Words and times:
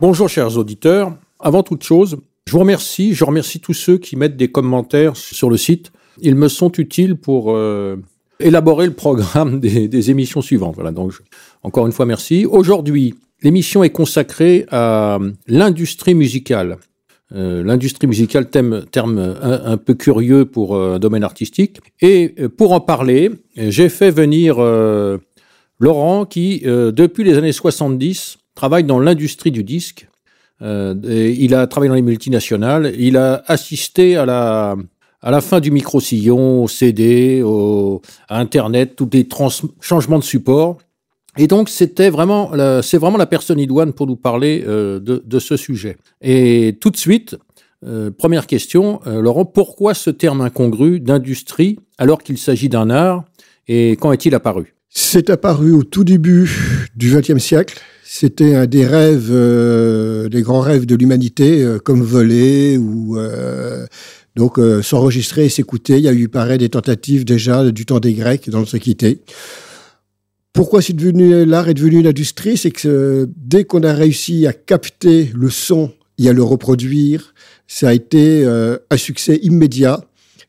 Bonjour 0.00 0.30
chers 0.30 0.56
auditeurs. 0.56 1.14
Avant 1.38 1.62
toute 1.62 1.84
chose, 1.84 2.16
je 2.46 2.52
vous 2.52 2.60
remercie, 2.60 3.12
je 3.12 3.22
remercie 3.22 3.60
tous 3.60 3.74
ceux 3.74 3.98
qui 3.98 4.16
mettent 4.16 4.38
des 4.38 4.48
commentaires 4.48 5.14
sur 5.14 5.50
le 5.50 5.58
site. 5.58 5.92
Ils 6.22 6.36
me 6.36 6.48
sont 6.48 6.72
utiles 6.72 7.16
pour 7.16 7.52
euh, 7.54 7.96
élaborer 8.38 8.86
le 8.86 8.94
programme 8.94 9.60
des, 9.60 10.10
émissions 10.10 10.40
suivantes. 10.40 10.74
Voilà, 10.76 10.90
donc 10.90 11.12
encore 11.62 11.86
une 11.86 11.92
fois 11.92 12.06
merci. 12.06 12.46
Aujourd'hui, 12.46 13.14
l'émission 13.42 13.84
est 13.84 13.90
consacrée 13.90 14.64
à 14.70 15.18
l'industrie 15.46 16.14
musicale. 16.14 16.78
Euh, 17.34 17.62
l'industrie 17.62 18.06
musicale, 18.06 18.48
thème, 18.48 18.86
terme 18.90 19.18
un, 19.18 19.76
peu 19.76 19.92
curieux 19.92 20.46
pour 20.46 20.76
euh, 20.76 20.94
un 20.94 20.98
domaine 20.98 21.24
artistique. 21.24 21.78
Et 22.00 22.34
pour 22.56 22.72
en 22.72 22.80
parler, 22.80 23.32
j'ai 23.54 23.90
fait 23.90 24.10
venir 24.10 24.56
Laurent 25.78 26.24
qui, 26.24 26.60
depuis 26.64 27.22
les 27.22 27.36
années 27.36 27.52
70, 27.52 28.38
travaille 28.60 28.84
dans 28.84 29.00
l'industrie 29.00 29.50
du 29.50 29.64
disque. 29.64 30.06
il 30.60 31.54
a 31.54 31.66
travaillé 31.66 31.88
dans 31.88 31.94
les 31.94 32.02
multinationales. 32.12 32.92
Il 32.98 33.16
a 33.16 33.42
assisté 33.46 34.16
à 34.16 34.26
la, 34.26 34.76
à 35.22 35.30
la 35.30 35.40
fin 35.40 35.60
du 35.60 35.70
micro-sillon, 35.70 36.64
au 36.64 36.68
CD, 36.68 37.42
à 38.28 38.38
Internet, 38.38 38.96
tous 38.96 39.08
les 39.12 39.26
changements 39.80 40.18
de 40.18 40.24
support. 40.24 40.76
Et 41.38 41.46
donc, 41.46 41.70
c'était 41.70 42.10
vraiment, 42.10 42.52
c'est 42.82 42.98
vraiment 42.98 43.16
la 43.16 43.26
personne 43.26 43.58
idoine 43.58 43.94
pour 43.94 44.06
nous 44.06 44.16
parler 44.16 44.62
euh, 44.66 45.00
de, 45.00 45.38
ce 45.38 45.56
sujet. 45.56 45.96
Et 46.20 46.76
tout 46.82 46.90
de 46.90 46.98
suite, 46.98 47.36
euh, 47.86 48.10
première 48.10 48.46
question, 48.46 49.00
euh, 49.06 49.22
Laurent, 49.22 49.46
pourquoi 49.46 49.94
ce 49.94 50.10
terme 50.10 50.42
incongru 50.42 51.00
d'industrie 51.00 51.78
alors 51.96 52.22
qu'il 52.22 52.36
s'agit 52.36 52.68
d'un 52.68 52.90
art 52.90 53.24
et 53.68 53.92
quand 53.92 54.12
est-il 54.12 54.34
apparu? 54.34 54.74
C'est 54.90 55.30
apparu 55.30 55.72
au 55.72 55.84
tout 55.84 56.04
début 56.04 56.50
du 56.96 57.14
XXe 57.14 57.38
siècle. 57.38 57.80
C'était 58.12 58.56
un 58.56 58.66
des 58.66 58.84
rêves, 58.84 59.30
des 60.28 60.42
grands 60.42 60.60
rêves 60.60 60.84
de 60.84 60.96
l'humanité, 60.96 61.64
comme 61.84 62.02
voler 62.02 62.76
ou 62.76 63.16
donc 64.34 64.58
s'enregistrer 64.82 65.44
et 65.44 65.48
s'écouter. 65.48 65.98
Il 65.98 66.02
y 66.02 66.08
a 66.08 66.12
eu, 66.12 66.28
pareil, 66.28 66.58
des 66.58 66.70
tentatives 66.70 67.24
déjà 67.24 67.70
du 67.70 67.86
temps 67.86 68.00
des 68.00 68.14
Grecs 68.14 68.50
dans 68.50 68.58
l'Antiquité 68.58 69.20
pourquoi 70.52 70.82
c'est 70.82 70.92
devenu 70.92 71.44
l'art 71.44 71.68
est 71.68 71.74
devenu 71.74 72.00
une 72.00 72.06
industrie, 72.06 72.56
c'est 72.56 72.70
que 72.70 72.88
euh, 72.88 73.26
dès 73.36 73.64
qu'on 73.64 73.82
a 73.82 73.92
réussi 73.92 74.46
à 74.46 74.52
capter 74.52 75.30
le 75.34 75.48
son 75.48 75.92
et 76.18 76.28
à 76.28 76.32
le 76.32 76.42
reproduire, 76.42 77.34
ça 77.66 77.88
a 77.88 77.92
été 77.92 78.44
euh, 78.44 78.76
un 78.90 78.96
succès 78.96 79.36
immédiat. 79.42 80.04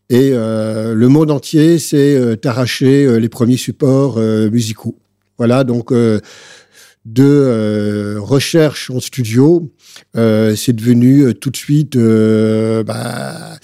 Et 0.09 0.31
euh, 0.33 0.93
le 0.93 1.07
monde 1.07 1.31
entier 1.31 1.79
s'est 1.79 2.45
arraché 2.45 3.19
les 3.19 3.29
premiers 3.29 3.55
supports 3.55 4.19
musicaux. 4.19 4.97
Voilà, 5.37 5.63
donc 5.63 5.93
de 7.05 8.17
recherche 8.19 8.89
en 8.91 8.99
studio, 8.99 9.71
c'est 10.13 10.73
devenu 10.73 11.33
tout 11.35 11.49
de 11.49 11.57
suite 11.57 11.97
bah, 11.97 13.59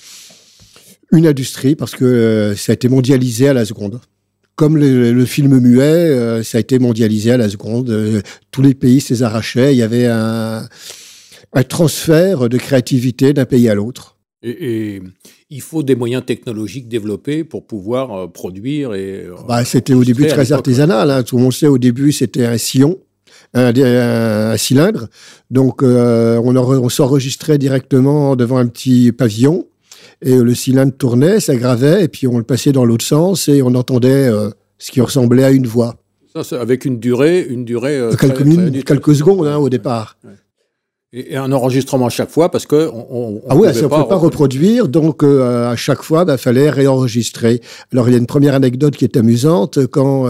une 1.11 1.27
industrie 1.27 1.75
parce 1.75 1.95
que 1.95 2.53
ça 2.57 2.71
a 2.71 2.73
été 2.73 2.89
mondialisé 2.89 3.47
à 3.47 3.53
la 3.53 3.65
seconde 3.65 3.99
comme 4.57 4.75
le, 4.75 5.25
film 5.25 5.59
muet, 5.59 5.83
euh, 5.83 6.43
ça 6.43 6.57
a 6.57 6.61
été 6.61 6.79
mondialisé 6.79 7.31
à 7.31 7.37
la 7.37 7.47
seconde. 7.47 7.91
Euh, 7.91 8.21
tous 8.49 8.63
les 8.63 8.73
pays 8.73 8.99
s'y 8.99 9.23
arrachaient. 9.23 9.73
Il 9.73 9.77
y 9.77 9.83
avait 9.83 10.07
un, 10.07 10.67
transfert 11.69 12.49
de 12.49 12.57
créativité 12.57 13.33
d'un 13.33 13.45
pays 13.45 13.69
à 13.69 13.75
l'autre. 13.75 14.17
Et, 14.43 15.01
il 15.49 15.61
faut 15.61 15.81
des 15.81 15.95
moyens 15.95 16.25
technologiques 16.25 16.89
développés 16.89 17.43
pour 17.43 17.67
pouvoir 17.67 18.13
euh, 18.13 18.27
produire. 18.27 18.95
Et, 18.95 19.27
bah, 19.47 19.63
c'était 19.63 19.93
au 19.93 20.03
début 20.03 20.25
très 20.25 20.51
artisanal. 20.51 21.11
Hein. 21.11 21.21
Tout 21.21 21.37
le 21.37 21.43
monde 21.43 21.53
sait, 21.53 21.67
au 21.67 21.77
début, 21.77 22.11
c'était 22.11 22.47
un 22.47 22.57
sillon. 22.57 22.97
Un, 23.57 24.57
cylindre. 24.57 25.07
Donc, 25.49 25.81
on, 25.81 26.55
on 26.55 26.89
s'enregistrait 26.89 27.57
directement 27.57 28.35
devant 28.35 28.57
un 28.57 28.67
petit 28.67 29.11
pavillon 29.11 29.65
et 30.21 30.35
le 30.35 30.55
cylindre 30.55 30.93
tournait, 30.97 31.39
s'aggravait, 31.39 32.03
et 32.03 32.07
puis 32.07 32.27
on 32.27 32.37
le 32.37 32.43
passait 32.43 32.71
dans 32.71 32.85
l'autre 32.85 33.05
sens 33.05 33.47
et 33.47 33.61
on 33.61 33.75
entendait 33.75 34.27
euh, 34.27 34.49
ce 34.77 34.91
qui 34.91 35.01
ressemblait 35.01 35.43
à 35.43 35.51
une 35.51 35.67
voix. 35.67 35.95
Ça, 36.43 36.61
avec 36.61 36.85
une 36.85 36.99
durée, 36.99 37.45
une 37.49 37.65
durée 37.65 37.97
euh, 37.97 38.13
quelques, 38.13 38.41
minutes, 38.41 38.83
quelques 38.85 39.15
secondes 39.15 39.47
hein, 39.47 39.57
au 39.57 39.69
départ. 39.69 40.17
Et, 41.19 41.35
un 41.35 41.51
enregistrement 41.51 42.07
à 42.07 42.09
chaque 42.09 42.29
fois 42.29 42.51
parce 42.51 42.65
que 42.65 42.89
on, 42.93 43.41
ah 43.49 43.55
oui, 43.55 43.67
ça 43.73 43.81
ne 43.81 43.87
pouvait 43.87 44.07
pas 44.07 44.15
reproduire, 44.15 44.87
donc 44.87 45.23
euh, 45.23 45.69
à 45.69 45.75
chaque 45.75 46.01
fois, 46.03 46.21
il 46.21 46.25
bah, 46.25 46.37
fallait 46.37 46.69
réenregistrer. 46.69 47.61
Alors 47.91 48.07
il 48.09 48.11
y 48.11 48.15
a 48.15 48.17
une 48.17 48.27
première 48.27 48.53
anecdote 48.53 48.95
qui 48.95 49.05
est 49.05 49.17
amusante 49.17 49.87
quand 49.87 50.29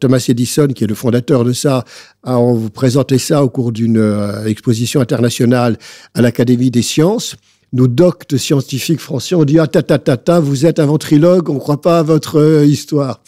Thomas 0.00 0.24
Edison, 0.28 0.68
qui 0.68 0.84
est 0.84 0.86
le 0.86 0.94
fondateur 0.94 1.44
de 1.44 1.52
ça, 1.52 1.84
a 2.22 2.36
vous 2.36 2.70
présenté 2.70 3.18
ça 3.18 3.42
au 3.42 3.48
cours 3.48 3.72
d'une 3.72 4.02
exposition 4.46 5.00
internationale 5.00 5.76
à 6.14 6.22
l'Académie 6.22 6.70
des 6.70 6.82
sciences. 6.82 7.36
Nos 7.74 7.88
doctes 7.88 8.36
scientifiques 8.36 9.00
français 9.00 9.34
ont 9.34 9.44
dit 9.44 9.58
ah 9.58 9.66
ta 9.66 9.82
ta 9.82 9.98
ta 9.98 10.18
ta 10.18 10.40
vous 10.40 10.66
êtes 10.66 10.78
un 10.78 10.84
ventriloque 10.84 11.48
on 11.48 11.58
croit 11.58 11.80
pas 11.80 12.00
à 12.00 12.02
votre 12.02 12.38
euh, 12.38 12.66
histoire. 12.66 13.22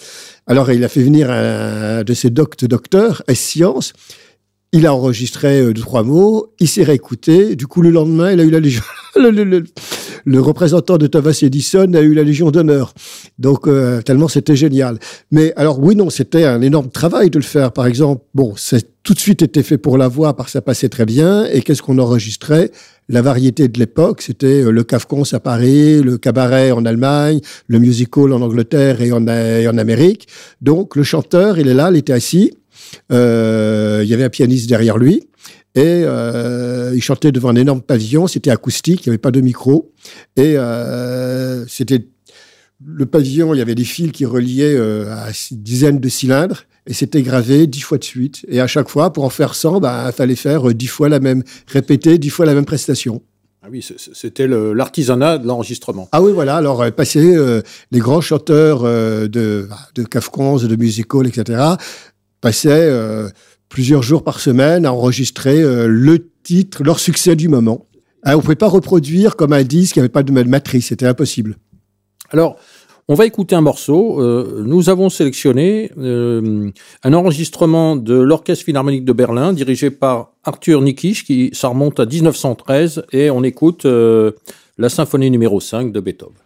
Alors 0.47 0.71
il 0.71 0.85
a 0.85 0.89
fait 0.89 1.03
venir 1.03 1.31
un 1.31 2.03
de 2.05 2.13
ses 2.13 2.29
doctes 2.29 2.67
docteurs 2.67 3.23
S 3.27 3.41
science 3.41 3.95
il 4.75 4.87
a 4.87 4.95
enregistré 4.95 5.61
euh, 5.61 5.73
deux 5.73 5.81
trois 5.81 6.03
mots. 6.03 6.53
Il 6.59 6.69
s'est 6.69 6.83
réécouté. 6.83 7.55
Du 7.55 7.69
coup 7.69 7.81
le 7.81 7.91
lendemain 7.91 8.33
il 8.33 8.41
a 8.41 8.43
eu 8.43 8.51
la 8.51 8.59
légion 8.61 8.83
le, 9.17 10.41
représentant 10.41 10.99
de 10.99 11.07
Thomas 11.07 11.39
Edison 11.43 11.93
a 11.95 12.01
eu 12.01 12.13
la 12.13 12.25
légion 12.25 12.51
d'honneur. 12.51 12.93
Donc 13.39 13.69
euh, 13.69 14.03
tellement 14.03 14.27
c'était 14.27 14.57
génial. 14.57 14.99
Mais 15.31 15.53
alors 15.55 15.79
oui 15.79 15.95
non 15.95 16.11
c'était 16.11 16.45
un 16.45 16.61
énorme 16.61 16.91
travail 16.91 17.31
de 17.31 17.39
le 17.39 17.45
faire. 17.45 17.71
Par 17.71 17.87
exemple 17.87 18.25
bon 18.35 18.55
c'est 18.57 18.89
tout 19.05 19.15
de 19.15 19.21
suite 19.21 19.43
été 19.43 19.63
fait 19.63 19.79
pour 19.79 19.97
la 19.97 20.09
voix 20.09 20.35
parce 20.35 20.49
que 20.49 20.53
ça 20.53 20.61
passait 20.61 20.89
très 20.89 21.07
bien. 21.07 21.45
Et 21.45 21.63
qu'est-ce 21.63 21.83
qu'on 21.83 21.99
enregistrait? 21.99 22.73
La 23.09 23.21
variété 23.21 23.69
de 23.69 23.79
l'époque, 23.79 24.23
c'était 24.23 24.65
euh, 24.65 24.71
le 24.71 24.83
Cafcons 24.83 25.23
à 25.33 25.39
Paris, 25.39 26.03
le 26.03 26.19
cabaret 26.19 26.73
en 26.73 26.85
Allemagne, 26.85 27.41
le 27.69 27.79
musical 27.79 28.33
en 28.33 28.41
Angleterre 28.41 29.03
et 29.03 29.13
en, 29.13 29.23
en 29.23 29.79
Amérique. 29.79 30.27
Donc 30.63 30.97
le 30.97 31.05
chanteur, 31.05 31.59
il 31.59 31.69
est 31.69 31.75
là, 31.75 31.91
il 31.93 31.99
était 31.99 32.15
assis. 32.15 32.55
Euh, 33.13 34.01
il 34.03 34.09
y 34.09 34.15
avait 34.15 34.25
un 34.25 34.31
pianiste 34.31 34.69
derrière 34.69 34.99
lui. 34.99 35.29
Et 35.77 36.03
euh, 36.05 36.93
il 36.95 37.03
chantait 37.03 37.33
devant 37.33 37.49
un 37.49 37.57
énorme 37.57 37.83
pavillon, 37.83 38.29
c'était 38.29 38.51
acoustique, 38.51 39.05
il 39.05 39.09
n'y 39.09 39.11
avait 39.11 39.19
pas 39.19 39.33
de 39.33 39.41
micro. 39.41 39.93
Et 40.37 40.57
c'était 41.69 42.07
le 42.85 43.07
pavillon, 43.07 43.55
il 43.55 43.59
y 43.59 43.63
avait 43.63 43.75
des 43.75 43.85
fils 43.85 44.13
qui 44.13 44.25
reliaient 44.25 44.77
à 44.77 45.31
une 45.51 45.63
dizaine 45.63 45.99
de 45.99 46.09
cylindres 46.09 46.65
et 46.87 46.93
c'était 46.93 47.23
gravé 47.23 47.67
dix 47.67 47.81
fois 47.81 47.99
de 47.99 48.05
suite. 48.05 48.45
Et 48.49 48.61
à 48.61 48.67
chaque 48.67 48.89
fois, 48.89 49.13
pour 49.13 49.25
en 49.25 49.31
faire 49.31 49.55
100, 49.55 49.81
bah, 49.81 50.05
il 50.07 50.13
fallait 50.13 50.35
faire 50.35 50.69
euh, 50.69 50.75
dix 50.75 50.87
fois 50.87 51.09
la 51.09 51.21
même, 51.21 51.43
répéter 51.67 52.19
dix 52.19 52.31
fois 52.31 52.47
la 52.47 52.55
même 52.55 52.67
prestation. 52.67 53.23
Ah 53.63 53.69
oui, 53.71 53.83
c'était 54.13 54.47
l'artisanat 54.47 55.39
de 55.39 55.47
l'enregistrement. 55.47 56.07
Ah 56.13 56.21
oui, 56.21 56.33
voilà. 56.33 56.57
Alors, 56.57 56.83
euh, 56.83 56.91
passer 56.91 57.35
euh, 57.35 57.63
les 57.91 57.99
grands 57.99 58.21
chanteurs 58.21 58.83
de, 58.83 59.67
bah, 59.69 59.79
de 59.95 60.03
Kafkons, 60.03 60.59
de 60.59 60.77
musical, 60.77 61.27
etc., 61.27 61.63
passaient 62.45 62.91
plusieurs 63.71 64.03
jours 64.03 64.23
par 64.23 64.39
semaine 64.39 64.85
à 64.85 64.93
enregistrer 64.93 65.63
le 65.63 66.29
titre, 66.43 66.85
leur 66.85 67.01
succès 67.01 67.37
du 67.37 67.49
moment. 67.49 67.87
on 68.25 68.37
ne 68.37 68.41
pouvait 68.41 68.55
pas 68.55 68.69
reproduire 68.69 69.35
comme 69.35 69.55
un 69.55 69.63
disque, 69.63 69.97
il 69.97 70.01
n'y 70.01 70.03
avait 70.03 70.11
pas 70.11 70.23
de 70.23 70.33
matrice, 70.33 70.89
c'était 70.89 71.07
impossible. 71.07 71.57
Alors, 72.31 72.59
on 73.07 73.15
va 73.15 73.27
écouter 73.27 73.55
un 73.55 73.61
morceau. 73.61 74.21
Euh, 74.23 74.63
nous 74.65 74.89
avons 74.89 75.11
sélectionné 75.11 75.91
euh, 75.99 76.71
un 77.03 77.13
enregistrement 77.13 77.97
de 77.97 78.15
l'Orchestre 78.15 78.65
Philharmonique 78.65 79.05
de 79.05 79.13
Berlin, 79.13 79.53
dirigé 79.53 79.91
par 79.91 80.33
Arthur 80.43 80.81
Nikisch, 80.81 81.25
qui 81.25 81.51
ça 81.53 81.69
remonte 81.69 82.01
à 82.01 82.07
1913, 82.07 83.05
et 83.13 83.31
on 83.31 83.43
écoute 83.43 83.85
euh, 83.85 84.33
la 84.79 84.89
symphonie 84.89 85.31
numéro 85.31 85.61
5 85.61 85.93
de 85.93 86.01
Beethoven. 86.01 86.44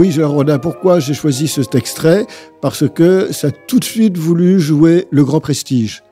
Oui, 0.00 0.10
Gérard 0.12 0.60
pourquoi 0.62 0.98
j'ai 0.98 1.12
choisi 1.12 1.46
cet 1.46 1.74
extrait 1.74 2.26
Parce 2.62 2.88
que 2.88 3.34
ça 3.34 3.48
a 3.48 3.50
tout 3.50 3.78
de 3.78 3.84
suite 3.84 4.16
voulu 4.16 4.58
jouer 4.58 5.06
le 5.10 5.26
grand 5.26 5.40
prestige. 5.40 6.02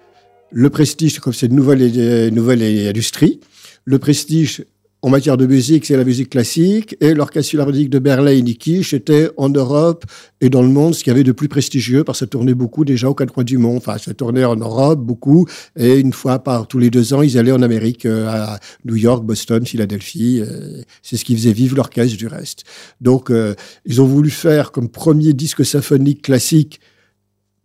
Le 0.51 0.69
prestige, 0.69 1.21
comme 1.21 1.33
c'est 1.33 1.47
une 1.47 1.55
nouvelle, 1.57 2.29
nouvelle 2.35 2.63
industrie, 2.87 3.41
le 3.87 3.99
prestige 3.99 4.67
en 5.09 5.11
matière 5.11 5.39
de 5.39 5.47
musique, 5.47 5.87
c'est 5.87 5.97
la 5.97 6.05
musique 6.05 6.29
classique, 6.29 6.95
et 7.01 7.15
l'Orchestre 7.15 7.53
Philharmonique 7.53 7.89
de 7.89 7.99
Berlin 7.99 8.31
et 8.31 8.43
Nikisch 8.43 8.93
était 8.93 9.31
en 9.39 9.49
Europe 9.49 10.05
et 10.43 10.51
dans 10.51 10.61
le 10.61 10.69
monde 10.69 10.95
ce 10.95 11.03
qu'il 11.03 11.11
y 11.11 11.15
avait 11.15 11.25
de 11.25 11.33
plus 11.33 11.49
prestigieux, 11.49 12.05
parce 12.05 12.19
que 12.19 12.27
ça 12.27 12.29
tournait 12.29 12.53
beaucoup 12.53 12.85
déjà 12.85 13.09
aux 13.09 13.15
quatre 13.15 13.33
coins 13.33 13.43
du 13.43 13.57
monde. 13.57 13.79
Enfin, 13.79 13.97
ça 13.97 14.13
tournait 14.13 14.45
en 14.45 14.57
Europe 14.57 15.01
beaucoup, 15.01 15.47
et 15.77 15.99
une 15.99 16.13
fois 16.13 16.41
par 16.41 16.69
tous 16.69 16.79
les 16.79 16.91
deux 16.91 17.15
ans, 17.15 17.23
ils 17.23 17.39
allaient 17.39 17.53
en 17.53 17.63
Amérique, 17.63 18.05
euh, 18.05 18.29
à 18.29 18.61
New 18.85 18.97
York, 18.97 19.25
Boston, 19.25 19.65
Philadelphie. 19.65 20.43
Euh, 20.43 20.83
c'est 21.03 21.17
ce 21.17 21.25
qui 21.25 21.35
faisait 21.35 21.55
vivre 21.55 21.75
l'orchestre 21.75 22.19
du 22.19 22.27
reste. 22.27 22.65
Donc, 23.01 23.31
euh, 23.31 23.55
ils 23.87 24.03
ont 24.03 24.07
voulu 24.07 24.29
faire 24.29 24.73
comme 24.73 24.91
premier 24.91 25.33
disque 25.33 25.65
symphonique 25.65 26.21
classique 26.21 26.81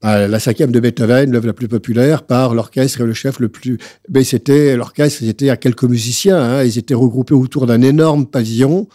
la 0.03 0.39
cinquième 0.39 0.71
de 0.71 0.79
Beethoven, 0.79 1.31
l'œuvre 1.31 1.47
la 1.47 1.53
plus 1.53 1.67
populaire, 1.67 2.23
par 2.23 2.53
l'orchestre 2.53 3.01
et 3.01 3.05
le 3.05 3.13
chef 3.13 3.39
le 3.39 3.49
plus. 3.49 3.77
Mais 4.09 4.23
c'était 4.23 4.75
l'orchestre, 4.75 5.23
ils 5.23 5.29
étaient 5.29 5.49
à 5.49 5.57
quelques 5.57 5.85
musiciens. 5.85 6.41
Hein, 6.41 6.63
ils 6.63 6.77
étaient 6.77 6.93
regroupés 6.93 7.33
autour 7.33 7.65
d'un 7.65 7.81
énorme 7.81 8.25
pavillon. 8.25 8.87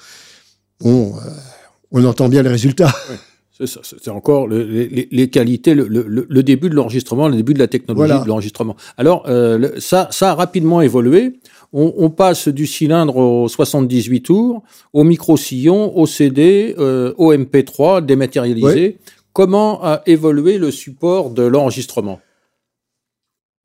Bon, 0.80 1.14
euh, 1.16 1.30
on 1.90 2.04
entend 2.04 2.28
bien 2.28 2.42
les 2.42 2.50
résultats. 2.50 2.94
c'est 3.58 3.66
ça. 3.66 3.80
C'est 3.82 4.10
encore 4.10 4.46
les, 4.48 5.30
qualités, 5.30 5.74
le, 5.74 6.42
début 6.42 6.68
de 6.68 6.74
l'enregistrement, 6.74 7.28
le 7.28 7.36
début 7.36 7.54
de 7.54 7.58
la 7.58 7.66
technologie 7.66 8.22
de 8.22 8.28
l'enregistrement. 8.28 8.76
Alors 8.96 9.24
euh, 9.28 9.70
ça, 9.78 10.08
ça 10.10 10.30
a 10.32 10.34
rapidement 10.34 10.80
évolué. 10.80 11.40
On, 11.74 12.08
passe 12.08 12.48
du 12.48 12.66
cylindre 12.66 13.16
au 13.16 13.46
78 13.46 14.22
tours, 14.22 14.62
au 14.94 15.04
micro-sillon, 15.04 15.98
au 15.98 16.06
CD, 16.06 16.74
euh, 16.78 17.12
au 17.18 17.34
MP3 17.34 18.04
dématérialisé. 18.06 18.96
Comment 19.38 19.84
a 19.84 20.02
évolué 20.06 20.58
le 20.58 20.72
support 20.72 21.30
de 21.30 21.44
l'enregistrement? 21.44 22.20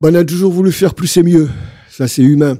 On 0.04 0.14
a 0.14 0.24
toujours 0.24 0.52
voulu 0.52 0.70
faire 0.70 0.94
plus 0.94 1.16
et 1.16 1.24
mieux. 1.24 1.48
Ça, 1.90 2.06
c'est 2.06 2.22
humain. 2.22 2.58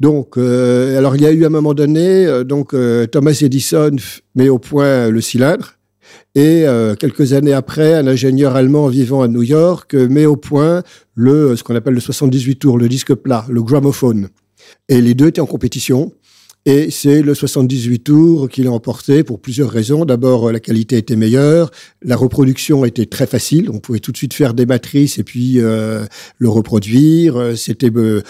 Donc, 0.00 0.38
euh, 0.38 0.96
alors 0.96 1.14
il 1.14 1.20
y 1.20 1.26
a 1.26 1.32
eu 1.32 1.44
à 1.44 1.48
un 1.48 1.50
moment 1.50 1.74
donné, 1.74 2.24
euh, 2.24 2.42
donc 2.42 2.72
euh, 2.72 3.06
Thomas 3.06 3.38
Edison 3.42 3.94
met 4.34 4.48
au 4.48 4.58
point 4.58 5.10
le 5.10 5.20
cylindre. 5.20 5.74
Et 6.34 6.64
quelques 6.98 7.34
années 7.34 7.52
après, 7.52 7.92
un 7.94 8.06
ingénieur 8.06 8.56
allemand 8.56 8.88
vivant 8.88 9.20
à 9.20 9.28
New 9.28 9.42
York 9.42 9.92
met 9.92 10.24
au 10.24 10.36
point 10.36 10.82
le, 11.14 11.56
ce 11.56 11.62
qu'on 11.62 11.76
appelle 11.76 11.94
le 11.94 12.00
78 12.00 12.56
tours, 12.56 12.78
le 12.78 12.88
disque 12.88 13.12
plat, 13.12 13.44
le 13.50 13.62
gramophone. 13.62 14.30
Et 14.88 15.02
les 15.02 15.12
deux 15.12 15.26
étaient 15.26 15.42
en 15.42 15.46
compétition. 15.46 16.12
Et 16.66 16.90
c'est 16.90 17.20
le 17.20 17.34
78 17.34 17.98
tours 17.98 18.48
qu'il 18.48 18.66
a 18.66 18.70
emporté 18.70 19.22
pour 19.22 19.38
plusieurs 19.38 19.70
raisons. 19.70 20.06
D'abord, 20.06 20.50
la 20.50 20.60
qualité 20.60 20.96
était 20.96 21.16
meilleure, 21.16 21.70
la 22.02 22.16
reproduction 22.16 22.86
était 22.86 23.04
très 23.04 23.26
facile. 23.26 23.68
On 23.70 23.80
pouvait 23.80 23.98
tout 23.98 24.12
de 24.12 24.16
suite 24.16 24.32
faire 24.32 24.54
des 24.54 24.64
matrices 24.64 25.18
et 25.18 25.24
puis 25.24 25.60
euh, 25.60 26.06
le 26.38 26.48
reproduire. 26.48 27.52
C'était 27.56 27.90
euh, 27.94 28.22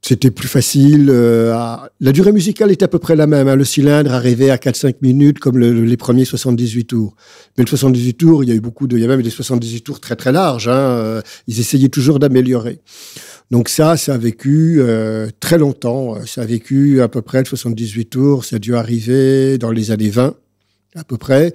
c'était 0.00 0.30
plus 0.30 0.46
facile. 0.46 1.08
Euh, 1.10 1.76
la 2.00 2.12
durée 2.12 2.30
musicale 2.30 2.70
est 2.70 2.84
à 2.84 2.88
peu 2.88 3.00
près 3.00 3.16
la 3.16 3.26
même. 3.26 3.48
Hein. 3.48 3.56
Le 3.56 3.64
cylindre 3.64 4.12
arrivait 4.12 4.50
à 4.50 4.56
4-5 4.56 4.94
minutes 5.02 5.40
comme 5.40 5.58
les 5.58 5.96
premiers 5.96 6.24
78 6.24 6.84
tours. 6.84 7.16
Mais 7.58 7.64
le 7.64 7.68
78 7.68 8.14
tours, 8.14 8.44
il 8.44 8.48
y 8.48 8.52
a 8.52 8.54
eu 8.54 8.60
beaucoup 8.60 8.86
de, 8.86 8.96
il 8.96 9.02
y 9.02 9.04
a 9.04 9.08
même 9.08 9.22
des 9.22 9.28
78 9.28 9.80
tours 9.80 9.98
très 9.98 10.14
très 10.14 10.30
larges. 10.30 10.68
Hein. 10.68 11.20
Ils 11.48 11.58
essayaient 11.58 11.88
toujours 11.88 12.20
d'améliorer. 12.20 12.80
Donc 13.50 13.68
ça, 13.68 13.96
ça 13.96 14.14
a 14.14 14.18
vécu 14.18 14.76
euh, 14.78 15.28
très 15.40 15.58
longtemps. 15.58 16.24
Ça 16.24 16.42
a 16.42 16.44
vécu 16.44 17.02
à 17.02 17.08
peu 17.08 17.20
près 17.20 17.44
78 17.44 18.06
tours. 18.06 18.44
Ça 18.44 18.56
a 18.56 18.58
dû 18.58 18.76
arriver 18.76 19.58
dans 19.58 19.72
les 19.72 19.90
années 19.90 20.08
20, 20.08 20.34
à 20.94 21.04
peu 21.04 21.16
près. 21.16 21.52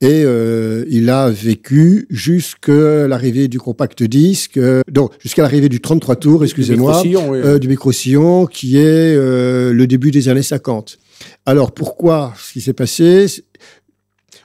Et 0.00 0.22
euh, 0.24 0.84
il 0.88 1.10
a 1.10 1.28
vécu 1.30 2.06
jusqu'à 2.10 3.08
l'arrivée 3.08 3.48
du 3.48 3.58
compact 3.58 4.04
disque, 4.04 4.56
euh, 4.56 4.82
donc 4.88 5.10
jusqu'à 5.18 5.42
l'arrivée 5.42 5.68
du 5.68 5.80
33 5.80 6.14
tours, 6.14 6.44
excusez-moi, 6.44 7.02
du 7.58 7.66
micro-sillon, 7.66 8.46
qui 8.46 8.78
est 8.78 9.16
le 9.16 9.86
début 9.86 10.12
des 10.12 10.28
années 10.28 10.42
50. 10.42 10.98
Alors 11.46 11.72
pourquoi 11.72 12.32
ce 12.38 12.52
qui 12.52 12.60
s'est 12.60 12.74
passé? 12.74 13.26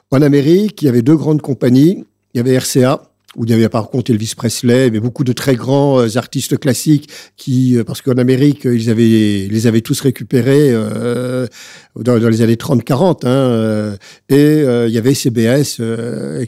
En 0.09 0.23
Amérique, 0.23 0.81
il 0.81 0.85
y 0.85 0.89
avait 0.89 1.03
deux 1.03 1.15
grandes 1.15 1.41
compagnies. 1.43 2.03
Il 2.33 2.37
y 2.37 2.39
avait 2.39 2.57
RCA, 2.57 3.12
où 3.35 3.45
il 3.45 3.51
y 3.51 3.53
avait 3.53 3.69
par 3.69 3.89
contre 3.89 4.11
Elvis 4.11 4.33
Presley, 4.35 4.91
mais 4.91 4.99
beaucoup 4.99 5.23
de 5.23 5.33
très 5.33 5.55
grands 5.55 5.99
euh, 5.99 6.17
artistes 6.17 6.57
classiques 6.57 7.09
qui, 7.35 7.77
euh, 7.77 7.83
parce 7.83 8.01
qu'en 8.01 8.17
Amérique, 8.17 8.65
ils 8.65 8.89
avaient, 8.89 9.47
les 9.49 9.67
avaient 9.67 9.81
tous 9.81 9.99
récupérés 10.01 10.69
euh, 10.71 11.47
dans, 11.95 12.15
les 12.15 12.41
années 12.41 12.55
30-40. 12.55 13.25
Hein, 13.25 13.97
et 14.29 14.63
il 14.87 14.93
y 14.93 14.97
avait 14.97 15.13
CBS, 15.13 15.81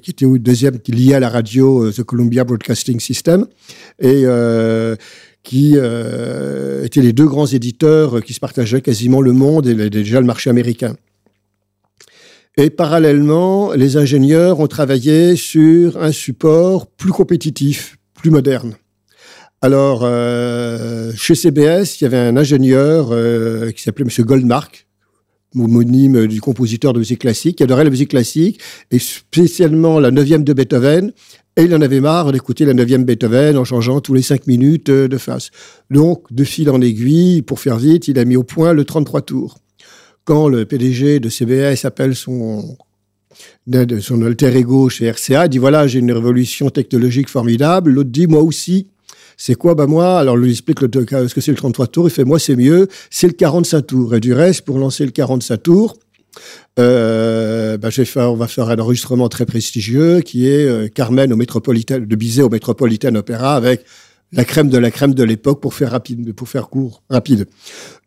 qui 0.01 0.11
était 0.11 0.25
au 0.25 0.37
deuxième, 0.37 0.79
qui 0.79 0.91
lié 0.91 1.13
à 1.13 1.19
la 1.19 1.29
radio, 1.29 1.91
The 1.91 2.03
Columbia 2.03 2.43
Broadcasting 2.43 2.99
System, 2.99 3.47
et 3.99 4.25
qui 5.43 5.75
étaient 5.75 7.01
les 7.01 7.13
deux 7.13 7.27
grands 7.27 7.45
éditeurs 7.45 8.23
qui 8.23 8.33
se 8.33 8.39
partageaient 8.39 8.81
quasiment 8.81 9.21
le 9.21 9.33
monde 9.33 9.67
et 9.67 9.89
déjà 9.89 10.19
le 10.19 10.27
marché 10.27 10.49
américain. 10.49 10.95
Et 12.57 12.69
parallèlement, 12.69 13.73
les 13.73 13.97
ingénieurs 13.97 14.61
ont 14.61 14.67
travaillé 14.67 15.35
sur 15.35 16.01
un 16.01 16.13
support 16.13 16.87
plus 16.87 17.11
compétitif, 17.11 17.97
plus 18.13 18.29
moderne. 18.29 18.75
Alors, 19.61 20.03
euh, 20.03 21.11
chez 21.17 21.35
CBS, 21.35 21.99
il 21.99 22.05
y 22.05 22.07
avait 22.07 22.17
un 22.17 22.37
ingénieur 22.37 23.09
euh, 23.11 23.71
qui 23.71 23.83
s'appelait 23.83 24.05
M. 24.05 24.25
Goldmark, 24.25 24.87
homonyme 25.53 26.27
du 26.27 26.39
compositeur 26.39 26.93
de 26.93 26.99
musique 26.99 27.19
classique, 27.19 27.57
qui 27.57 27.63
adorait 27.63 27.83
la 27.83 27.89
musique 27.89 28.11
classique, 28.11 28.61
et 28.89 28.99
spécialement 28.99 29.99
la 29.99 30.11
neuvième 30.11 30.45
de 30.45 30.53
Beethoven, 30.53 31.11
et 31.57 31.63
il 31.63 31.75
en 31.75 31.81
avait 31.81 31.99
marre 31.99 32.31
d'écouter 32.31 32.63
la 32.63 32.73
neuvième 32.73 33.03
Beethoven 33.03 33.57
en 33.57 33.65
changeant 33.65 33.99
tous 33.99 34.13
les 34.13 34.21
cinq 34.21 34.47
minutes 34.47 34.87
euh, 34.87 35.09
de 35.09 35.17
face. 35.17 35.49
Donc, 35.91 36.31
de 36.31 36.45
fil 36.45 36.69
en 36.69 36.79
aiguille, 36.79 37.41
pour 37.41 37.59
faire 37.59 37.75
vite, 37.75 38.07
il 38.07 38.17
a 38.17 38.23
mis 38.23 38.37
au 38.37 38.43
point 38.43 38.71
le 38.71 38.85
33 38.85 39.23
tours 39.23 39.57
quand 40.25 40.47
le 40.47 40.65
PDG 40.65 41.19
de 41.19 41.29
CBS 41.29 41.85
appelle 41.85 42.15
son, 42.15 42.77
son 44.01 44.21
alter 44.23 44.57
ego 44.57 44.89
chez 44.89 45.09
RCA, 45.09 45.47
dit 45.47 45.59
voilà, 45.59 45.87
j'ai 45.87 45.99
une 45.99 46.11
révolution 46.11 46.69
technologique 46.69 47.29
formidable. 47.29 47.91
L'autre 47.91 48.09
dit 48.09 48.27
moi 48.27 48.41
aussi. 48.41 48.87
C'est 49.37 49.55
quoi? 49.55 49.75
Bah 49.75 49.85
moi, 49.85 50.17
alors 50.17 50.37
lui 50.37 50.51
explique 50.51 50.81
le, 50.81 50.89
ce 51.27 51.33
que 51.33 51.41
c'est 51.41 51.51
le 51.51 51.57
33 51.57 51.87
tours. 51.87 52.07
Il 52.07 52.11
fait 52.11 52.23
moi 52.23 52.39
c'est 52.39 52.55
mieux, 52.55 52.87
c'est 53.09 53.27
le 53.27 53.33
45 53.33 53.81
tours. 53.81 54.15
Et 54.15 54.19
du 54.19 54.33
reste, 54.33 54.61
pour 54.61 54.79
lancer 54.79 55.05
le 55.05 55.11
45 55.11 55.61
tours, 55.61 55.97
euh, 56.79 57.77
bah, 57.77 57.89
on 58.15 58.35
va 58.35 58.47
faire 58.47 58.69
un 58.69 58.79
enregistrement 58.79 59.29
très 59.29 59.45
prestigieux 59.45 60.21
qui 60.21 60.47
est 60.47 60.65
euh, 60.65 60.87
Carmen 60.87 61.31
au 61.31 61.35
Métropolitain, 61.35 61.99
de 61.99 62.15
Bizet 62.15 62.41
au 62.41 62.49
Metropolitan 62.49 63.13
Opera 63.15 63.55
avec 63.55 63.85
la 64.35 64.43
crème 64.43 64.69
de 64.69 64.77
la 64.77 64.91
crème 64.91 65.13
de 65.13 65.23
l'époque 65.23 65.61
pour 65.61 65.73
faire 65.73 65.91
rapide, 65.91 66.33
pour 66.33 66.49
faire 66.49 66.67
court, 66.69 67.01
rapide. 67.09 67.47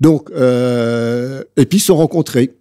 Donc, 0.01 0.31
euh, 0.31 1.43
et 1.57 1.67
puis 1.67 1.79
ils 1.79 1.81
se 1.81 1.87
sont 1.87 1.97
rencontrés. 1.97 2.55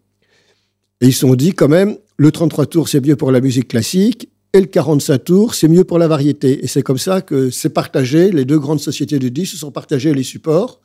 Et 1.01 1.07
ils 1.07 1.13
se 1.13 1.19
sont 1.19 1.35
dit 1.35 1.53
quand 1.53 1.67
même, 1.67 1.97
le 2.17 2.31
33 2.31 2.65
tours, 2.65 2.89
c'est 2.89 3.05
mieux 3.05 3.15
pour 3.15 3.31
la 3.31 3.41
musique 3.41 3.67
classique, 3.67 4.29
et 4.53 4.61
le 4.61 4.65
45 4.65 5.23
tours, 5.23 5.53
c'est 5.53 5.67
mieux 5.67 5.83
pour 5.83 5.99
la 5.99 6.07
variété. 6.07 6.63
Et 6.63 6.67
c'est 6.67 6.81
comme 6.81 6.97
ça 6.97 7.21
que 7.21 7.49
c'est 7.51 7.69
partagé, 7.69 8.31
les 8.31 8.45
deux 8.45 8.57
grandes 8.57 8.79
sociétés 8.79 9.19
de 9.19 9.29
disques 9.29 9.53
se 9.53 9.59
sont 9.59 9.71
partagées 9.71 10.13
les 10.13 10.23
supports. 10.23 10.79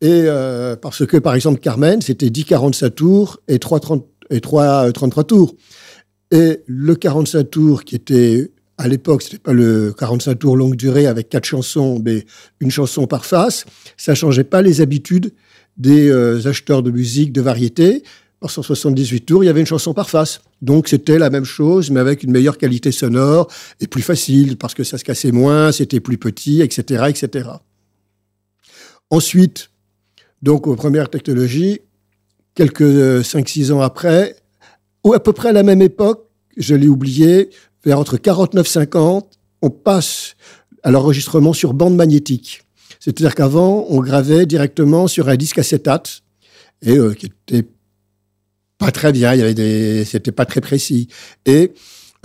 Et 0.00 0.24
euh, 0.26 0.76
parce 0.76 1.04
que, 1.06 1.16
par 1.16 1.34
exemple, 1.34 1.58
Carmen, 1.58 2.00
c'était 2.02 2.30
10 2.30 2.44
45 2.44 2.90
tours 2.90 3.40
et 3.48 3.58
3, 3.58 3.80
30, 3.80 4.06
et 4.30 4.40
3 4.40 4.92
33 4.92 5.24
tours. 5.24 5.56
Et 6.30 6.60
le 6.66 6.94
45 6.94 7.50
tours, 7.50 7.84
qui 7.84 7.96
était 7.96 8.52
à 8.78 8.86
l'époque, 8.86 9.22
c'était 9.22 9.38
pas 9.38 9.52
le 9.52 9.92
45 9.92 10.38
tours 10.38 10.56
longue 10.56 10.76
durée 10.76 11.06
avec 11.06 11.28
quatre 11.28 11.44
chansons, 11.44 12.00
mais 12.04 12.24
une 12.60 12.70
chanson 12.70 13.08
par 13.08 13.26
face. 13.26 13.66
Ça 13.96 14.14
changeait 14.14 14.44
pas 14.44 14.62
les 14.62 14.80
habitudes 14.80 15.32
des 15.76 16.08
euh, 16.08 16.46
acheteurs 16.46 16.84
de 16.84 16.92
musique 16.92 17.32
de 17.32 17.40
variété. 17.40 18.04
Par 18.38 18.52
178 18.52 19.22
tours, 19.22 19.42
il 19.42 19.48
y 19.48 19.50
avait 19.50 19.60
une 19.60 19.66
chanson 19.66 19.94
par 19.94 20.08
face. 20.08 20.42
Donc 20.62 20.86
c'était 20.86 21.18
la 21.18 21.28
même 21.28 21.44
chose, 21.44 21.90
mais 21.90 21.98
avec 21.98 22.22
une 22.22 22.30
meilleure 22.30 22.56
qualité 22.56 22.92
sonore 22.92 23.48
et 23.80 23.88
plus 23.88 24.02
facile 24.02 24.56
parce 24.56 24.74
que 24.74 24.84
ça 24.84 24.96
se 24.96 25.02
cassait 25.02 25.32
moins, 25.32 25.72
c'était 25.72 25.98
plus 25.98 26.18
petit, 26.18 26.62
etc., 26.62 27.06
etc. 27.08 27.48
Ensuite, 29.10 29.70
donc 30.40 30.68
aux 30.68 30.76
premières 30.76 31.10
technologies, 31.10 31.80
quelques 32.54 32.82
5-6 32.82 33.70
euh, 33.70 33.74
ans 33.74 33.80
après, 33.80 34.36
ou 35.02 35.14
à 35.14 35.20
peu 35.20 35.32
près 35.32 35.48
à 35.48 35.52
la 35.52 35.64
même 35.64 35.82
époque, 35.82 36.28
je 36.56 36.74
l'ai 36.74 36.88
oublié, 36.88 37.50
vers 37.84 37.98
entre 37.98 38.16
49-50, 38.16 39.24
on 39.62 39.70
passe 39.70 40.36
à 40.82 40.90
l'enregistrement 40.90 41.52
sur 41.52 41.74
bande 41.74 41.96
magnétique. 41.96 42.62
C'est-à-dire 43.00 43.34
qu'avant, 43.34 43.86
on 43.88 44.00
gravait 44.00 44.46
directement 44.46 45.06
sur 45.06 45.28
un 45.28 45.36
disque 45.36 45.58
acétate, 45.58 46.22
et 46.82 46.96
euh, 46.96 47.14
qui 47.14 47.26
était 47.26 47.66
pas 48.78 48.90
très 48.90 49.12
bien, 49.12 49.34
il 49.34 49.58
y 49.58 50.04
c'était 50.04 50.32
pas 50.32 50.44
très 50.44 50.60
précis. 50.60 51.08
Et 51.46 51.72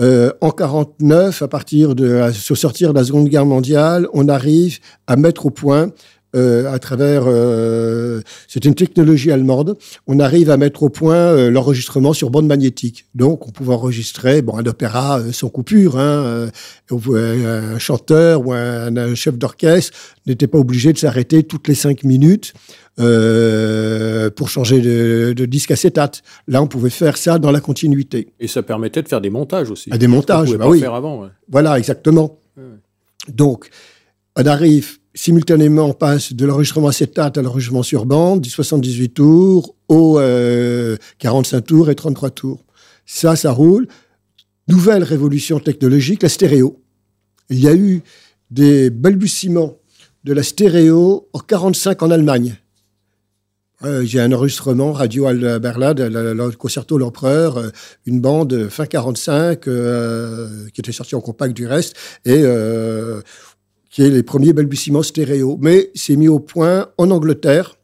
euh, 0.01 0.31
en 0.41 0.51
49, 0.51 1.41
à 1.41 1.47
partir 1.47 1.95
de, 1.95 2.31
sortir 2.33 2.93
de 2.93 2.99
la 2.99 3.05
Seconde 3.05 3.27
Guerre 3.27 3.45
mondiale, 3.45 4.07
on 4.13 4.27
arrive 4.27 4.79
à 5.07 5.15
mettre 5.15 5.45
au 5.45 5.49
point 5.49 5.91
à 6.35 6.79
travers, 6.79 7.23
euh, 7.27 8.21
c'est 8.47 8.65
une 8.65 8.73
technologie 8.73 9.31
allemande, 9.31 9.77
on 10.07 10.19
arrive 10.19 10.49
à 10.49 10.57
mettre 10.57 10.83
au 10.83 10.89
point 10.89 11.15
euh, 11.15 11.51
l'enregistrement 11.51 12.13
sur 12.13 12.31
bande 12.31 12.47
magnétique. 12.47 13.05
Donc, 13.13 13.47
on 13.47 13.51
pouvait 13.51 13.73
enregistrer 13.73 14.41
bon, 14.41 14.57
un 14.57 14.65
opéra 14.65 15.21
sans 15.31 15.49
coupure. 15.49 15.99
Hein, 15.99 16.49
un 16.91 17.79
chanteur 17.79 18.45
ou 18.45 18.53
un, 18.53 19.15
chef 19.15 19.37
d'orchestre 19.37 19.97
n'était 20.25 20.47
pas 20.47 20.57
obligé 20.57 20.93
de 20.93 20.97
s'arrêter 20.97 21.43
toutes 21.43 21.67
les 21.67 21.75
cinq 21.75 22.03
minutes 22.03 22.53
pour 22.97 24.49
changer 24.49 24.81
de, 24.81 25.33
de, 25.35 25.45
disque 25.45 25.71
acétate. 25.71 26.23
Là, 26.47 26.61
on 26.61 26.67
pouvait 26.67 26.89
faire 26.89 27.17
ça 27.17 27.39
dans 27.39 27.51
la 27.51 27.59
continuité. 27.59 28.33
Et 28.39 28.47
ça 28.47 28.63
permettait 28.63 29.01
de 29.01 29.07
faire 29.07 29.21
des 29.21 29.29
montages 29.29 29.69
aussi. 29.69 29.91
À 29.91 29.97
des 29.97 30.07
montages, 30.07 30.51
bah 30.51 30.59
pas 30.59 30.69
oui. 30.69 30.79
Faire 30.79 30.93
avant, 30.93 31.27
Voilà, 31.49 31.77
exactement. 31.77 32.39
Donc, 33.27 33.69
on 34.35 34.45
arrive 34.45 34.97
simultanément, 35.13 35.85
on 35.85 35.93
passe 35.93 36.33
de 36.33 36.45
l'enregistrement 36.45 36.87
acétate 36.87 37.37
à 37.37 37.41
l'enregistrement 37.41 37.83
sur 37.83 38.05
bande, 38.05 38.41
du 38.41 38.49
78 38.49 39.09
tours 39.09 39.75
au 39.87 40.15
45 41.19 41.57
euh, 41.57 41.61
tours 41.61 41.89
et 41.89 41.95
33 41.95 42.29
tours. 42.31 42.65
Ça, 43.05 43.35
ça 43.35 43.51
roule. 43.51 43.87
Nouvelle 44.67 45.03
révolution 45.03 45.59
technologique, 45.59 46.23
la 46.23 46.29
stéréo. 46.29 46.81
Il 47.49 47.59
y 47.59 47.67
a 47.67 47.75
eu 47.75 48.01
des 48.49 48.89
balbutiements 48.89 49.77
de 50.23 50.33
la 50.33 50.41
stéréo 50.41 51.27
en 51.33 51.39
45 51.39 52.01
en 52.01 52.11
Allemagne. 52.11 52.55
Euh, 53.83 54.03
j'ai 54.05 54.21
un 54.21 54.31
enregistrement 54.31 54.93
radio 54.93 55.27
à 55.27 55.59
Berlin, 55.59 55.93
le 55.93 56.51
concerto 56.51 56.97
L'Empereur, 56.97 57.57
euh, 57.57 57.69
une 58.05 58.21
bande 58.21 58.69
fin 58.69 58.85
45 58.85 59.59
qui 59.59 60.81
était 60.81 60.93
sortie 60.93 61.15
en 61.15 61.21
compact 61.21 61.53
du 61.53 61.67
reste 61.67 61.97
et 62.23 62.43
qui 63.93 64.01
est 64.01 64.09
les 64.09 64.23
premiers 64.23 64.53
balbutiements 64.53 65.03
stéréo. 65.03 65.59
Mais 65.61 65.91
c'est 65.93 66.15
mis 66.15 66.27
au 66.27 66.39
point 66.39 66.89
en 66.97 67.11
Angleterre 67.11 67.75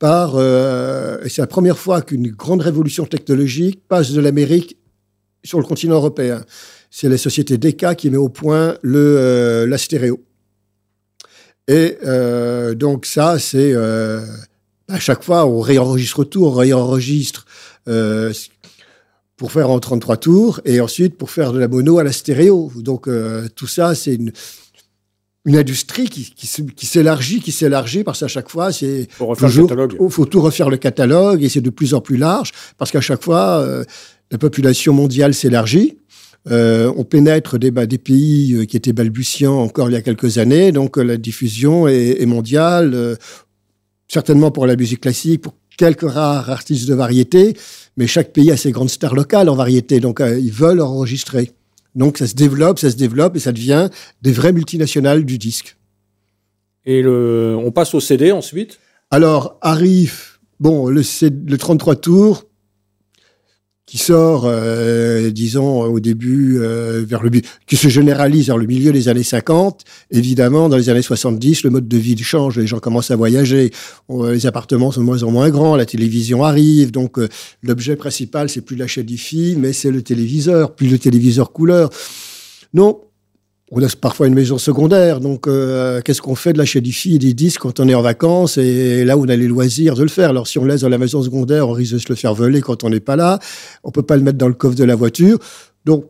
par, 0.00 0.32
euh, 0.34 1.22
et 1.22 1.28
c'est 1.28 1.40
la 1.40 1.46
première 1.46 1.78
fois 1.78 2.02
qu'une 2.02 2.32
grande 2.32 2.60
révolution 2.60 3.06
technologique 3.06 3.86
passe 3.86 4.10
de 4.10 4.20
l'Amérique 4.20 4.76
sur 5.44 5.60
le 5.60 5.64
continent 5.64 5.94
européen. 5.94 6.44
C'est 6.90 7.08
la 7.08 7.18
société 7.18 7.56
Decca 7.56 7.94
qui 7.94 8.10
met 8.10 8.16
au 8.16 8.28
point 8.28 8.78
le, 8.82 8.98
euh, 8.98 9.66
la 9.68 9.78
stéréo. 9.78 10.20
Et 11.68 11.98
euh, 12.04 12.74
donc 12.74 13.06
ça, 13.06 13.38
c'est 13.38 13.76
à 13.76 14.98
chaque 14.98 15.22
fois, 15.22 15.46
on 15.46 15.60
réenregistre 15.60 16.24
tout, 16.24 16.46
on 16.46 16.50
réenregistre 16.50 17.44
pour 19.36 19.52
faire 19.52 19.70
en 19.70 19.78
33 19.78 20.16
tours, 20.16 20.60
et 20.64 20.80
ensuite 20.80 21.16
pour 21.16 21.30
faire 21.30 21.52
de 21.52 21.60
la 21.60 21.68
mono 21.68 22.00
à 22.00 22.02
la 22.02 22.10
stéréo. 22.10 22.72
Donc 22.74 23.08
tout 23.54 23.68
ça, 23.68 23.94
c'est 23.94 24.16
une 24.16 24.32
une 25.48 25.56
industrie 25.56 26.10
qui, 26.10 26.30
qui, 26.36 26.86
s'élargit, 26.86 27.40
qui 27.40 27.52
s'élargit, 27.52 28.04
parce 28.04 28.20
qu'à 28.20 28.28
chaque 28.28 28.50
fois, 28.50 28.70
c'est 28.70 29.08
toujours, 29.38 29.72
il 29.98 30.10
faut 30.10 30.26
tout 30.26 30.42
refaire 30.42 30.68
le 30.68 30.76
catalogue 30.76 31.42
et 31.42 31.48
c'est 31.48 31.62
de 31.62 31.70
plus 31.70 31.94
en 31.94 32.02
plus 32.02 32.18
large, 32.18 32.52
parce 32.76 32.90
qu'à 32.90 33.00
chaque 33.00 33.22
fois, 33.24 33.60
euh, 33.60 33.82
la 34.30 34.36
population 34.36 34.92
mondiale 34.92 35.32
s'élargit. 35.32 35.96
Euh, 36.50 36.92
on 36.98 37.04
pénètre 37.04 37.58
des, 37.58 37.70
bah, 37.70 37.86
des 37.86 37.96
pays 37.96 38.54
euh, 38.54 38.64
qui 38.66 38.76
étaient 38.76 38.92
balbutiants 38.92 39.58
encore 39.58 39.88
il 39.88 39.94
y 39.94 39.96
a 39.96 40.02
quelques 40.02 40.36
années, 40.36 40.70
donc 40.70 40.98
la 40.98 41.16
diffusion 41.16 41.88
est, 41.88 42.20
est 42.20 42.26
mondiale, 42.26 43.16
certainement 44.06 44.50
pour 44.50 44.66
la 44.66 44.76
musique 44.76 45.00
classique, 45.00 45.40
pour 45.40 45.54
quelques 45.78 46.08
rares 46.10 46.50
artistes 46.50 46.86
de 46.86 46.94
variété, 46.94 47.56
mais 47.96 48.06
chaque 48.06 48.34
pays 48.34 48.50
a 48.50 48.58
ses 48.58 48.70
grandes 48.70 48.90
stars 48.90 49.14
locales 49.14 49.48
en 49.48 49.54
variété, 49.54 49.98
donc 49.98 50.20
ils 50.20 50.52
veulent 50.52 50.82
enregistrer. 50.82 51.52
Donc 51.98 52.16
ça 52.16 52.28
se 52.28 52.34
développe, 52.34 52.78
ça 52.78 52.90
se 52.90 52.96
développe 52.96 53.36
et 53.36 53.40
ça 53.40 53.52
devient 53.52 53.90
des 54.22 54.32
vraies 54.32 54.52
multinationales 54.52 55.24
du 55.24 55.36
disque. 55.36 55.76
Et 56.86 57.02
le, 57.02 57.56
on 57.58 57.72
passe 57.72 57.92
au 57.92 58.00
CD 58.00 58.30
ensuite? 58.30 58.78
Alors 59.10 59.58
arrive, 59.60 60.38
bon, 60.60 60.88
le, 60.88 61.02
le 61.02 61.58
33 61.58 61.96
tours, 61.96 62.44
qui 63.88 63.96
sort, 63.96 64.42
euh, 64.44 65.30
disons, 65.30 65.80
au 65.80 65.98
début, 65.98 66.58
euh, 66.58 67.02
vers 67.08 67.22
le 67.22 67.30
qui 67.66 67.76
se 67.76 67.88
généralise 67.88 68.48
vers 68.48 68.58
le 68.58 68.66
milieu 68.66 68.92
des 68.92 69.08
années 69.08 69.22
50. 69.22 69.82
Évidemment, 70.10 70.68
dans 70.68 70.76
les 70.76 70.90
années 70.90 71.00
70, 71.00 71.62
le 71.62 71.70
mode 71.70 71.88
de 71.88 71.96
vie 71.96 72.14
change, 72.18 72.58
les 72.58 72.66
gens 72.66 72.80
commencent 72.80 73.10
à 73.10 73.16
voyager, 73.16 73.70
les 74.10 74.46
appartements 74.46 74.92
sont 74.92 75.00
de 75.00 75.06
moins 75.06 75.22
en 75.22 75.30
moins 75.30 75.48
grands, 75.48 75.74
la 75.74 75.86
télévision 75.86 76.44
arrive, 76.44 76.90
donc 76.90 77.18
euh, 77.18 77.28
l'objet 77.62 77.96
principal, 77.96 78.50
c'est 78.50 78.60
plus 78.60 78.76
l'achat 78.76 79.02
du 79.02 79.16
film, 79.16 79.62
mais 79.62 79.72
c'est 79.72 79.90
le 79.90 80.02
téléviseur, 80.02 80.74
plus 80.74 80.88
le 80.88 80.98
téléviseur 80.98 81.50
couleur. 81.50 81.88
Non, 82.74 83.00
on 83.70 83.82
a 83.82 83.88
parfois 84.00 84.26
une 84.28 84.34
maison 84.34 84.56
secondaire, 84.56 85.20
donc 85.20 85.46
euh, 85.46 86.00
qu'est-ce 86.00 86.22
qu'on 86.22 86.34
fait 86.34 86.52
de 86.52 86.58
l'achat 86.58 86.80
du 86.80 86.94
et 87.06 87.18
des 87.18 87.34
disques 87.34 87.60
quand 87.60 87.80
on 87.80 87.88
est 87.88 87.94
en 87.94 88.02
vacances 88.02 88.56
et 88.56 89.04
là 89.04 89.18
où 89.18 89.24
on 89.24 89.28
a 89.28 89.36
les 89.36 89.46
loisirs 89.46 89.94
de 89.94 90.02
le 90.02 90.08
faire 90.08 90.30
Alors 90.30 90.46
si 90.46 90.58
on 90.58 90.64
laisse 90.64 90.80
dans 90.80 90.88
la 90.88 90.98
maison 90.98 91.22
secondaire, 91.22 91.68
on 91.68 91.72
risque 91.72 91.92
de 91.92 91.98
se 91.98 92.08
le 92.08 92.14
faire 92.14 92.34
voler 92.34 92.62
quand 92.62 92.84
on 92.84 92.90
n'est 92.90 93.00
pas 93.00 93.16
là. 93.16 93.38
On 93.84 93.90
peut 93.90 94.02
pas 94.02 94.16
le 94.16 94.22
mettre 94.22 94.38
dans 94.38 94.48
le 94.48 94.54
coffre 94.54 94.74
de 94.74 94.84
la 94.84 94.94
voiture. 94.94 95.38
Donc 95.84 96.06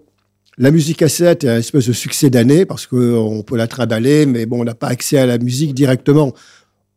la 0.57 0.71
musique 0.71 0.99
cassette 0.99 1.45
est 1.45 1.49
un 1.49 1.59
espèce 1.59 1.87
de 1.87 1.93
succès 1.93 2.31
d'année 2.31 2.65
parce 2.65 2.87
qu'on 2.87 3.43
peut 3.47 3.57
la 3.57 3.67
trimballer, 3.67 4.27
mais 4.27 4.47
bon, 4.47 4.61
on 4.61 4.65
n'a 4.65 4.75
pas 4.75 4.89
accès 4.89 5.19
à 5.19 5.27
la 5.27 5.39
musique 5.39 5.75
directement 5.75 6.35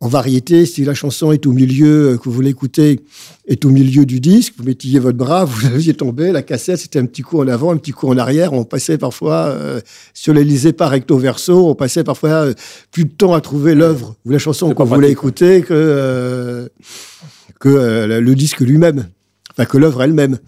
en 0.02 0.08
variété, 0.08 0.66
si 0.66 0.84
la 0.84 0.96
chanson 0.96 1.32
est 1.32 1.46
au 1.46 1.52
milieu, 1.52 2.14
euh, 2.14 2.18
que 2.18 2.28
vous 2.28 2.42
l'écoutez, 2.42 3.02
est 3.46 3.64
au 3.66 3.70
milieu 3.70 4.04
du 4.04 4.20
disque, 4.20 4.56
vous 4.58 4.64
mettez 4.64 4.98
votre 4.98 5.18
bras, 5.18 5.46
vous 5.46 5.62
l'aviez 5.62 5.94
tombé, 5.94 6.32
la 6.32 6.42
cassette, 6.42 6.80
c'était 6.80 6.98
un 6.98 7.06
petit 7.06 7.22
coup 7.22 7.40
en 7.40 7.48
avant, 7.48 7.72
un 7.72 7.78
petit 7.78 7.92
coup 7.92 8.08
en 8.08 8.18
arrière. 8.18 8.52
On 8.54 8.64
passait 8.64 8.98
parfois, 8.98 9.46
euh, 9.50 9.80
sur 10.16 10.34
les 10.34 10.74
pas 10.74 10.88
recto 10.88 11.18
verso, 11.18 11.70
on 11.70 11.76
passait 11.76 12.04
parfois 12.04 12.30
euh, 12.30 12.54
plus 12.90 13.06
de 13.06 13.12
temps 13.12 13.36
à 13.36 13.42
trouver 13.42 13.76
l'œuvre 13.76 14.16
ou 14.26 14.32
la 14.32 14.40
chanson 14.40 14.74
qu'on 14.74 14.86
voulait 14.86 15.12
écouter 15.12 15.62
que, 15.62 16.70
que 17.60 18.20
le 18.20 18.36
disque 18.36 18.62
lui-même, 18.62 19.08
enfin 19.52 19.66
que 19.66 19.78
l'œuvre 19.78 20.02
elle-même. 20.02 20.40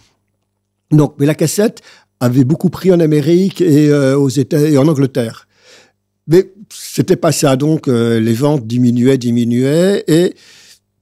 Donc, 0.89 1.13
mais 1.19 1.27
la 1.27 1.35
cassette 1.35 1.81
avait 2.19 2.43
beaucoup 2.43 2.69
pris 2.69 2.91
en 2.91 2.99
Amérique 2.99 3.61
et 3.61 3.93
aux 3.93 4.29
États 4.29 4.59
et 4.59 4.77
en 4.77 4.87
Angleterre. 4.87 5.47
Mais 6.27 6.53
c'était 6.73 7.15
pas 7.15 7.31
ça. 7.31 7.55
Donc, 7.55 7.87
euh, 7.87 8.19
les 8.19 8.33
ventes 8.33 8.67
diminuaient, 8.67 9.17
diminuaient. 9.17 10.03
Et 10.07 10.35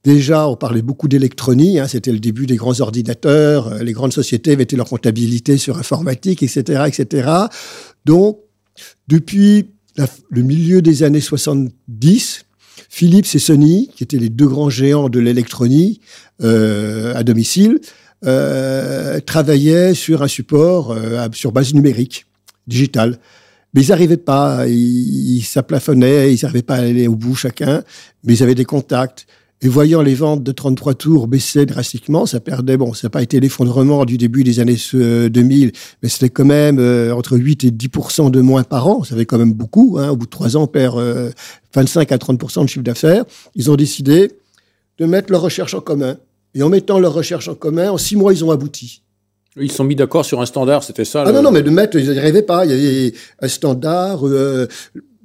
déjà, 0.04 0.48
on 0.48 0.56
parlait 0.56 0.82
beaucoup 0.82 1.08
d'électronique. 1.08 1.78
Hein, 1.78 1.88
c'était 1.88 2.12
le 2.12 2.18
début 2.18 2.46
des 2.46 2.56
grands 2.56 2.80
ordinateurs. 2.80 3.68
Euh, 3.68 3.82
les 3.82 3.92
grandes 3.92 4.12
sociétés 4.12 4.56
mettaient 4.56 4.76
leur 4.76 4.88
comptabilité 4.88 5.58
sur 5.58 5.78
informatique, 5.78 6.42
etc., 6.42 6.84
etc. 6.86 7.28
Donc, 8.04 8.38
depuis 9.08 9.70
le 10.30 10.42
milieu 10.42 10.80
des 10.80 11.02
années 11.02 11.20
70, 11.20 12.44
Philips 12.88 13.34
et 13.34 13.38
Sony, 13.38 13.90
qui 13.94 14.04
étaient 14.04 14.18
les 14.18 14.30
deux 14.30 14.48
grands 14.48 14.70
géants 14.70 15.10
de 15.10 15.20
l'électronique 15.20 16.00
euh, 16.42 17.14
à 17.14 17.22
domicile, 17.22 17.80
travaillaient 19.26 19.94
sur 19.94 20.22
un 20.22 20.28
support 20.28 20.96
sur 21.32 21.50
base 21.50 21.74
numérique, 21.74 22.26
digitale. 22.68 23.18
Mais 23.74 23.82
ils 23.82 23.88
n'arrivaient 23.88 24.16
pas, 24.16 24.66
ils, 24.68 25.36
ils 25.36 25.42
s'aplafonnaient, 25.42 26.34
ils 26.34 26.40
n'arrivaient 26.42 26.62
pas 26.62 26.76
à 26.76 26.80
aller 26.80 27.08
au 27.08 27.16
bout 27.16 27.34
chacun, 27.34 27.82
mais 28.24 28.34
ils 28.34 28.42
avaient 28.42 28.54
des 28.54 28.64
contacts. 28.64 29.26
Et 29.64 29.68
voyant 29.68 30.02
les 30.02 30.16
ventes 30.16 30.42
de 30.42 30.50
33 30.50 30.94
tours 30.94 31.28
baisser 31.28 31.66
drastiquement, 31.66 32.26
ça 32.26 32.40
perdait, 32.40 32.76
bon, 32.76 32.94
ça 32.94 33.06
n'a 33.06 33.10
pas 33.10 33.22
été 33.22 33.38
l'effondrement 33.38 34.04
du 34.04 34.18
début 34.18 34.42
des 34.42 34.58
années 34.58 34.76
2000, 34.92 35.70
mais 36.02 36.08
c'était 36.08 36.30
quand 36.30 36.44
même 36.44 36.80
euh, 36.80 37.14
entre 37.14 37.36
8 37.36 37.62
et 37.62 37.70
10 37.70 37.88
de 38.32 38.40
moins 38.40 38.64
par 38.64 38.88
an. 38.88 39.04
Ça 39.04 39.14
fait 39.14 39.24
quand 39.24 39.38
même 39.38 39.52
beaucoup. 39.52 39.98
Hein. 40.00 40.08
Au 40.10 40.16
bout 40.16 40.26
de 40.26 40.30
trois 40.30 40.56
ans, 40.56 40.64
on 40.64 40.66
perd 40.66 41.00
25 41.74 42.10
euh, 42.10 42.14
à 42.14 42.18
30% 42.18 42.64
de 42.64 42.68
chiffre 42.68 42.82
d'affaires. 42.82 43.24
Ils 43.54 43.70
ont 43.70 43.76
décidé 43.76 44.32
de 44.98 45.06
mettre 45.06 45.30
leurs 45.30 45.42
recherches 45.42 45.74
en 45.74 45.80
commun. 45.80 46.16
Et 46.54 46.62
en 46.64 46.68
mettant 46.68 46.98
leurs 46.98 47.14
recherches 47.14 47.46
en 47.46 47.54
commun, 47.54 47.92
en 47.92 47.98
six 47.98 48.16
mois, 48.16 48.32
ils 48.32 48.44
ont 48.44 48.50
abouti. 48.50 49.02
Ils 49.56 49.72
sont 49.72 49.84
mis 49.84 49.96
d'accord 49.96 50.24
sur 50.24 50.40
un 50.40 50.46
standard, 50.46 50.82
c'était 50.82 51.04
ça 51.04 51.24
Ah 51.26 51.32
non, 51.32 51.42
non, 51.42 51.50
mais 51.50 51.62
de 51.62 51.70
mettre, 51.70 51.98
ils 51.98 52.10
n'y 52.10 52.18
arrivaient 52.18 52.42
pas. 52.42 52.64
Il 52.64 52.70
y 52.70 52.74
avait 52.74 53.14
un 53.40 53.48
standard, 53.48 54.26
euh, 54.26 54.66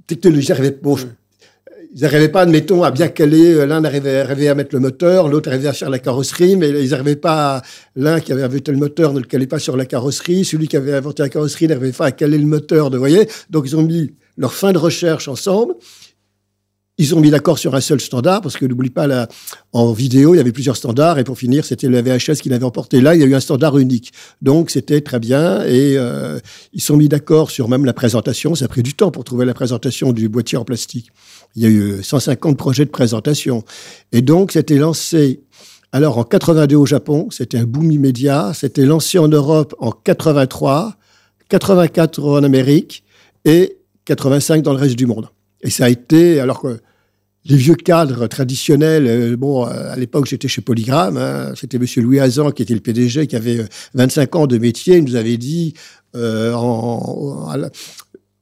technologie, 0.05 0.51
bon, 0.81 0.97
ils 1.95 2.01
n'arrivaient 2.01 2.29
pas, 2.29 2.41
admettons, 2.41 2.83
à 2.83 2.91
bien 2.91 3.07
caler. 3.07 3.53
Euh, 3.53 3.65
l'un 3.65 3.83
arrivait, 3.83 4.19
arrivait, 4.19 4.49
à 4.49 4.55
mettre 4.55 4.75
le 4.75 4.81
moteur, 4.81 5.29
l'autre 5.29 5.49
arrivait 5.49 5.69
à 5.69 5.73
faire 5.73 5.89
la 5.89 5.99
carrosserie, 5.99 6.55
mais 6.57 6.69
ils 6.69 6.89
n'arrivaient 6.89 7.15
pas. 7.15 7.61
L'un 7.95 8.19
qui 8.19 8.33
avait 8.33 8.43
inventé 8.43 8.71
le 8.71 8.77
moteur 8.77 9.13
ne 9.13 9.19
le 9.19 9.25
calait 9.25 9.47
pas 9.47 9.59
sur 9.59 9.77
la 9.77 9.85
carrosserie, 9.85 10.43
celui 10.43 10.67
qui 10.67 10.75
avait 10.75 10.93
inventé 10.93 11.23
la 11.23 11.29
carrosserie 11.29 11.67
n'arrivait 11.67 11.91
pas 11.93 12.07
à 12.07 12.11
caler 12.11 12.37
le 12.37 12.45
moteur. 12.45 12.89
De, 12.89 12.97
voyez, 12.97 13.27
donc 13.49 13.63
ils 13.65 13.75
ont 13.75 13.81
mis 13.81 14.13
leur 14.37 14.53
fin 14.53 14.73
de 14.73 14.77
recherche 14.77 15.27
ensemble. 15.27 15.73
Ils 16.99 17.13
ont 17.13 17.19
mis 17.19 17.29
d'accord 17.29 17.59
sur 17.59 17.75
un 17.75 17.81
seul 17.81 18.01
standard, 18.01 18.41
parce 18.41 18.57
que 18.57 18.65
n'oublie 18.65 18.89
pas, 18.89 19.05
là, 19.05 19.27
en 19.71 19.91
vidéo, 19.91 20.33
il 20.33 20.37
y 20.37 20.39
avait 20.39 20.51
plusieurs 20.51 20.75
standards, 20.75 21.19
et 21.19 21.23
pour 21.23 21.37
finir, 21.37 21.63
c'était 21.63 21.87
le 21.87 22.01
VHS 22.01 22.41
qui 22.41 22.49
l'avait 22.49 22.65
emporté. 22.65 23.01
Là, 23.01 23.13
il 23.13 23.21
y 23.21 23.23
a 23.23 23.27
eu 23.27 23.35
un 23.35 23.39
standard 23.39 23.77
unique. 23.77 24.13
Donc, 24.41 24.71
c'était 24.71 25.01
très 25.01 25.19
bien, 25.19 25.63
et 25.63 25.95
euh, 25.95 26.39
ils 26.73 26.81
sont 26.81 26.97
mis 26.97 27.07
d'accord 27.07 27.51
sur 27.51 27.69
même 27.69 27.85
la 27.85 27.93
présentation. 27.93 28.55
Ça 28.55 28.65
a 28.65 28.67
pris 28.67 28.81
du 28.81 28.95
temps 28.95 29.11
pour 29.11 29.23
trouver 29.23 29.45
la 29.45 29.53
présentation 29.53 30.11
du 30.11 30.27
boîtier 30.27 30.57
en 30.57 30.65
plastique. 30.65 31.11
Il 31.55 31.61
y 31.61 31.65
a 31.65 31.69
eu 31.69 32.01
150 32.01 32.57
projets 32.57 32.85
de 32.85 32.89
présentation. 32.89 33.63
Et 34.11 34.23
donc, 34.23 34.53
c'était 34.53 34.77
lancé 34.77 35.41
alors 35.93 36.17
en 36.17 36.23
82 36.25 36.75
au 36.75 36.85
Japon, 36.85 37.29
c'était 37.31 37.57
un 37.57 37.63
boom 37.63 37.91
immédiat. 37.91 38.51
C'était 38.53 38.85
lancé 38.85 39.19
en 39.19 39.29
Europe 39.29 39.73
en 39.79 39.91
83, 39.91 40.97
84 41.49 42.23
en 42.23 42.43
Amérique 42.43 43.03
et 43.45 43.77
85 44.05 44.61
dans 44.63 44.73
le 44.73 44.79
reste 44.79 44.95
du 44.95 45.05
monde. 45.05 45.29
Et 45.61 45.69
ça 45.69 45.85
a 45.85 45.89
été, 45.89 46.39
alors 46.39 46.61
que 46.61 46.79
les 47.47 47.55
vieux 47.55 47.75
cadres 47.75 48.27
traditionnels. 48.27 49.07
Euh, 49.07 49.37
bon, 49.37 49.63
à 49.63 49.95
l'époque, 49.95 50.25
j'étais 50.25 50.47
chez 50.47 50.61
Polygram. 50.61 51.17
Hein, 51.17 51.53
C'était 51.55 51.79
Monsieur 51.79 52.01
Louis 52.01 52.19
Hazan 52.19 52.51
qui 52.51 52.63
était 52.63 52.73
le 52.73 52.79
PDG, 52.79 53.27
qui 53.27 53.35
avait 53.35 53.65
25 53.93 54.35
ans 54.35 54.47
de 54.47 54.57
métier. 54.57 54.97
Il 54.97 55.05
nous 55.05 55.15
avait 55.15 55.37
dit 55.37 55.73
euh, 56.15 56.53
en, 56.53 57.47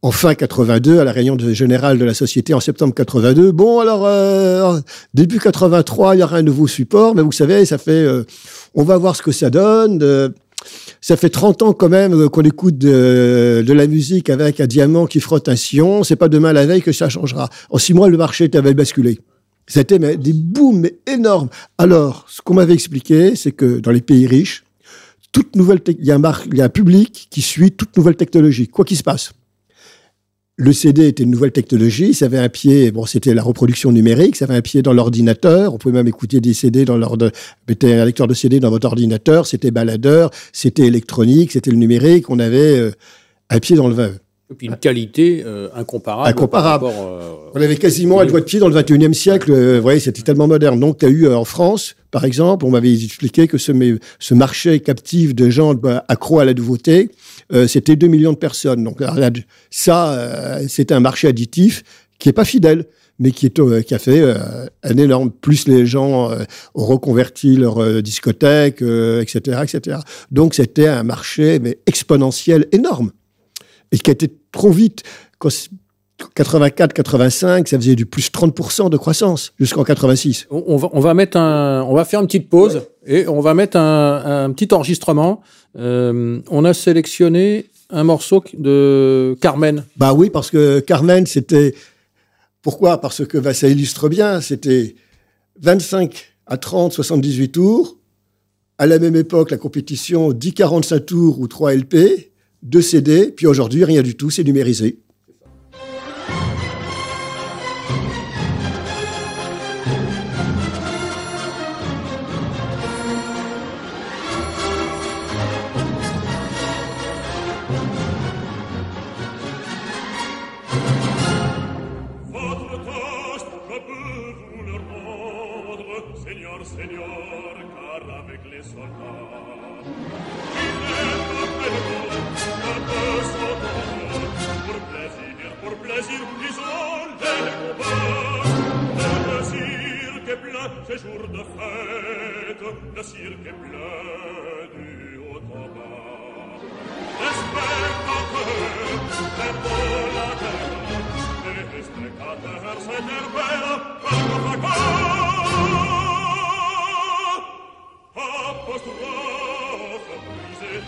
en, 0.01 0.11
fin 0.11 0.35
82, 0.35 0.99
à 0.99 1.03
la 1.03 1.11
réunion 1.11 1.37
générale 1.37 1.97
de 1.97 2.05
la 2.05 2.13
société 2.13 2.53
en 2.53 2.59
septembre 2.59 2.93
82. 2.93 3.51
Bon, 3.51 3.79
alors 3.79 4.05
euh, 4.05 4.79
début 5.13 5.39
83, 5.39 6.15
il 6.15 6.19
y 6.19 6.23
aura 6.23 6.37
un 6.37 6.43
nouveau 6.43 6.67
support, 6.67 7.15
mais 7.15 7.21
vous 7.21 7.31
savez, 7.31 7.65
ça 7.65 7.77
fait, 7.77 8.07
on 8.75 8.83
va 8.83 8.97
voir 8.97 9.15
ce 9.15 9.21
que 9.21 9.31
ça 9.31 9.49
donne 9.49 10.33
ça 11.01 11.17
fait 11.17 11.29
30 11.29 11.61
ans 11.61 11.73
quand 11.73 11.89
même 11.89 12.29
qu'on 12.29 12.41
écoute 12.41 12.77
de, 12.77 13.63
la 13.67 13.87
musique 13.87 14.29
avec 14.29 14.59
un 14.59 14.67
diamant 14.67 15.05
qui 15.05 15.19
frotte 15.19 15.49
un 15.49 15.55
sillon. 15.55 16.03
C'est 16.03 16.15
pas 16.15 16.29
demain 16.29 16.53
la 16.53 16.65
veille 16.65 16.81
que 16.81 16.91
ça 16.91 17.09
changera. 17.09 17.49
En 17.69 17.77
six 17.77 17.93
mois, 17.93 18.09
le 18.09 18.17
marché 18.17 18.49
avait 18.53 18.73
basculé. 18.73 19.19
C'était 19.67 19.99
des 19.99 20.33
booms 20.33 20.87
énormes. 21.07 21.49
Alors, 21.77 22.25
ce 22.29 22.41
qu'on 22.41 22.53
m'avait 22.55 22.73
expliqué, 22.73 23.35
c'est 23.35 23.51
que 23.51 23.79
dans 23.79 23.91
les 23.91 24.01
pays 24.01 24.27
riches, 24.27 24.63
toute 25.31 25.55
nouvelle, 25.55 25.81
il 25.87 26.05
y, 26.05 26.11
a 26.11 26.15
un 26.15 26.33
il 26.51 26.57
y 26.57 26.61
a 26.61 26.65
un 26.65 26.69
public 26.69 27.27
qui 27.29 27.41
suit 27.41 27.71
toute 27.71 27.97
nouvelle 27.97 28.15
technologie, 28.15 28.67
quoi 28.67 28.85
qu'il 28.85 28.97
se 28.97 29.03
passe 29.03 29.33
le 30.57 30.71
CD 30.71 31.07
était 31.07 31.23
une 31.23 31.31
nouvelle 31.31 31.51
technologie, 31.51 32.13
ça 32.13 32.25
avait 32.25 32.39
un 32.39 32.47
pied, 32.47 32.91
bon, 32.91 33.05
c'était 33.05 33.33
la 33.33 33.43
reproduction 33.43 33.91
numérique, 33.91 34.37
ça 34.37 34.45
avait 34.45 34.55
un 34.55 34.61
pied 34.61 34.81
dans 34.81 34.93
l'ordinateur, 34.93 35.73
on 35.73 35.77
pouvait 35.77 35.93
même 35.93 36.07
écouter 36.07 36.39
des 36.39 36.53
CD 36.53 36.85
dans 36.85 36.97
l'ordre, 36.97 37.31
mettez 37.67 37.93
un 37.93 38.05
lecteur 38.05 38.27
de 38.27 38.33
CD 38.33 38.61
dans 38.61 38.69
votre 38.69 38.87
ordinateur, 38.87 39.47
c'était 39.47 39.71
baladeur, 39.71 40.31
c'était 40.53 40.85
électronique, 40.85 41.51
c'était 41.51 41.71
le 41.71 41.77
numérique, 41.77 42.29
on 42.29 42.39
avait 42.39 42.79
euh, 42.79 42.91
un 43.49 43.59
pied 43.59 43.75
dans 43.75 43.89
le 43.89 43.95
vin. 43.95 44.11
Et 44.51 44.53
puis 44.53 44.67
une 44.67 44.77
qualité 44.77 45.43
euh, 45.45 45.69
incomparable. 45.73 46.29
Incomparable. 46.29 46.85
Euh, 46.85 47.33
on 47.53 47.61
avait 47.61 47.77
quasiment 47.77 48.19
un 48.19 48.25
doigt 48.25 48.41
de 48.41 48.45
pied 48.45 48.59
dans 48.59 48.67
le 48.67 48.75
21e 48.75 49.13
siècle, 49.13 49.51
vous 49.51 49.81
voyez, 49.81 49.99
c'était 49.99 50.21
tellement 50.21 50.47
moderne. 50.47 50.79
Donc, 50.79 50.99
tu 50.99 51.05
as 51.05 51.09
eu 51.09 51.27
en 51.27 51.45
France, 51.45 51.95
par 52.15 52.23
exemple, 52.23 52.63
on 52.63 52.69
m'avait 52.69 52.93
expliqué 52.93 53.45
que 53.49 53.57
ce, 53.57 53.73
ce 54.19 54.33
marché 54.33 54.79
captif 54.79 55.35
de 55.35 55.49
gens 55.49 55.73
bah, 55.73 56.05
accros 56.07 56.39
à 56.39 56.45
la 56.45 56.53
nouveauté, 56.53 57.11
euh, 57.51 57.67
c'était 57.67 57.97
2 57.97 58.07
millions 58.07 58.31
de 58.31 58.37
personnes. 58.37 58.85
Donc 58.85 59.03
ça, 59.69 60.13
euh, 60.13 60.65
c'est 60.69 60.93
un 60.93 61.01
marché 61.01 61.27
additif 61.27 61.83
qui 62.17 62.29
est 62.29 62.33
pas 62.33 62.45
fidèle 62.45 62.85
mais 63.19 63.31
qui, 63.31 63.45
est, 63.45 63.59
euh, 63.59 63.81
qui 63.81 63.93
a 63.93 63.99
fait 63.99 64.23
un 64.83 64.97
énorme. 64.97 65.29
Plus 65.29 65.67
les 65.67 65.85
gens 65.85 66.31
ont 66.73 66.85
reconverti 66.85 67.57
leur 67.57 68.01
discothèque, 68.01 68.81
etc., 68.81 69.63
etc. 69.63 69.97
Donc 70.31 70.53
c'était 70.53 70.87
un 70.87 71.03
marché 71.03 71.59
mais 71.59 71.79
exponentiel 71.85 72.67
énorme 72.71 73.11
et 73.95 73.97
qui 73.97 74.11
a 74.11 74.13
été 74.13 74.31
trop 74.51 74.71
vite. 74.71 75.03
84, 76.35 76.93
85, 76.93 77.67
ça 77.67 77.77
faisait 77.77 77.95
du 77.95 78.05
plus 78.05 78.29
30% 78.29 78.89
de 78.89 78.97
croissance 78.97 79.53
jusqu'en 79.59 79.83
86. 79.83 80.47
On, 80.49 80.77
va, 80.77 80.89
on 80.93 80.99
va 81.01 81.13
mettre 81.13 81.37
un, 81.37 81.83
on 81.83 81.93
va 81.93 82.05
faire 82.05 82.21
une 82.21 82.27
petite 82.27 82.49
pause 82.49 82.83
et 83.05 83.27
on 83.27 83.41
va 83.41 83.53
mettre 83.53 83.77
un, 83.77 84.45
un 84.45 84.51
petit 84.51 84.73
enregistrement 84.73 85.43
euh, 85.77 86.41
on 86.49 86.65
a 86.65 86.73
sélectionné 86.73 87.65
un 87.89 88.03
morceau 88.03 88.43
de 88.57 89.35
Carmen. 89.41 89.83
Bah 89.97 90.13
oui, 90.13 90.29
parce 90.29 90.49
que 90.49 90.79
Carmen, 90.79 91.25
c'était. 91.25 91.75
Pourquoi? 92.61 92.99
Parce 92.99 93.25
que 93.25 93.37
bah, 93.37 93.53
ça 93.53 93.67
illustre 93.67 94.09
bien, 94.09 94.41
c'était 94.41 94.95
25 95.61 96.35
à 96.47 96.57
30, 96.57 96.93
78 96.93 97.49
tours. 97.49 97.97
À 98.77 98.87
la 98.87 98.99
même 98.99 99.15
époque, 99.15 99.51
la 99.51 99.57
compétition 99.57 100.31
10, 100.33 100.53
45 100.53 101.05
tours 101.05 101.39
ou 101.39 101.47
3 101.47 101.75
LP, 101.75 102.31
2 102.65 102.81
CD, 102.81 103.31
puis 103.31 103.45
aujourd'hui, 103.45 103.83
rien 103.85 104.01
du 104.01 104.15
tout, 104.15 104.31
c'est 104.31 104.43
numérisé. 104.43 104.97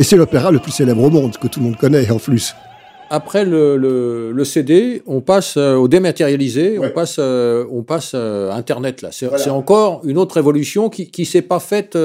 Et 0.03 0.05
c'est 0.05 0.17
l'opéra 0.17 0.51
le 0.51 0.59
plus 0.59 0.73
célèbre 0.73 1.01
au 1.05 1.11
monde, 1.11 1.37
que 1.37 1.47
tout 1.47 1.61
le 1.61 1.67
monde 1.67 1.77
connaît 1.77 2.11
en 2.11 2.19
plus. 2.19 2.57
Après 3.09 3.45
le, 3.45 4.43
CD, 4.43 5.01
on 5.07 5.21
passe 5.21 5.55
euh, 5.57 5.77
au 5.77 5.87
dématérialisé, 5.87 6.77
on 6.81 6.91
passe, 6.91 7.19
euh, 7.21 7.65
on 7.71 7.85
passe 7.85 8.11
euh, 8.17 8.51
à 8.51 8.57
Internet. 8.57 9.01
là. 9.01 9.11
C'est 9.13 9.49
encore 9.49 10.01
une 10.05 10.19
autre 10.19 10.39
évolution 10.39 10.91
qui 10.91 11.09
ne 11.17 11.25
s'est 11.25 11.43
pas 11.43 11.61
faite 11.61 11.97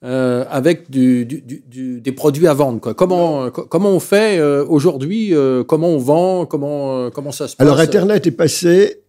avec 0.00 0.88
des 0.88 2.12
produits 2.16 2.48
à 2.48 2.54
vendre. 2.54 2.80
Quoi. 2.80 2.94
Comment, 2.94 3.50
comment 3.50 3.90
on 3.90 4.00
fait 4.00 4.40
aujourd'hui 4.40 5.34
Comment 5.68 5.88
on 5.88 5.98
vend 5.98 6.46
comment, 6.46 7.10
comment 7.10 7.32
ça 7.32 7.48
se 7.48 7.56
passe? 7.56 7.66
Alors 7.66 7.80
Internet 7.80 8.26
est 8.26 8.30
passé 8.30 9.02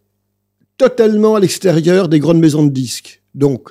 totalement 0.78 1.36
à 1.36 1.40
l'extérieur 1.40 2.10
des 2.10 2.20
grandes 2.20 2.40
maisons 2.40 2.66
de 2.66 2.72
disques. 2.72 3.22
Donc, 3.36 3.70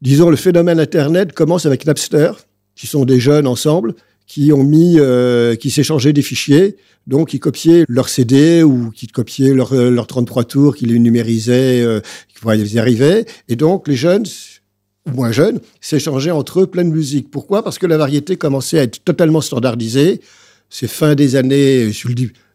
disons, 0.00 0.30
le 0.30 0.36
phénomène 0.36 0.80
Internet 0.80 1.32
commence 1.32 1.64
avec 1.64 1.86
Napster 1.86 2.32
qui 2.74 2.86
sont 2.86 3.04
des 3.04 3.20
jeunes 3.20 3.46
ensemble, 3.46 3.94
qui 4.26 4.52
ont 4.52 4.64
mis, 4.64 4.96
euh, 4.98 5.56
qui 5.56 5.70
s'échangeaient 5.70 6.12
des 6.12 6.22
fichiers, 6.22 6.76
donc 7.06 7.30
qui 7.30 7.40
copiaient 7.40 7.84
leur 7.88 8.08
CD 8.08 8.62
ou 8.62 8.90
qui 8.90 9.06
copiaient 9.06 9.52
leur, 9.52 9.72
euh, 9.72 9.90
leur 9.90 10.06
33 10.06 10.44
tours, 10.44 10.76
qui 10.76 10.86
les 10.86 10.98
numérisaient, 10.98 11.82
euh, 11.82 12.00
ils 12.46 12.74
y 12.74 12.78
arrivaient. 12.78 13.26
Et 13.48 13.56
donc 13.56 13.88
les 13.88 13.96
jeunes, 13.96 14.24
ou 15.06 15.10
moins 15.10 15.32
jeunes, 15.32 15.60
s'échangeaient 15.80 16.30
entre 16.30 16.60
eux 16.60 16.66
plein 16.66 16.84
de 16.84 16.90
musique. 16.90 17.30
Pourquoi? 17.30 17.62
Parce 17.62 17.78
que 17.78 17.86
la 17.86 17.96
variété 17.98 18.36
commençait 18.36 18.78
à 18.78 18.84
être 18.84 19.04
totalement 19.04 19.40
standardisée. 19.40 20.20
C'est 20.70 20.88
fin 20.88 21.14
des 21.14 21.36
années, 21.36 21.90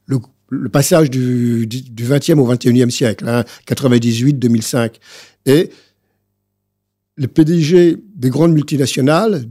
le, 0.08 0.18
le 0.50 0.70
passage 0.70 1.10
du, 1.10 1.68
du 1.68 2.06
20e 2.06 2.40
au 2.40 2.52
21e 2.52 2.90
siècle, 2.90 3.28
hein, 3.28 3.44
98-2005. 3.68 4.94
Et 5.46 5.70
le 7.16 7.28
PDG 7.28 7.98
des 8.16 8.30
grandes 8.30 8.54
multinationales 8.54 9.46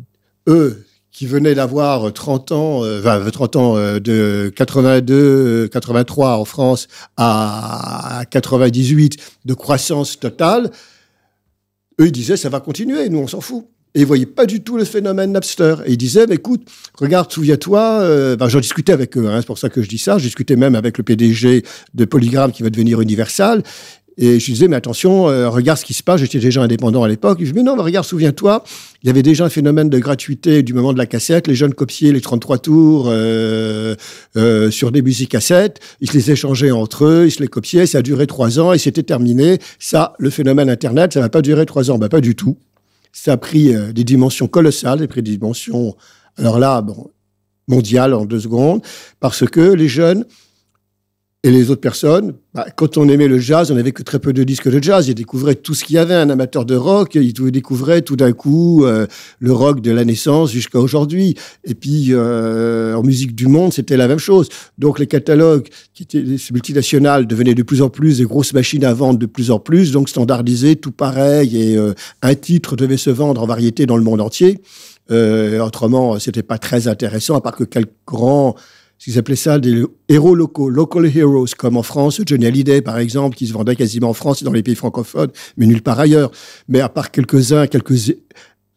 eux, 0.47 0.85
qui 1.17 1.27
venait 1.27 1.55
d'avoir 1.55 2.13
30 2.13 2.53
ans, 2.53 2.85
euh, 2.85 3.01
20, 3.01 3.31
30 3.31 3.57
ans 3.57 3.77
euh, 3.79 3.99
de 3.99 4.53
82, 4.55 5.67
83 5.69 6.37
en 6.37 6.45
France 6.45 6.89
à 7.17 8.25
98 8.31 9.17
de 9.47 9.55
croissance 9.55 10.21
totale, 10.21 10.71
eux 11.99 12.07
ils 12.09 12.13
disaient 12.13 12.37
ça 12.37 12.51
va 12.51 12.61
continuer, 12.61 13.09
nous 13.09 13.21
on 13.21 13.29
s'en 13.29 13.41
fout. 13.41 13.65
Et 13.95 14.01
ils 14.01 14.07
voyaient 14.07 14.27
pas 14.27 14.45
du 14.45 14.63
tout 14.63 14.77
le 14.77 14.85
phénomène 14.85 15.33
Napster. 15.33 15.77
Et 15.87 15.93
ils 15.93 15.97
disaient, 15.97 16.27
écoute, 16.29 16.69
regarde, 16.99 17.33
souviens-toi, 17.33 17.81
euh, 18.03 18.37
ben, 18.37 18.47
j'en 18.51 18.61
discutais 18.61 18.93
avec 18.93 19.17
eux, 19.17 19.27
hein, 19.27 19.39
c'est 19.41 19.47
pour 19.47 19.57
ça 19.57 19.71
que 19.71 19.81
je 19.81 19.89
dis 19.89 19.97
ça, 19.97 20.19
je 20.19 20.25
discutais 20.25 20.57
même 20.57 20.75
avec 20.75 20.99
le 20.99 21.05
PDG 21.05 21.65
de 21.95 22.05
Polygram 22.05 22.53
qui 22.53 22.63
va 22.63 22.69
devenir 22.69 23.01
Universal. 23.01 23.63
Et 24.19 24.41
je 24.41 24.47
disais, 24.47 24.67
mais 24.67 24.77
attention, 24.77 25.29
euh, 25.29 25.51
regarde 25.51 25.79
ce 25.79 25.85
qui 25.85 25.93
se 25.93 26.03
passe. 26.03 26.21
J'étais 26.21 26.39
déjà 26.39 26.63
indépendant 26.63 27.03
à 27.03 27.09
l'époque. 27.09 27.39
Je 27.41 27.47
dis, 27.47 27.53
mais 27.53 27.63
non, 27.63 27.77
mais 27.77 27.83
regarde, 27.83 28.07
souviens-toi, 28.07 28.65
il 29.03 29.09
y 29.09 29.11
avait 29.11 29.23
déjà 29.23 29.45
un 29.45 29.51
phénomène 29.51 29.91
de 29.91 29.99
gratuité 29.99 30.63
du 30.63 30.73
moment 30.73 30.95
de 30.95 30.99
la 30.99 31.05
cassette. 31.05 31.47
Les 31.47 31.55
jeunes 31.55 31.75
copiaient 31.75 32.13
les 32.13 32.23
33 32.23 32.59
tours 32.59 33.09
euh, 33.09 33.95
euh, 34.37 34.71
sur 34.71 34.91
des 34.91 35.03
musiques 35.03 35.33
cassettes. 35.33 35.81
Ils 36.01 36.09
se 36.11 36.15
les 36.15 36.31
échangeaient 36.31 36.71
entre 36.71 37.05
eux, 37.05 37.27
ils 37.27 37.31
se 37.31 37.43
les 37.43 37.49
copiaient. 37.49 37.87
Ça 37.87 37.99
a 37.99 38.03
duré 38.03 38.27
trois 38.27 38.59
ans 38.59 38.73
et 38.73 38.79
c'était 38.79 39.03
terminé. 39.03 39.59
Ça, 39.79 40.15
le 40.19 40.31
phénomène 40.31 40.71
Internet, 40.71 41.13
ça 41.13 41.21
va 41.21 41.29
pas 41.29 41.43
durer 41.43 41.67
trois 41.67 41.91
ans. 41.91 41.99
Ben, 41.99 42.09
pas 42.09 42.23
du 42.23 42.35
tout. 42.35 42.57
Ça 43.13 43.33
a 43.33 43.37
pris 43.37 43.75
des 43.95 44.05
dimensions 44.05 44.47
colossales, 44.47 44.99
ça 44.99 45.05
a 45.05 45.09
pris 45.09 45.23
des 45.23 45.31
dimensions, 45.33 45.97
alors 46.37 46.59
là, 46.59 46.83
bon, 46.83 47.11
mondiales 47.67 48.13
en 48.13 48.27
deux 48.27 48.41
secondes, 48.41 48.83
parce 49.21 49.49
que 49.49 49.73
les 49.73 49.89
jeunes 49.89 50.27
et 51.47 51.51
les 51.53 51.71
autres 51.71 51.81
personnes, 51.81 52.35
bah, 52.55 52.67
quand 52.75 52.97
on 52.97 53.09
aimait 53.09 53.29
le 53.29 53.39
jazz, 53.39 53.71
on 53.71 53.77
n'avait 53.77 53.93
que 53.93 54.03
très 54.03 54.19
peu 54.19 54.33
de 54.33 54.43
disques 54.43 54.69
de 54.69 54.83
jazz. 54.83 55.07
Ils 55.07 55.15
découvraient 55.15 55.55
tout 55.55 55.75
ce 55.75 55.85
qu'il 55.85 55.95
y 55.95 55.99
avait. 55.99 56.15
Un 56.15 56.29
amateur 56.29 56.65
de 56.65 56.75
rock, 56.75 57.15
il 57.15 57.33
découvrait 57.53 58.03
tout 58.03 58.17
d'un 58.17 58.33
coup 58.33 58.85
euh, 58.85 59.07
le 59.39 59.53
rock 59.53 59.81
de 59.81 59.93
la 59.93 60.05
naissance 60.05 60.51
jusqu'à 60.51 60.81
aujourd'hui. 60.81 61.37
Et 61.63 61.77
puis, 61.77 62.09
euh, 62.11 62.95
en 62.95 63.05
musique 63.05 63.37
du 63.37 63.47
monde, 63.47 63.73
c'était 63.73 63.97
la 63.97 64.09
même 64.09 64.19
chose. 64.19 64.49
Donc, 64.79 64.99
les 64.99 65.07
catalogues 65.07 65.69
qui 65.95 66.09
multinationales 66.51 67.29
devenaient 67.29 67.55
de 67.55 67.63
plus 67.63 67.81
en 67.81 67.91
plus 67.91 68.19
des 68.19 68.25
grosses 68.25 68.53
machines 68.53 68.85
à 68.85 68.93
vendre 68.93 69.21
de 69.21 69.27
plus 69.27 69.53
en 69.53 69.61
plus, 69.61 69.93
donc 69.93 70.09
standardisées, 70.09 70.75
tout 70.75 70.91
pareil. 70.91 71.57
Et 71.57 71.77
euh, 71.77 71.95
un 72.23 72.35
titre 72.35 72.75
devait 72.75 72.97
se 72.97 73.11
vendre 73.11 73.41
en 73.41 73.47
variété 73.47 73.87
dans 73.87 73.97
le 73.97 74.03
monde 74.03 74.21
entier. 74.21 74.59
Autrement, 75.09 76.19
c'était 76.19 76.43
pas 76.43 76.59
très 76.59 76.89
intéressant, 76.89 77.37
à 77.37 77.41
part 77.41 77.55
que 77.55 77.63
quelques 77.63 77.93
grands 78.05 78.57
qu'ils 78.99 79.19
appelaient 79.19 79.37
ça 79.37 79.59
des 79.59 79.85
héros 80.09 80.35
locaux, 80.35 80.71
local 80.71 81.07
heroes, 81.07 81.55
comme 81.57 81.77
en 81.77 81.83
France, 81.83 82.21
Johnny 82.25 82.47
Hallyday, 82.47 82.81
par 82.81 82.99
exemple, 82.99 83.37
qui 83.37 83.47
se 83.47 83.53
vendait 83.53 83.77
quasiment 83.77 84.11
en 84.11 84.15
France 84.15 84.43
et 84.43 84.45
dans 84.45 84.53
les 84.53 84.63
pays 84.63 84.75
francophones, 84.75 85.31
mais 85.57 85.67
nulle 85.67 85.83
part 85.83 86.01
ailleurs. 86.01 86.31
Mais 86.69 86.81
à 86.81 86.89
part 86.89 87.11
quelques-uns, 87.11 87.67
quelques 87.67 88.15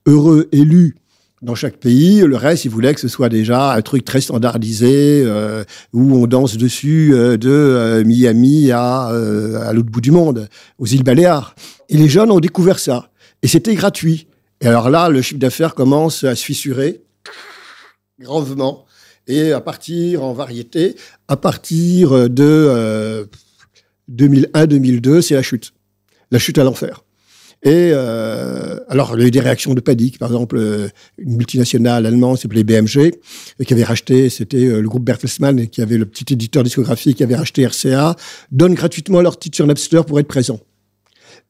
heureux 0.05 0.49
élus 0.51 0.95
dans 1.41 1.55
chaque 1.55 1.77
pays, 1.77 2.19
le 2.19 2.35
reste, 2.35 2.65
ils 2.65 2.71
voulaient 2.71 2.93
que 2.93 2.99
ce 2.99 3.07
soit 3.07 3.29
déjà 3.29 3.73
un 3.73 3.81
truc 3.81 4.03
très 4.03 4.19
standardisé, 4.19 5.23
euh, 5.25 5.63
où 5.93 6.15
on 6.15 6.27
danse 6.27 6.57
dessus 6.57 7.11
euh, 7.13 7.37
de 7.37 7.49
euh, 7.49 8.03
Miami 8.03 8.71
à, 8.71 9.05
à 9.05 9.73
l'autre 9.73 9.89
bout 9.89 10.01
du 10.01 10.11
monde, 10.11 10.49
aux 10.79 10.85
îles 10.85 11.03
Baléares. 11.03 11.55
Et 11.87 11.95
les 11.95 12.09
jeunes 12.09 12.31
ont 12.31 12.41
découvert 12.41 12.77
ça. 12.77 13.09
Et 13.41 13.47
c'était 13.47 13.75
gratuit. 13.75 14.27
Et 14.59 14.67
alors 14.67 14.89
là, 14.89 15.07
le 15.07 15.21
chiffre 15.21 15.39
d'affaires 15.39 15.75
commence 15.75 16.25
à 16.25 16.35
se 16.35 16.43
fissurer 16.43 17.01
gravement. 18.19 18.85
Et 19.29 19.53
à 19.53 19.61
partir 19.61 20.23
en 20.23 20.33
variété, 20.33 20.95
à 21.29 21.37
partir 21.37 22.29
de 22.29 22.43
euh, 22.43 23.25
2001-2002, 24.11 25.21
c'est 25.21 25.35
la 25.35 25.41
chute. 25.41 25.71
La 26.31 26.39
chute 26.39 26.57
à 26.57 26.63
l'enfer. 26.65 27.03
Et 27.61 27.91
euh, 27.93 28.79
alors, 28.87 29.15
il 29.15 29.21
y 29.21 29.23
a 29.25 29.27
eu 29.27 29.31
des 29.31 29.41
réactions 29.41 29.73
de 29.73 29.81
panique. 29.81 30.17
Par 30.17 30.29
exemple, 30.29 30.57
euh, 30.57 30.87
une 31.17 31.35
multinationale 31.35 32.05
allemande 32.05 32.37
s'appelait 32.37 32.63
BMG, 32.63 33.11
qui 33.65 33.73
avait 33.73 33.83
racheté, 33.83 34.29
c'était 34.29 34.65
euh, 34.65 34.81
le 34.81 34.87
groupe 34.87 35.03
Bertelsmann, 35.03 35.67
qui 35.67 35.81
avait 35.81 35.97
le 35.97 36.05
petit 36.05 36.33
éditeur 36.33 36.63
discographique 36.63 37.17
qui 37.17 37.23
avait 37.23 37.35
racheté 37.35 37.65
RCA, 37.65 38.15
donne 38.51 38.75
gratuitement 38.75 39.21
leur 39.21 39.37
titre 39.37 39.57
sur 39.57 39.67
Napster 39.67 40.01
pour 40.07 40.19
être 40.19 40.27
présent. 40.27 40.61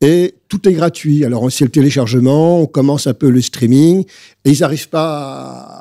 Et 0.01 0.35
tout 0.47 0.67
est 0.67 0.73
gratuit. 0.73 1.25
Alors, 1.25 1.43
on 1.43 1.49
sait 1.49 1.65
le 1.65 1.71
téléchargement, 1.71 2.59
on 2.61 2.65
commence 2.65 3.05
un 3.05 3.13
peu 3.13 3.29
le 3.29 3.41
streaming, 3.41 4.03
et 4.45 4.51
ils 4.51 4.61
n'arrivent 4.61 4.89
pas 4.89 5.09
à 5.09 5.78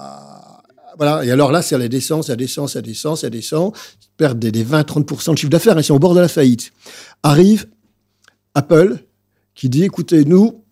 voilà. 0.99 1.25
Et 1.25 1.31
alors 1.31 1.53
là, 1.53 1.63
la 1.71 1.89
descend, 1.89 2.25
ça 2.25 2.37
descend, 2.37 2.69
ça 2.69 2.83
descend, 2.83 3.17
ça 3.17 3.31
descend. 3.31 3.73
Ils 4.03 4.09
perdent 4.17 4.39
des, 4.39 4.65
20-30% 4.65 5.33
de 5.33 5.39
chiffre 5.39 5.51
d'affaires. 5.51 5.79
Ils 5.79 5.85
sont 5.85 5.95
au 5.95 6.01
bord 6.01 6.15
de 6.15 6.21
la 6.21 6.29
faillite. 6.29 6.73
Arrive 7.23 7.67
Apple 8.55 8.99
qui 9.55 9.69
dit, 9.69 9.85
écoutez, 9.85 10.25
nous, 10.25 10.65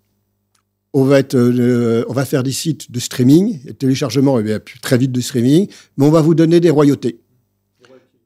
on 0.92 1.04
va, 1.04 1.20
être, 1.20 1.36
euh, 1.36 2.04
on 2.08 2.12
va 2.12 2.24
faire 2.24 2.42
des 2.42 2.52
sites 2.52 2.90
de 2.90 2.98
streaming, 2.98 3.60
et 3.66 3.74
téléchargement, 3.74 4.38
et 4.40 4.42
bien, 4.42 4.60
très 4.82 4.98
vite 4.98 5.12
de 5.12 5.20
streaming, 5.20 5.68
mais 5.96 6.06
on 6.06 6.10
va 6.10 6.20
vous 6.20 6.34
donner 6.34 6.58
des 6.58 6.70
royautés. 6.70 7.20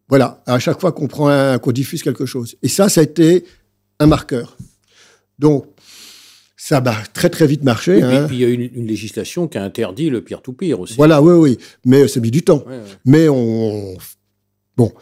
Voilà, 0.09 0.43
à 0.47 0.59
chaque 0.59 0.81
fois 0.81 0.93
qu'on 0.93 1.07
prend 1.07 1.59
qu'on 1.59 1.73
diffuse 1.73 2.03
quelque 2.03 2.27
chose. 2.27 2.57
Et 2.63 2.69
ça, 2.69 2.89
ça 2.89 3.01
a 3.01 3.05
été 3.05 3.45
un 3.99 4.07
marqueur. 4.07 4.57
Donc, 5.39 5.67
ça 6.63 6.77
a 6.77 6.95
très 7.15 7.31
très 7.31 7.47
vite 7.47 7.65
marché. 7.65 7.99
Et 7.99 8.03
hein. 8.03 8.27
puis 8.29 8.37
il 8.37 8.41
y 8.43 8.45
a 8.45 8.49
une, 8.49 8.69
une 8.75 8.87
législation 8.87 9.49
qui 9.49 9.57
a 9.57 9.65
interdit 9.65 10.11
le 10.11 10.21
peer-to-peer 10.21 10.79
aussi. 10.79 10.95
Voilà, 10.95 11.23
oui, 11.23 11.33
oui. 11.33 11.59
Mais 11.87 12.07
ça 12.07 12.21
a 12.21 12.23
mis 12.23 12.31
du 12.31 12.43
temps. 12.43 12.63
Ouais, 12.67 12.75
ouais. 12.75 12.83
Mais 13.07 13.29
on. 13.29 13.97
Bon. 14.77 14.93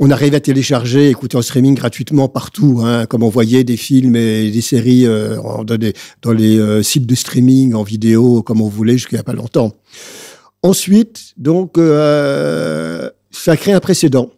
On 0.00 0.10
arrive 0.10 0.34
à 0.34 0.40
télécharger, 0.40 1.08
écouter 1.08 1.36
en 1.36 1.42
streaming 1.42 1.76
gratuitement 1.76 2.28
partout, 2.28 2.80
hein, 2.82 3.06
comme 3.06 3.22
on 3.22 3.28
voyait 3.28 3.62
des 3.62 3.76
films 3.76 4.16
et 4.16 4.50
des 4.50 4.60
séries 4.60 5.06
euh, 5.06 5.36
dans, 5.62 5.76
des, 5.76 5.92
dans 6.20 6.32
les 6.32 6.58
euh, 6.58 6.82
sites 6.82 7.06
de 7.06 7.14
streaming 7.14 7.74
en 7.74 7.84
vidéo, 7.84 8.42
comme 8.42 8.60
on 8.60 8.68
voulait 8.68 8.96
a 9.16 9.22
pas 9.22 9.34
longtemps. 9.34 9.72
Ensuite, 10.62 11.32
donc, 11.36 11.78
euh, 11.78 13.08
ça 13.30 13.56
crée 13.56 13.72
un 13.72 13.78
précédent. 13.78 14.32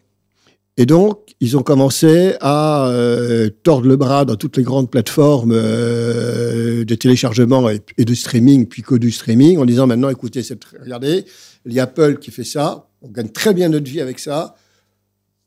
Et 0.77 0.85
donc, 0.85 1.21
ils 1.41 1.57
ont 1.57 1.63
commencé 1.63 2.35
à 2.41 2.89
euh, 2.89 3.51
tordre 3.63 3.87
le 3.87 3.97
bras 3.97 4.25
dans 4.25 4.37
toutes 4.37 4.57
les 4.57 4.63
grandes 4.63 4.91
plateformes 4.91 5.53
euh, 5.53 6.85
de 6.85 6.95
téléchargement 6.95 7.69
et, 7.69 7.81
de 7.99 8.15
streaming, 8.15 8.67
puis 8.67 8.83
que 8.83 8.95
du 8.95 9.11
streaming, 9.11 9.59
en 9.59 9.67
disant 9.67 9.87
maintenant, 9.87 10.09
écoutez, 10.09 10.43
regardez, 10.81 11.27
il 11.67 11.73
y 11.73 11.81
a 11.81 11.83
Apple 11.83 12.19
qui 12.19 12.31
fait 12.31 12.45
ça, 12.45 12.89
on 13.03 13.09
gagne 13.09 13.29
très 13.29 13.53
bien 13.53 13.69
notre 13.69 13.91
vie 13.91 14.01
avec 14.01 14.19
ça, 14.19 14.55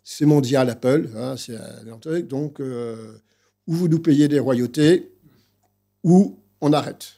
c'est 0.04 0.26
mondial 0.26 0.70
Apple, 0.70 1.10
hein, 1.18 1.36
c'est 1.38 1.56
un 1.56 1.98
truc, 2.00 2.28
donc 2.28 2.60
euh, 2.60 2.96
ou 3.66 3.74
vous 3.74 3.88
nous 3.88 4.00
payez 4.00 4.28
des 4.28 4.40
royautés, 4.40 5.12
ou 6.04 6.40
on 6.62 6.72
arrête. 6.74 7.14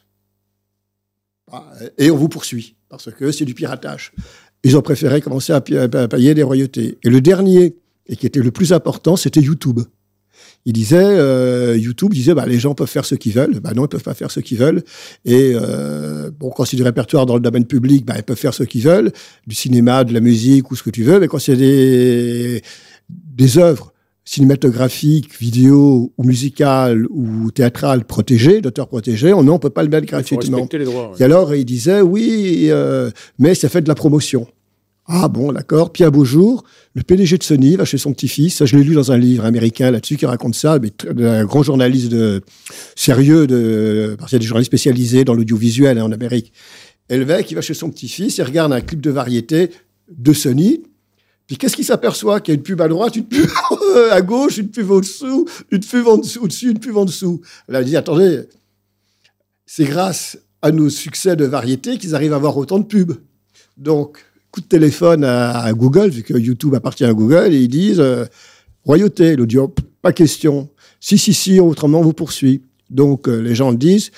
Et 1.98 2.10
on 2.10 2.16
vous 2.16 2.30
poursuit, 2.30 2.76
parce 2.88 3.12
que 3.12 3.30
c'est 3.30 3.44
du 3.44 3.52
piratage. 3.52 4.12
Ils 4.64 4.76
ont 4.78 4.82
préféré 4.82 5.20
commencer 5.20 5.52
à 5.52 5.60
payer 5.60 6.34
des 6.34 6.42
royautés. 6.42 6.98
Et 7.02 7.10
le 7.10 7.20
dernier 7.20 7.76
et 8.06 8.16
qui 8.16 8.26
était 8.26 8.40
le 8.40 8.50
plus 8.50 8.72
important, 8.72 9.16
c'était 9.16 9.40
YouTube. 9.40 9.80
Il 10.64 10.72
disait, 10.72 10.96
euh, 11.02 11.76
YouTube 11.76 12.14
disait, 12.14 12.34
bah, 12.34 12.46
les 12.46 12.58
gens 12.58 12.74
peuvent 12.74 12.88
faire 12.88 13.04
ce 13.04 13.16
qu'ils 13.16 13.32
veulent. 13.32 13.58
Bah 13.60 13.72
non, 13.74 13.84
ils 13.84 13.88
peuvent 13.88 14.02
pas 14.02 14.14
faire 14.14 14.30
ce 14.30 14.38
qu'ils 14.38 14.58
veulent. 14.58 14.84
Et 15.24 15.52
euh, 15.54 16.30
bon, 16.30 16.50
quand 16.50 16.64
c'est 16.64 16.76
du 16.76 16.84
répertoire 16.84 17.26
dans 17.26 17.34
le 17.34 17.40
domaine 17.40 17.66
public, 17.66 18.06
bah, 18.06 18.14
ils 18.16 18.22
peuvent 18.22 18.36
faire 18.36 18.54
ce 18.54 18.62
qu'ils 18.62 18.82
veulent, 18.82 19.12
du 19.46 19.56
cinéma, 19.56 20.04
de 20.04 20.12
la 20.12 20.20
musique 20.20 20.70
ou 20.70 20.76
ce 20.76 20.84
que 20.84 20.90
tu 20.90 21.02
veux. 21.02 21.18
Mais 21.18 21.26
quand 21.26 21.40
c'est 21.40 21.56
des 21.56 22.62
des 23.08 23.58
œuvres 23.58 23.92
cinématographiques, 24.24 25.36
vidéo 25.40 26.12
ou 26.16 26.24
musicales 26.24 27.06
ou 27.10 27.50
théâtrales 27.50 28.04
protégées, 28.04 28.60
d'auteurs 28.60 28.86
protégés, 28.86 29.32
on 29.32 29.42
ne 29.42 29.58
peut 29.58 29.70
pas 29.70 29.82
le 29.82 29.88
mettre 29.88 30.06
gratuitement. 30.06 30.68
Les 30.72 30.84
droits, 30.84 31.10
ouais. 31.10 31.16
Et 31.18 31.24
alors, 31.24 31.54
il 31.54 31.64
disait, 31.64 32.00
oui, 32.00 32.68
euh, 32.70 33.10
mais 33.38 33.54
ça 33.54 33.68
fait 33.68 33.80
de 33.80 33.88
la 33.88 33.96
promotion. 33.96 34.46
Ah 35.06 35.28
bon, 35.28 35.52
d'accord. 35.52 35.92
Puis 35.92 36.04
un 36.04 36.10
beau 36.10 36.24
jour, 36.24 36.64
le 36.94 37.02
PDG 37.02 37.36
de 37.36 37.42
Sony 37.42 37.76
va 37.76 37.84
chez 37.84 37.98
son 37.98 38.12
petit-fils. 38.12 38.56
Ça, 38.56 38.66
je 38.66 38.76
l'ai 38.76 38.84
lu 38.84 38.94
dans 38.94 39.10
un 39.10 39.18
livre 39.18 39.44
américain 39.44 39.90
là-dessus 39.90 40.16
qui 40.16 40.26
raconte 40.26 40.54
ça, 40.54 40.78
mais 40.78 40.92
un 41.26 41.44
grand 41.44 41.62
journaliste 41.62 42.14
sérieux, 42.94 43.46
de, 43.46 44.14
parce 44.18 44.30
qu'il 44.30 44.36
y 44.36 44.40
a 44.40 44.40
des 44.40 44.46
journalistes 44.46 44.70
spécialisés 44.70 45.24
dans 45.24 45.34
l'audiovisuel 45.34 45.98
hein, 45.98 46.04
en 46.04 46.12
Amérique. 46.12 46.52
Et 47.08 47.16
le 47.16 47.26
mec, 47.26 47.50
il 47.50 47.54
va 47.54 47.60
chez 47.60 47.74
son 47.74 47.90
petit-fils, 47.90 48.38
il 48.38 48.42
regarde 48.42 48.72
un 48.72 48.80
clip 48.80 49.00
de 49.00 49.10
variété 49.10 49.70
de 50.08 50.32
Sony. 50.32 50.82
Puis 51.48 51.56
qu'est-ce 51.56 51.74
qu'il 51.74 51.84
s'aperçoit? 51.84 52.40
Qu'il 52.40 52.54
y 52.54 52.54
a 52.54 52.58
une 52.58 52.62
pub 52.62 52.80
à 52.80 52.88
droite, 52.88 53.16
une 53.16 53.26
pub 53.26 53.48
à 54.12 54.22
gauche, 54.22 54.58
une 54.58 54.70
pub 54.70 54.90
au-dessous, 54.90 55.46
une 55.72 55.80
pub 55.80 56.06
en 56.06 56.18
dessous, 56.18 56.44
au-dessus, 56.44 56.70
une 56.70 56.78
pub 56.78 56.96
en 56.96 57.04
dessous. 57.04 57.40
Là, 57.68 57.82
il 57.82 57.86
dit, 57.86 57.96
attendez, 57.96 58.42
c'est 59.66 59.84
grâce 59.84 60.38
à 60.62 60.70
nos 60.70 60.88
succès 60.88 61.34
de 61.34 61.44
variété 61.44 61.98
qu'ils 61.98 62.14
arrivent 62.14 62.32
à 62.32 62.36
avoir 62.36 62.56
autant 62.56 62.78
de 62.78 62.84
pubs. 62.84 63.16
Donc, 63.76 64.24
coup 64.52 64.60
de 64.60 64.66
téléphone 64.66 65.24
à, 65.24 65.58
à, 65.58 65.72
Google, 65.72 66.10
vu 66.10 66.22
que 66.22 66.34
YouTube 66.34 66.74
appartient 66.74 67.04
à 67.04 67.12
Google, 67.12 67.52
et 67.52 67.60
ils 67.60 67.68
disent 67.68 68.00
euh, 68.00 68.24
royauté, 68.84 69.34
l'audio, 69.34 69.74
pas 70.02 70.12
question. 70.12 70.68
Si, 71.00 71.18
si, 71.18 71.34
si, 71.34 71.58
autrement 71.58 72.00
on 72.00 72.02
vous 72.02 72.12
poursuit. 72.12 72.62
Donc 72.90 73.28
euh, 73.28 73.40
les 73.40 73.54
gens 73.54 73.70
le 73.70 73.78
disent, 73.78 74.10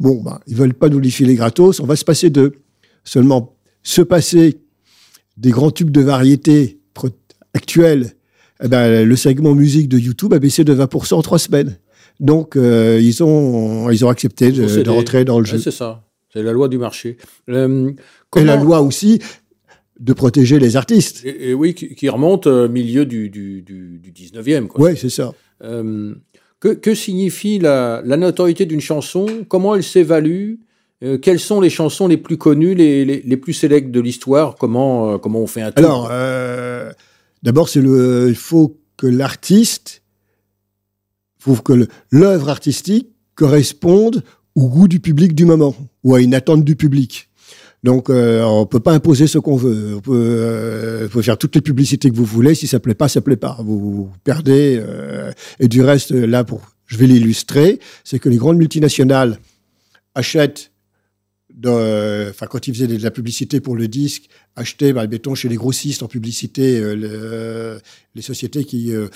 bon, 0.00 0.22
bah, 0.22 0.40
ils 0.46 0.56
veulent 0.56 0.74
pas 0.74 0.88
nous 0.88 0.98
les 0.98 1.10
filer 1.10 1.34
gratos, 1.34 1.78
on 1.78 1.86
va 1.86 1.94
se 1.94 2.04
passer 2.04 2.30
d'eux. 2.30 2.52
Seulement, 3.04 3.54
se 3.82 4.00
passer 4.00 4.58
des 5.36 5.50
grands 5.50 5.70
tubes 5.70 5.90
de 5.90 6.00
variété 6.00 6.80
actuels, 7.54 8.14
eh 8.64 8.68
ben, 8.68 9.06
le 9.06 9.16
segment 9.16 9.54
musique 9.54 9.88
de 9.88 9.98
YouTube 9.98 10.32
a 10.32 10.38
baissé 10.38 10.64
de 10.64 10.74
20% 10.74 11.14
en 11.14 11.22
trois 11.22 11.38
semaines. 11.38 11.76
Donc 12.20 12.56
euh, 12.56 12.98
ils, 13.02 13.22
ont, 13.22 13.90
ils 13.90 14.04
ont 14.04 14.08
accepté 14.08 14.52
de, 14.52 14.82
de 14.82 14.90
rentrer 14.90 15.24
dans 15.24 15.38
le 15.38 15.44
jeu. 15.44 15.58
C'est 15.58 15.70
ça. 15.70 16.02
C'est 16.32 16.42
la 16.42 16.52
loi 16.52 16.68
du 16.68 16.78
marché. 16.78 17.18
Euh, 17.50 17.92
Et 18.36 18.44
la 18.44 18.56
loi 18.56 18.80
aussi 18.80 19.18
de 20.02 20.12
protéger 20.12 20.58
les 20.58 20.76
artistes. 20.76 21.24
Et, 21.24 21.54
oui, 21.54 21.74
qui, 21.74 22.08
remonte 22.08 22.48
au 22.48 22.68
milieu 22.68 23.06
du, 23.06 23.30
du, 23.30 23.62
du, 23.62 24.12
19e. 24.12 24.68
Oui, 24.76 24.96
c'est 24.96 25.10
ça. 25.10 25.32
Euh, 25.62 26.14
que, 26.58 26.68
que, 26.68 26.94
signifie 26.94 27.60
la, 27.60 28.02
la 28.04 28.16
notoriété 28.16 28.66
d'une 28.66 28.80
chanson? 28.80 29.26
Comment 29.48 29.76
elle 29.76 29.84
s'évalue? 29.84 30.56
Euh, 31.04 31.18
quelles 31.18 31.38
sont 31.38 31.60
les 31.60 31.70
chansons 31.70 32.08
les 32.08 32.16
plus 32.16 32.36
connues, 32.36 32.74
les, 32.74 33.04
les, 33.04 33.22
les 33.22 33.36
plus 33.36 33.52
sélectes 33.52 33.92
de 33.92 34.00
l'histoire? 34.00 34.56
Comment, 34.56 35.12
euh, 35.12 35.18
comment 35.18 35.40
on 35.40 35.46
fait 35.46 35.62
un 35.62 35.70
tour? 35.70 35.84
Alors, 35.84 36.08
euh, 36.10 36.92
d'abord, 37.44 37.68
c'est 37.68 37.80
le, 37.80 38.26
il 38.28 38.34
faut 38.34 38.76
que 38.96 39.06
l'artiste, 39.06 40.02
faut 41.38 41.54
que 41.54 41.86
l'œuvre 42.10 42.48
artistique 42.48 43.08
corresponde 43.36 44.24
au 44.56 44.68
goût 44.68 44.88
du 44.88 44.98
public 44.98 45.34
du 45.34 45.44
moment 45.44 45.74
ou 46.02 46.14
à 46.14 46.20
une 46.20 46.34
attente 46.34 46.64
du 46.64 46.74
public. 46.74 47.30
Donc, 47.82 48.10
euh, 48.10 48.42
on 48.44 48.64
peut 48.64 48.80
pas 48.80 48.92
imposer 48.92 49.26
ce 49.26 49.38
qu'on 49.38 49.56
veut. 49.56 49.96
On 49.96 50.00
peut, 50.00 50.12
euh, 50.14 51.08
faire 51.08 51.36
toutes 51.36 51.54
les 51.54 51.60
publicités 51.60 52.10
que 52.10 52.16
vous 52.16 52.24
voulez. 52.24 52.54
Si 52.54 52.66
ça 52.66 52.78
plaît 52.78 52.94
pas, 52.94 53.08
ça 53.08 53.20
plaît 53.20 53.36
pas. 53.36 53.58
Vous, 53.60 54.10
perdez. 54.24 54.80
Euh, 54.80 55.32
et 55.58 55.68
du 55.68 55.82
reste, 55.82 56.12
là, 56.12 56.44
je 56.86 56.96
vais 56.96 57.06
l'illustrer, 57.06 57.80
c'est 58.04 58.18
que 58.18 58.28
les 58.28 58.36
grandes 58.36 58.58
multinationales 58.58 59.38
achètent 60.14 60.72
enfin, 61.66 62.46
quand 62.46 62.66
ils 62.66 62.74
faisaient 62.74 62.86
de 62.86 63.02
la 63.02 63.10
publicité 63.10 63.60
pour 63.60 63.76
le 63.76 63.88
disque, 63.88 64.28
achetaient, 64.56 64.92
bah, 64.92 65.06
mettons, 65.06 65.34
chez 65.34 65.48
les 65.48 65.56
grossistes 65.56 66.02
en 66.02 66.08
publicité, 66.08 66.78
euh, 66.80 67.78
les 68.14 68.22
sociétés 68.22 68.64
qui, 68.64 68.92
euh, 68.92 69.08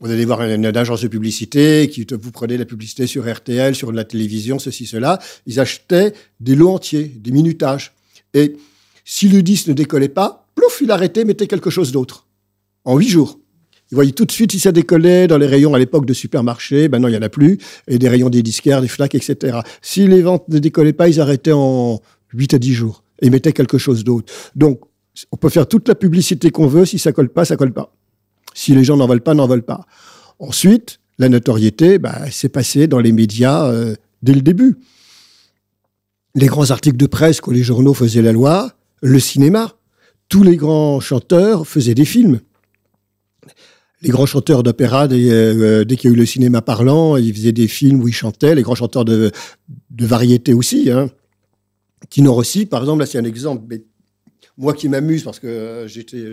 vous 0.00 0.10
allez 0.10 0.24
voir 0.24 0.42
une, 0.42 0.64
agence 0.64 1.02
de 1.02 1.08
publicité 1.08 1.88
qui 1.90 2.06
vous 2.10 2.30
prenez 2.30 2.56
la 2.56 2.64
publicité 2.64 3.06
sur 3.06 3.30
RTL, 3.30 3.74
sur 3.74 3.92
la 3.92 4.04
télévision, 4.04 4.58
ceci, 4.58 4.86
cela. 4.86 5.18
Ils 5.46 5.60
achetaient 5.60 6.14
des 6.40 6.54
lots 6.54 6.70
entiers, 6.70 7.04
des 7.04 7.32
minutages. 7.32 7.92
Et 8.34 8.56
si 9.04 9.28
le 9.28 9.42
disque 9.42 9.68
ne 9.68 9.72
décollait 9.72 10.08
pas, 10.08 10.46
plouf, 10.54 10.80
il 10.80 10.90
arrêtait, 10.90 11.24
mettait 11.24 11.46
quelque 11.46 11.70
chose 11.70 11.92
d'autre. 11.92 12.26
En 12.84 12.96
huit 12.96 13.08
jours. 13.08 13.38
Ils 13.90 13.96
voyaient 13.96 14.12
tout 14.12 14.24
de 14.24 14.30
suite 14.30 14.52
si 14.52 14.60
ça 14.60 14.70
décollait 14.70 15.26
dans 15.26 15.36
les 15.36 15.46
rayons 15.46 15.74
à 15.74 15.78
l'époque 15.78 16.06
de 16.06 16.12
supermarchés. 16.12 16.88
Maintenant, 16.88 17.08
il 17.08 17.12
n'y 17.12 17.16
en 17.16 17.22
a 17.22 17.28
plus. 17.28 17.58
Et 17.88 17.98
des 17.98 18.08
rayons 18.08 18.30
des 18.30 18.42
disquaires, 18.42 18.80
des 18.80 18.88
flaques, 18.88 19.16
etc. 19.16 19.58
Si 19.82 20.06
les 20.06 20.22
ventes 20.22 20.48
ne 20.48 20.58
décollaient 20.58 20.92
pas, 20.92 21.08
ils 21.08 21.20
arrêtaient 21.20 21.52
en 21.52 22.00
8 22.32 22.54
à 22.54 22.58
10 22.58 22.72
jours. 22.72 23.02
Et 23.20 23.30
mettaient 23.30 23.52
quelque 23.52 23.78
chose 23.78 24.04
d'autre. 24.04 24.32
Donc, 24.54 24.80
on 25.32 25.36
peut 25.36 25.48
faire 25.48 25.66
toute 25.66 25.88
la 25.88 25.94
publicité 25.96 26.50
qu'on 26.50 26.68
veut. 26.68 26.84
Si 26.84 26.98
ça 26.98 27.12
colle 27.12 27.30
pas, 27.30 27.44
ça 27.44 27.56
colle 27.56 27.72
pas. 27.72 27.92
Si 28.54 28.74
les 28.74 28.84
gens 28.84 28.96
n'en 28.96 29.08
veulent 29.08 29.20
pas, 29.22 29.34
n'en 29.34 29.48
veulent 29.48 29.64
pas. 29.64 29.86
Ensuite, 30.38 31.00
la 31.18 31.28
notoriété, 31.28 31.98
bah, 31.98 32.30
s'est 32.30 32.48
passée 32.48 32.86
dans 32.86 33.00
les 33.00 33.12
médias 33.12 33.66
euh, 33.66 33.94
dès 34.22 34.34
le 34.34 34.40
début. 34.40 34.78
Les 36.34 36.46
grands 36.46 36.70
articles 36.70 36.96
de 36.96 37.06
presse 37.06 37.40
quand 37.40 37.50
les 37.50 37.62
journaux 37.62 37.94
faisaient 37.94 38.22
la 38.22 38.32
loi, 38.32 38.72
le 39.02 39.18
cinéma. 39.18 39.74
Tous 40.28 40.42
les 40.42 40.56
grands 40.56 41.00
chanteurs 41.00 41.66
faisaient 41.66 41.94
des 41.94 42.04
films 42.04 42.40
les 44.02 44.08
grands 44.08 44.26
chanteurs 44.26 44.62
d'opéra, 44.62 45.08
dès, 45.08 45.30
euh, 45.30 45.84
dès 45.84 45.96
qu'il 45.96 46.10
y 46.10 46.12
a 46.12 46.14
eu 46.14 46.18
le 46.18 46.26
cinéma 46.26 46.62
parlant, 46.62 47.16
ils 47.16 47.34
faisaient 47.34 47.52
des 47.52 47.68
films 47.68 48.02
où 48.02 48.08
ils 48.08 48.14
chantaient, 48.14 48.54
les 48.54 48.62
grands 48.62 48.74
chanteurs 48.74 49.04
de, 49.04 49.30
variété 49.98 50.54
aussi. 50.54 50.90
Hein. 50.90 51.10
Tino 52.08 52.42
par 52.70 52.80
exemple, 52.80 53.00
là 53.00 53.06
c'est 53.06 53.18
un 53.18 53.24
exemple, 53.24 53.64
mais 53.68 53.82
moi 54.56 54.72
qui 54.72 54.88
m'amuse 54.88 55.22
parce 55.22 55.38
que 55.38 55.46
euh, 55.46 55.86
j'étais, 55.86 56.24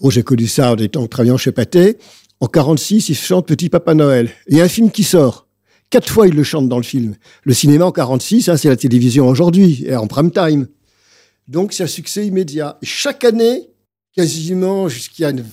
oh, 0.00 0.10
j'ai 0.10 0.22
connu 0.22 0.46
ça 0.46 0.72
en 0.72 0.76
étant 0.76 1.06
travaillant 1.06 1.36
chez 1.36 1.52
Pathé. 1.52 1.96
En 2.38 2.46
46, 2.46 3.08
il 3.08 3.14
chante 3.16 3.46
Petit 3.46 3.68
Papa 3.68 3.94
Noël. 3.94 4.30
Il 4.48 4.56
y 4.56 4.60
a 4.60 4.64
un 4.64 4.68
film 4.68 4.90
qui 4.90 5.04
sort. 5.04 5.46
Quatre 5.90 6.08
fois, 6.08 6.28
il 6.28 6.34
le 6.34 6.44
chante 6.44 6.68
dans 6.68 6.76
le 6.76 6.84
film. 6.84 7.16
Le 7.42 7.52
cinéma 7.52 7.84
en 7.84 7.92
46, 7.92 8.48
hein, 8.48 8.56
c'est 8.56 8.68
la 8.68 8.76
télévision 8.76 9.28
aujourd'hui, 9.28 9.86
en 9.92 10.06
prime 10.06 10.30
time. 10.30 10.68
Donc, 11.48 11.72
c'est 11.72 11.82
un 11.82 11.88
succès 11.88 12.24
immédiat. 12.24 12.78
Chaque 12.80 13.24
année, 13.24 13.70
quasiment 14.14 14.88
jusqu'à 14.88 15.30
une 15.30 15.44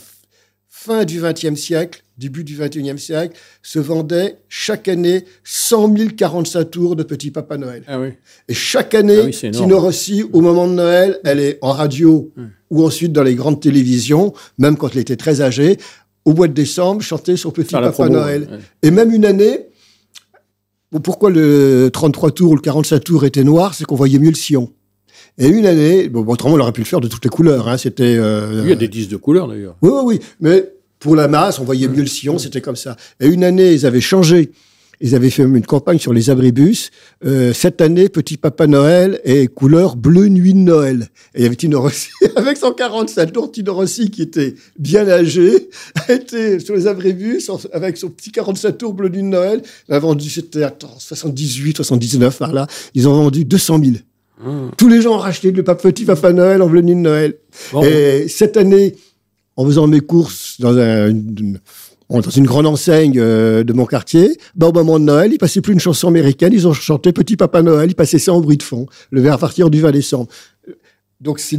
fin 0.69 1.05
du 1.05 1.19
XXe 1.19 1.59
siècle, 1.59 2.03
début 2.19 2.43
du 2.43 2.55
XXIe 2.55 2.99
siècle, 2.99 3.35
se 3.63 3.79
vendaient 3.79 4.37
chaque 4.47 4.87
année 4.87 5.25
100 5.43 5.97
000 5.97 6.09
45 6.15 6.65
tours 6.65 6.95
de 6.95 7.01
Petit 7.01 7.31
Papa 7.31 7.57
Noël. 7.57 7.81
Ah 7.87 7.99
oui. 7.99 8.09
Et 8.47 8.53
chaque 8.53 8.93
année, 8.93 9.31
ah 9.31 9.49
Tino 9.51 9.79
Rossi, 9.79 10.23
au 10.33 10.41
moment 10.41 10.67
de 10.67 10.73
Noël, 10.73 11.19
elle 11.23 11.39
est 11.39 11.57
en 11.61 11.71
radio 11.71 12.31
ou 12.69 12.85
ensuite 12.85 13.11
dans 13.11 13.23
les 13.23 13.33
grandes 13.33 13.59
télévisions, 13.59 14.33
même 14.59 14.77
quand 14.77 14.89
elle 14.93 14.99
était 14.99 15.15
très 15.15 15.41
âgée, 15.41 15.77
au 16.25 16.33
mois 16.33 16.47
de 16.47 16.53
décembre, 16.53 17.01
chanter 17.01 17.37
son 17.37 17.49
Petit 17.49 17.73
Papa 17.73 18.07
Noël. 18.07 18.59
Et 18.83 18.91
même 18.91 19.11
une 19.11 19.25
année, 19.25 19.66
pourquoi 21.03 21.29
le 21.29 21.89
33 21.91 22.31
tours 22.31 22.51
ou 22.51 22.55
le 22.55 22.61
45 22.61 23.03
tours 23.03 23.25
était 23.25 23.43
noir, 23.43 23.73
c'est 23.73 23.85
qu'on 23.85 23.95
voyait 23.95 24.19
mieux 24.19 24.29
le 24.29 24.35
sillon. 24.35 24.71
Et 25.37 25.47
une 25.47 25.65
année, 25.65 26.09
bon, 26.09 26.25
autrement, 26.25 26.55
on 26.55 26.59
aurait 26.59 26.71
pu 26.71 26.81
le 26.81 26.87
faire 26.87 27.01
de 27.01 27.07
toutes 27.07 27.23
les 27.23 27.29
couleurs. 27.29 27.67
Hein, 27.67 27.77
c'était. 27.77 28.15
Euh, 28.17 28.61
il 28.63 28.69
y 28.69 28.73
a 28.73 28.75
des 28.75 28.87
disques 28.87 29.11
de 29.11 29.17
couleurs 29.17 29.47
d'ailleurs. 29.47 29.75
Oui, 29.81 29.91
oui, 29.93 30.01
oui. 30.05 30.19
Mais 30.39 30.73
pour 30.99 31.15
la 31.15 31.27
masse, 31.27 31.59
on 31.59 31.63
voyait 31.63 31.87
mieux 31.87 32.01
le 32.01 32.07
sillon, 32.07 32.39
c'était 32.39 32.61
comme 32.61 32.75
ça. 32.75 32.95
Et 33.19 33.27
une 33.27 33.43
année, 33.43 33.73
ils 33.73 33.85
avaient 33.85 34.01
changé. 34.01 34.51
Ils 34.99 35.15
avaient 35.15 35.29
fait 35.29 35.43
une 35.43 35.65
campagne 35.65 35.99
sur 35.99 36.13
les 36.13 36.29
abribus. 36.29 36.89
Euh, 37.25 37.53
cette 37.53 37.81
année, 37.81 38.09
Petit 38.09 38.37
Papa 38.37 38.67
Noël 38.67 39.21
est 39.23 39.47
couleur 39.47 39.95
bleu 39.95 40.27
nuit 40.27 40.53
de 40.53 40.59
Noël. 40.59 41.09
Et 41.35 41.39
il 41.39 41.43
y 41.43 41.45
avait 41.45 41.55
Tino 41.55 41.81
Rossi, 41.81 42.09
avec 42.35 42.57
son 42.57 42.71
47 42.71 43.31
tours, 43.31 43.51
Tino 43.51 43.73
Rossi, 43.73 44.09
qui 44.09 44.23
était 44.23 44.55
bien 44.79 45.07
âgé, 45.07 45.69
était 46.09 46.59
sur 46.59 46.75
les 46.75 46.87
abribus, 46.87 47.49
avec 47.73 47.97
son 47.97 48.09
petit 48.09 48.31
47 48.31 48.77
tours 48.77 48.93
bleu 48.93 49.09
nuit 49.09 49.21
de 49.21 49.27
Noël. 49.27 49.61
Il 49.87 49.93
a 49.93 49.99
vendu, 49.99 50.29
c'était, 50.29 50.63
attends, 50.63 50.95
78, 50.97 51.77
79 51.77 52.37
par 52.37 52.53
là. 52.53 52.67
Ils 52.95 53.07
ont 53.07 53.13
vendu 53.13 53.45
200 53.45 53.79
000. 53.83 53.91
Mmh. 54.39 54.69
Tous 54.77 54.87
les 54.87 55.01
gens 55.01 55.15
ont 55.15 55.19
racheté 55.19 55.51
le 55.51 55.63
Petit 55.63 56.05
Papa 56.05 56.33
Noël 56.33 56.61
en 56.61 56.67
bleu 56.67 56.81
nuit 56.81 56.95
de 56.95 56.99
Noël. 56.99 57.35
Et 57.83 58.27
cette 58.27 58.57
année, 58.57 58.95
en 59.57 59.65
faisant 59.65 59.87
mes 59.87 59.99
courses 59.99 60.55
dans, 60.59 60.77
un, 60.77 61.09
une, 61.09 61.59
dans 62.09 62.21
une 62.21 62.45
grande 62.45 62.67
enseigne 62.67 63.17
euh, 63.17 63.63
de 63.63 63.73
mon 63.73 63.85
quartier, 63.85 64.37
bah, 64.55 64.67
au 64.67 64.71
moment 64.71 64.99
de 64.99 65.05
Noël, 65.05 65.33
ils 65.33 65.37
passaient 65.37 65.61
plus 65.61 65.73
une 65.73 65.79
chanson 65.79 66.07
américaine, 66.07 66.53
ils 66.53 66.67
ont 66.67 66.73
chanté 66.73 67.11
Petit 67.11 67.35
Papa 67.35 67.61
Noël, 67.61 67.91
ils 67.91 67.95
passaient 67.95 68.19
ça 68.19 68.33
en 68.33 68.39
bruit 68.39 68.57
de 68.57 68.63
fond, 68.63 68.85
le 69.11 69.21
vers 69.21 69.33
à 69.33 69.37
partir 69.37 69.69
du 69.69 69.81
20 69.81 69.91
décembre. 69.91 70.27
Donc, 71.19 71.39
c'est 71.39 71.57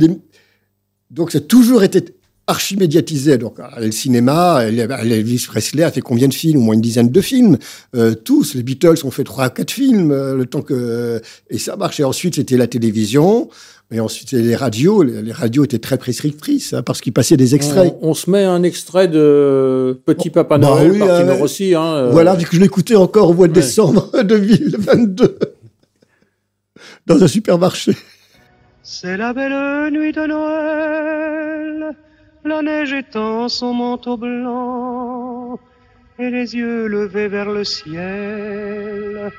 donc, 1.10 1.30
ça 1.30 1.38
a 1.38 1.40
toujours 1.40 1.82
été 1.82 2.04
archi 2.48 2.76
médiatisé. 2.76 3.38
Donc, 3.38 3.58
le 3.78 3.92
cinéma, 3.92 4.64
Elvis 4.64 5.46
Presley 5.46 5.84
a 5.84 5.92
fait 5.92 6.00
combien 6.00 6.26
de 6.26 6.34
films? 6.34 6.60
Au 6.60 6.64
moins 6.64 6.74
une 6.74 6.80
dizaine 6.80 7.10
de 7.10 7.20
films. 7.20 7.58
Euh, 7.94 8.14
tous, 8.14 8.54
les 8.54 8.62
Beatles 8.62 8.98
ont 9.04 9.10
fait 9.10 9.24
trois, 9.24 9.50
quatre 9.50 9.70
films, 9.70 10.10
euh, 10.10 10.34
le 10.34 10.46
temps 10.46 10.62
que 10.62 11.20
et 11.50 11.58
ça 11.58 11.76
marchait. 11.76 12.04
Ensuite, 12.04 12.34
c'était 12.34 12.56
la 12.56 12.66
télévision. 12.66 13.48
Et 13.90 14.00
ensuite, 14.00 14.32
les 14.32 14.54
radios, 14.54 15.02
les 15.02 15.32
radios 15.32 15.64
étaient 15.64 15.78
très 15.78 15.96
prescriptrices 15.96 16.74
hein, 16.74 16.82
parce 16.82 17.00
qu'ils 17.00 17.14
passaient 17.14 17.38
des 17.38 17.54
extraits. 17.54 17.94
On, 18.02 18.12
se 18.12 18.28
met 18.28 18.44
un 18.44 18.62
extrait 18.62 19.08
de 19.08 19.98
Petit 20.04 20.28
Papa 20.28 20.58
bah 20.58 20.68
Noël 20.68 20.98
par 20.98 21.20
Tino 21.20 21.34
Rossi. 21.36 21.74
Hein, 21.74 21.94
euh. 21.94 22.10
Voilà, 22.10 22.34
vu 22.34 22.44
que 22.44 22.54
je 22.54 22.60
l'écoutais 22.60 22.96
encore 22.96 23.30
au 23.30 23.34
mois 23.34 23.48
de 23.48 23.54
décembre 23.54 24.10
2022 24.22 25.38
dans 27.06 27.22
un 27.22 27.28
supermarché. 27.28 27.96
C'est 28.82 29.16
la 29.16 29.32
belle 29.32 29.90
nuit 29.90 30.12
de 30.12 30.26
Noël, 30.26 31.94
la 32.48 32.62
neige 32.62 32.92
étend 32.92 33.48
son 33.48 33.74
manteau 33.74 34.16
blanc 34.16 35.58
et 36.18 36.30
les 36.30 36.56
yeux 36.56 36.86
levés 36.86 37.28
vers 37.28 37.50
le 37.50 37.64
ciel, 37.64 39.30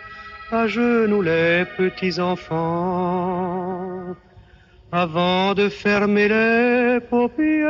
à 0.52 0.67
genoux 0.67 1.22
les 1.22 1.65
petits 1.78 2.19
enfants 2.19 4.15
avant 4.91 5.54
de 5.54 5.69
fermer 5.69 6.28
les 6.28 7.00
paupières, 7.10 7.69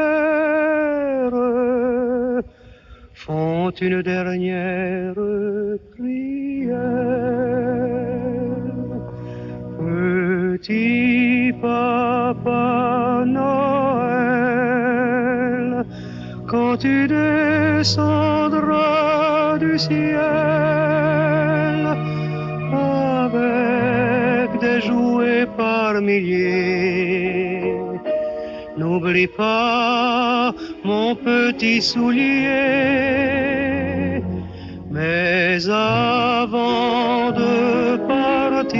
font 3.13 3.71
une 3.71 4.02
dernière 4.02 5.15
prière. 5.91 6.80
Petit 9.78 11.54
papa 11.62 13.23
Noël, 13.25 14.18
tu 16.79 17.07
descendras 17.07 18.47
du 19.59 19.77
ciel 19.77 20.17
avec 22.71 24.59
des 24.61 24.79
jouets 24.81 25.45
par 25.57 26.01
milliers. 26.01 27.73
N'oublie 28.77 29.27
pas 29.27 30.53
mon 30.85 31.15
petit 31.15 31.81
soulier, 31.81 32.63
mais 34.89 35.69
avant 35.69 37.31
de 37.31 37.97
partir, 38.07 38.71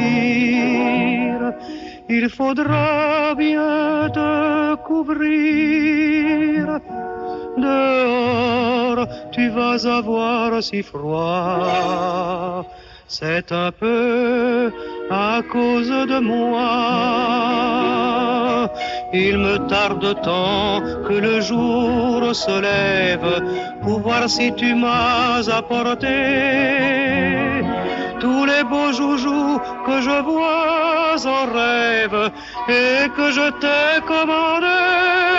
il 2.08 2.30
faudra 2.30 3.36
bien 3.36 4.10
te 4.14 4.76
couvrir. 4.88 6.80
Dehors, 7.62 9.08
tu 9.32 9.50
vas 9.50 9.86
avoir 9.86 10.62
si 10.62 10.82
froid. 10.84 12.66
C'est 13.08 13.52
un 13.52 13.72
peu 13.72 14.72
à 15.10 15.42
cause 15.52 15.90
de 15.90 16.20
moi. 16.20 17.10
Il 19.14 19.38
me 19.40 19.58
tarde 19.68 20.22
tant 20.22 20.82
que 21.08 21.14
le 21.14 21.42
jour 21.42 22.36
se 22.36 22.62
lève 22.62 23.44
pour 23.82 24.02
voir 24.02 24.30
si 24.30 24.54
tu 24.54 24.76
m'as 24.76 25.50
apporté 25.50 26.18
tous 28.20 28.46
les 28.46 28.64
beaux 28.64 28.92
joujoux 28.92 29.60
que 29.86 30.02
je 30.02 30.22
vois 30.22 31.16
en 31.26 31.46
rêve 31.54 32.32
et 32.68 33.10
que 33.16 33.32
je 33.32 33.50
t'ai 33.62 34.02
commandé. 34.06 35.39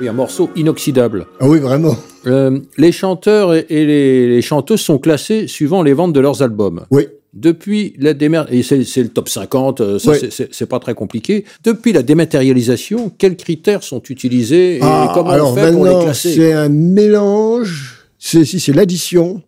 Oui, 0.00 0.08
un 0.08 0.12
morceau 0.12 0.50
inoxydable. 0.56 1.26
Ah 1.40 1.48
oui, 1.48 1.58
vraiment. 1.58 1.96
Euh, 2.26 2.58
les 2.76 2.92
chanteurs 2.92 3.54
et, 3.54 3.64
les, 3.68 4.28
les 4.28 4.42
chanteuses 4.42 4.80
sont 4.80 4.98
classés 4.98 5.46
suivant 5.46 5.82
les 5.82 5.92
ventes 5.94 6.12
de 6.12 6.20
leurs 6.20 6.42
albums. 6.42 6.84
Oui. 6.90 7.06
Depuis 7.32 7.94
la 7.98 8.12
et 8.50 8.62
c'est 8.62 9.02
le 9.02 9.08
top 9.08 9.28
50, 9.28 9.80
euh, 9.82 9.98
ça 9.98 10.12
Ouais. 10.12 10.30
c'est- 10.30 10.66
pas 10.66 10.78
très 10.78 10.94
compliqué. 10.94 11.44
Depuis 11.64 11.92
la 11.92 12.02
dématérialisation, 12.02 13.10
quels 13.18 13.36
critères 13.36 13.82
sont 13.82 14.02
utilisés 14.08 14.76
et 14.76 14.80
Ah, 14.82 15.10
comment 15.14 15.30
alors 15.30 15.52
on 15.52 15.54
fait 15.54 15.70
pour 15.72 15.84
les 15.84 16.04
classer? 16.04 16.32
c'est 16.34 16.52
un 16.54 16.70
mélange. 16.70 18.06
C'est 18.18 18.44
si 18.46 18.58
c'est 18.58 18.72
l'addition 18.72 19.42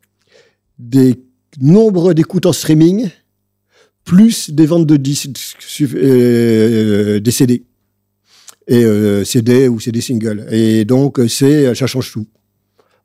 des 0.78 1.14
nombres 1.61 2.12
d'écoutes 2.12 2.44
en 2.46 2.52
streaming 2.52 3.08
plus 4.04 4.50
des 4.50 4.66
ventes 4.66 4.87
de 4.87 4.96
disques, 4.96 5.56
euh, 5.94 7.20
des 7.20 7.30
CD 7.30 7.62
et 8.68 8.85
euh, 8.85 9.24
CD 9.24 9.66
ou 9.66 9.81
CD 9.81 10.00
single. 10.00 10.46
Et 10.50 10.85
donc 10.85 11.20
c'est 11.28 11.74
ça 11.74 11.87
change 11.88 12.12
tout 12.12 12.26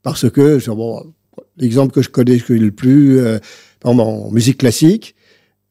parce 0.04 0.30
que 0.30 0.70
bon, 0.70 1.14
l'exemple 1.58 1.94
que 1.94 2.02
je 2.02 2.10
connais 2.10 2.40
le 2.50 2.72
plus, 2.72 3.20
euh, 3.20 3.40
en 3.84 4.32
musique 4.32 4.60
classique, 4.60 5.16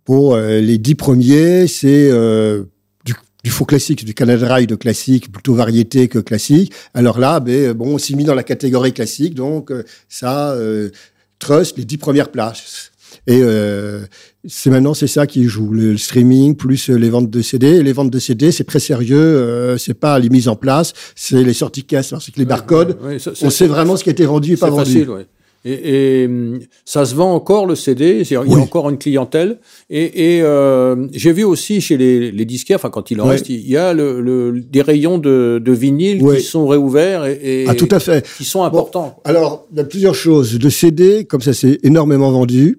pour 0.04 0.34
euh, 0.34 0.60
les 0.60 0.78
dix 0.78 0.94
premiers, 0.94 1.66
c'est 1.66 2.10
euh, 2.10 2.64
du, 3.04 3.14
du 3.44 3.50
faux 3.50 3.64
classique, 3.64 4.04
du 4.04 4.14
Canada 4.14 4.48
Dry 4.48 4.66
de 4.66 4.74
classique, 4.74 5.30
plutôt 5.30 5.54
variété 5.54 6.08
que 6.08 6.18
classique. 6.18 6.72
Alors 6.94 7.18
là, 7.18 7.40
ben, 7.40 7.72
bon, 7.72 7.94
on 7.94 7.98
s'est 7.98 8.14
mis 8.14 8.24
dans 8.24 8.34
la 8.34 8.42
catégorie 8.42 8.92
classique, 8.92 9.34
donc 9.34 9.70
euh, 9.70 9.84
ça 10.08 10.52
euh, 10.52 10.90
trust 11.38 11.76
les 11.78 11.84
dix 11.84 11.98
premières 11.98 12.30
places. 12.30 12.91
Et 13.28 13.38
euh, 13.42 14.00
c'est 14.48 14.68
maintenant 14.70 14.94
c'est 14.94 15.06
ça 15.06 15.28
qui 15.28 15.44
joue 15.44 15.70
le, 15.72 15.92
le 15.92 15.96
streaming 15.96 16.56
plus 16.56 16.88
les 16.88 17.08
ventes 17.08 17.30
de 17.30 17.40
CD. 17.42 17.68
Et 17.68 17.82
les 17.82 17.92
ventes 17.92 18.10
de 18.10 18.18
CD 18.18 18.50
c'est 18.50 18.64
très 18.64 18.80
sérieux, 18.80 19.16
euh, 19.16 19.78
c'est 19.78 19.94
pas 19.94 20.18
les 20.18 20.28
mises 20.28 20.48
en 20.48 20.56
place, 20.56 20.92
c'est 21.14 21.42
les 21.44 21.52
sorties 21.52 21.84
caisse, 21.84 22.10
parce 22.10 22.30
que 22.30 22.38
les 22.38 22.44
barcodes, 22.44 22.96
Ouais, 23.02 23.18
ça- 23.20 23.32
c'est- 23.34 23.46
on 23.46 23.50
sait 23.50 23.66
vraiment 23.68 23.96
ce 23.96 24.02
qui 24.02 24.10
a 24.10 24.12
été 24.12 24.24
vendu 24.24 24.54
et 24.54 24.56
pas 24.56 24.66
C'est 24.66 24.70
vendu. 24.72 24.84
facile. 25.04 25.26
Et, 25.64 26.22
et, 26.22 26.26
hum, 26.26 26.58
ça 26.84 27.04
se 27.04 27.14
vend 27.14 27.32
encore 27.32 27.66
le 27.66 27.76
CD, 27.76 28.24
c'est- 28.24 28.34
il 28.44 28.50
y 28.50 28.54
a 28.56 28.58
encore 28.58 28.90
une 28.90 28.98
clientèle? 28.98 29.58
Et, 29.88 30.38
et, 30.38 30.42
euh, 30.42 31.06
j'ai 31.12 31.32
vu 31.32 31.44
aussi 31.44 31.80
chez 31.80 31.96
les, 31.96 32.32
les 32.32 32.44
disquaires, 32.44 32.78
enfin 32.78 32.90
quand 32.90 33.12
il 33.12 33.20
en 33.20 33.26
reste, 33.26 33.48
il 33.48 33.68
y 33.68 33.76
a 33.76 33.92
le, 33.94 34.20
le- 34.20 34.60
des 34.60 34.82
rayons 34.82 35.18
de, 35.18 35.62
de 35.64 35.72
vinyle 35.72 36.20
qui 36.34 36.42
sont 36.42 36.66
réouverts 36.66 37.26
et, 37.26 37.38
et 37.62 37.64
Ah 37.68 37.76
tout 37.76 37.86
à 37.92 38.00
fait. 38.00 38.26
qui 38.36 38.44
sont 38.44 38.64
importants. 38.64 39.20
Alors, 39.22 39.68
il 39.70 39.78
y 39.78 39.80
a 39.80 39.84
plusieurs 39.84 40.16
choses. 40.16 40.58
De 40.58 40.68
CD, 40.68 41.24
comme 41.26 41.40
ça 41.42 41.52
s'est 41.52 41.78
énormément 41.84 42.32
vendu, 42.32 42.78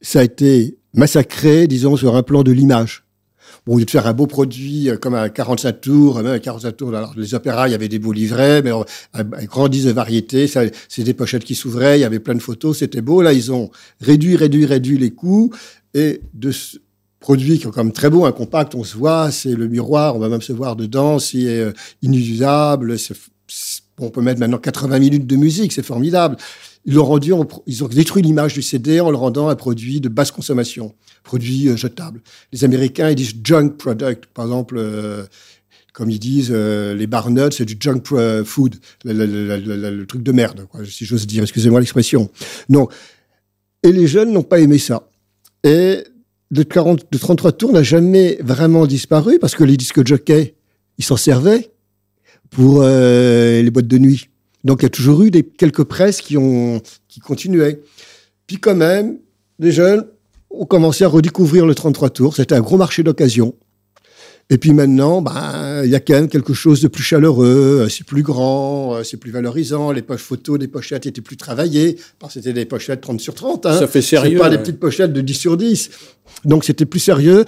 ça 0.00 0.20
a 0.20 0.24
été 0.24 0.76
massacré, 0.94 1.66
disons, 1.66 1.96
sur 1.96 2.16
un 2.16 2.22
plan 2.22 2.42
de 2.42 2.52
l'image. 2.52 3.04
Bon, 3.66 3.74
au 3.74 3.78
lieu 3.78 3.84
de 3.84 3.90
faire 3.90 4.06
un 4.06 4.12
beau 4.12 4.26
produit 4.26 4.88
euh, 4.88 4.96
comme 4.96 5.14
un 5.14 5.28
45 5.28 5.80
tours, 5.80 6.16
même 6.22 6.26
un 6.32 6.38
45 6.38 6.76
tours, 6.76 6.92
les 7.16 7.34
opéras, 7.34 7.68
il 7.68 7.72
y 7.72 7.74
avait 7.74 7.88
des 7.88 7.98
beaux 7.98 8.12
livrets, 8.12 8.62
mais 8.62 8.72
euh, 8.72 8.82
un, 9.14 9.24
de 9.24 9.90
variété, 9.90 10.46
c'est 10.46 11.02
des 11.04 11.14
pochettes 11.14 11.44
qui 11.44 11.54
s'ouvraient, 11.54 11.98
il 11.98 12.02
y 12.02 12.04
avait 12.04 12.20
plein 12.20 12.34
de 12.34 12.42
photos, 12.42 12.78
c'était 12.78 13.00
beau. 13.00 13.20
Là, 13.22 13.32
ils 13.32 13.52
ont 13.52 13.70
réduit, 14.00 14.36
réduit, 14.36 14.64
réduit 14.66 14.98
les 14.98 15.10
coûts, 15.10 15.52
et 15.94 16.20
de 16.34 16.50
ce 16.50 16.78
produit 17.20 17.58
qui 17.58 17.66
est 17.66 17.70
quand 17.70 17.82
même 17.84 17.92
très 17.92 18.10
beau, 18.10 18.24
un 18.26 18.32
compact, 18.32 18.74
on 18.74 18.84
se 18.84 18.96
voit, 18.96 19.30
c'est 19.32 19.54
le 19.54 19.66
miroir, 19.68 20.14
on 20.14 20.18
va 20.18 20.28
même 20.28 20.42
se 20.42 20.52
voir 20.52 20.76
dedans, 20.76 21.18
c'est 21.18 21.46
euh, 21.46 21.72
inusable, 22.02 22.98
c'est, 22.98 23.14
c'est- 23.48 23.82
on 24.00 24.10
peut 24.10 24.20
mettre 24.22 24.38
maintenant 24.38 24.58
80 24.58 24.98
minutes 25.00 25.26
de 25.26 25.34
musique, 25.36 25.72
c'est 25.72 25.82
formidable. 25.84 26.36
Ils 26.84 26.94
l'ont 26.94 27.04
rendu, 27.04 27.32
ils 27.66 27.84
ont 27.84 27.88
détruit 27.88 28.22
l'image 28.22 28.54
du 28.54 28.62
CD 28.62 29.00
en 29.00 29.10
le 29.10 29.16
rendant 29.16 29.48
un 29.48 29.56
produit 29.56 30.00
de 30.00 30.08
basse 30.08 30.30
consommation, 30.30 30.94
produit 31.22 31.68
euh, 31.68 31.76
jetable. 31.76 32.20
Les 32.52 32.64
Américains, 32.64 33.10
ils 33.10 33.16
disent 33.16 33.34
junk 33.44 33.70
product. 33.78 34.26
Par 34.26 34.46
exemple, 34.46 34.76
euh, 34.78 35.24
comme 35.92 36.10
ils 36.10 36.18
disent, 36.18 36.50
euh, 36.50 36.94
les 36.94 37.06
barnuts, 37.06 37.52
c'est 37.52 37.64
du 37.64 37.76
junk 37.78 38.00
pro- 38.00 38.44
food, 38.44 38.76
le, 39.04 40.04
truc 40.04 40.22
de 40.22 40.32
merde, 40.32 40.66
si 40.88 41.04
j'ose 41.04 41.26
dire. 41.26 41.42
Excusez-moi 41.42 41.80
l'expression. 41.80 42.30
Non. 42.68 42.88
Et 43.82 43.92
les 43.92 44.06
jeunes 44.06 44.32
n'ont 44.32 44.42
pas 44.42 44.60
aimé 44.60 44.78
ça. 44.78 45.08
Et 45.64 46.04
le 46.50 46.64
40, 46.64 47.06
de 47.10 47.18
33 47.18 47.52
tours 47.52 47.72
n'a 47.72 47.82
jamais 47.82 48.38
vraiment 48.42 48.86
disparu 48.86 49.38
parce 49.38 49.54
que 49.54 49.64
les 49.64 49.76
disques 49.76 50.06
jockey, 50.06 50.54
ils 50.96 51.04
s'en 51.04 51.16
servaient 51.16 51.70
pour 52.50 52.80
euh, 52.82 53.60
les 53.60 53.70
boîtes 53.70 53.86
de 53.88 53.98
nuit. 53.98 54.28
Donc 54.68 54.82
il 54.82 54.84
y 54.84 54.86
a 54.86 54.90
toujours 54.90 55.22
eu 55.22 55.30
des 55.30 55.44
quelques 55.44 55.84
presses 55.84 56.20
qui 56.20 56.36
ont 56.36 56.82
qui 57.08 57.20
continuaient. 57.20 57.80
Puis 58.46 58.58
quand 58.58 58.74
même, 58.74 59.16
les 59.58 59.72
jeunes 59.72 60.04
ont 60.50 60.66
commencé 60.66 61.04
à 61.04 61.08
redécouvrir 61.08 61.64
le 61.64 61.74
33 61.74 62.10
tours. 62.10 62.36
C'était 62.36 62.54
un 62.54 62.60
gros 62.60 62.76
marché 62.76 63.02
d'occasion. 63.02 63.54
Et 64.50 64.58
puis 64.58 64.74
maintenant, 64.74 65.22
ben, 65.22 65.82
il 65.84 65.90
y 65.90 65.94
a 65.94 66.00
quand 66.00 66.12
même 66.12 66.28
quelque 66.28 66.52
chose 66.52 66.82
de 66.82 66.88
plus 66.88 67.02
chaleureux, 67.02 67.86
c'est 67.88 68.06
plus 68.06 68.22
grand, 68.22 69.02
c'est 69.04 69.16
plus 69.16 69.30
valorisant. 69.30 69.90
Les 69.90 70.02
poches 70.02 70.20
photos 70.20 70.58
des 70.58 70.68
pochettes 70.68 71.06
étaient 71.06 71.22
plus 71.22 71.38
travaillées, 71.38 71.96
parce 72.18 72.34
que 72.34 72.40
c'était 72.40 72.52
des 72.52 72.66
pochettes 72.66 73.00
30 73.00 73.20
sur 73.20 73.34
30. 73.34 73.64
Hein. 73.64 73.78
Ça 73.78 73.86
fait 73.86 74.02
sérieux. 74.02 74.38
Pas 74.38 74.50
des 74.50 74.56
ouais. 74.56 74.62
petites 74.62 74.80
pochettes 74.80 75.14
de 75.14 75.22
10 75.22 75.34
sur 75.34 75.56
10. 75.56 75.88
Donc 76.44 76.64
c'était 76.64 76.86
plus 76.86 77.00
sérieux. 77.00 77.46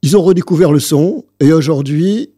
Ils 0.00 0.16
ont 0.16 0.22
redécouvert 0.22 0.72
le 0.72 0.80
son 0.80 1.24
et 1.38 1.52
aujourd'hui, 1.52 2.30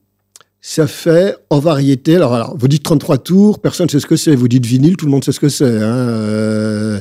ça 0.66 0.86
fait 0.86 1.36
en 1.50 1.58
variété. 1.58 2.16
Alors, 2.16 2.32
alors, 2.32 2.56
vous 2.56 2.68
dites 2.68 2.82
33 2.82 3.18
tours, 3.18 3.60
personne 3.60 3.84
ne 3.84 3.90
sait 3.90 4.00
ce 4.00 4.06
que 4.06 4.16
c'est. 4.16 4.34
Vous 4.34 4.48
dites 4.48 4.64
vinyle, 4.64 4.96
tout 4.96 5.04
le 5.04 5.10
monde 5.10 5.22
sait 5.22 5.30
ce 5.30 5.38
que 5.38 5.50
c'est. 5.50 5.66
Hein. 5.66 6.08
Euh, 6.08 7.00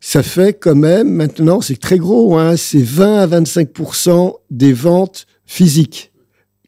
ça 0.00 0.24
fait 0.24 0.54
quand 0.54 0.74
même, 0.74 1.08
maintenant, 1.08 1.60
c'est 1.60 1.78
très 1.78 1.98
gros, 1.98 2.36
hein, 2.36 2.56
c'est 2.56 2.82
20 2.82 3.18
à 3.18 3.26
25% 3.28 4.34
des 4.50 4.72
ventes 4.72 5.26
physiques, 5.44 6.10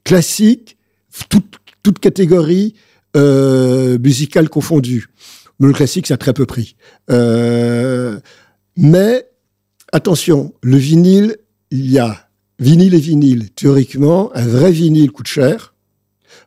classiques, 0.05 0.77
toute, 1.29 1.57
toute 1.83 1.99
catégorie 1.99 2.75
euh, 3.17 3.99
musicale 3.99 4.49
confondue. 4.49 5.09
Mais 5.59 5.67
le 5.67 5.75
classique, 5.75 6.07
ça 6.07 6.15
a 6.15 6.19
très 6.19 6.35
peu 6.35 6.47
pris. 6.47 6.77
Euh, 7.11 8.21
mais 8.77 9.29
attention, 9.93 10.55
le 10.63 10.77
vinyle, 10.77 11.37
il 11.73 11.91
y 11.91 11.99
a 11.99 12.29
vinyle 12.61 12.95
et 12.95 13.01
vinyle. 13.01 13.51
Théoriquement, 13.51 14.31
un 14.37 14.47
vrai 14.47 14.71
vinyle 14.71 15.11
coûte 15.11 15.27
cher 15.27 15.75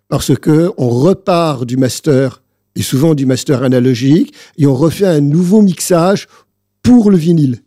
parce 0.08 0.36
que 0.36 0.72
on 0.78 0.90
repart 0.90 1.66
du 1.66 1.78
master 1.78 2.42
et 2.76 2.82
souvent 2.82 3.14
du 3.16 3.26
master 3.26 3.64
analogique 3.64 4.34
et 4.58 4.66
on 4.68 4.76
refait 4.76 5.06
un 5.06 5.22
nouveau 5.22 5.62
mixage 5.62 6.28
pour 6.84 7.12
le 7.12 7.18
vinyle. 7.18 7.60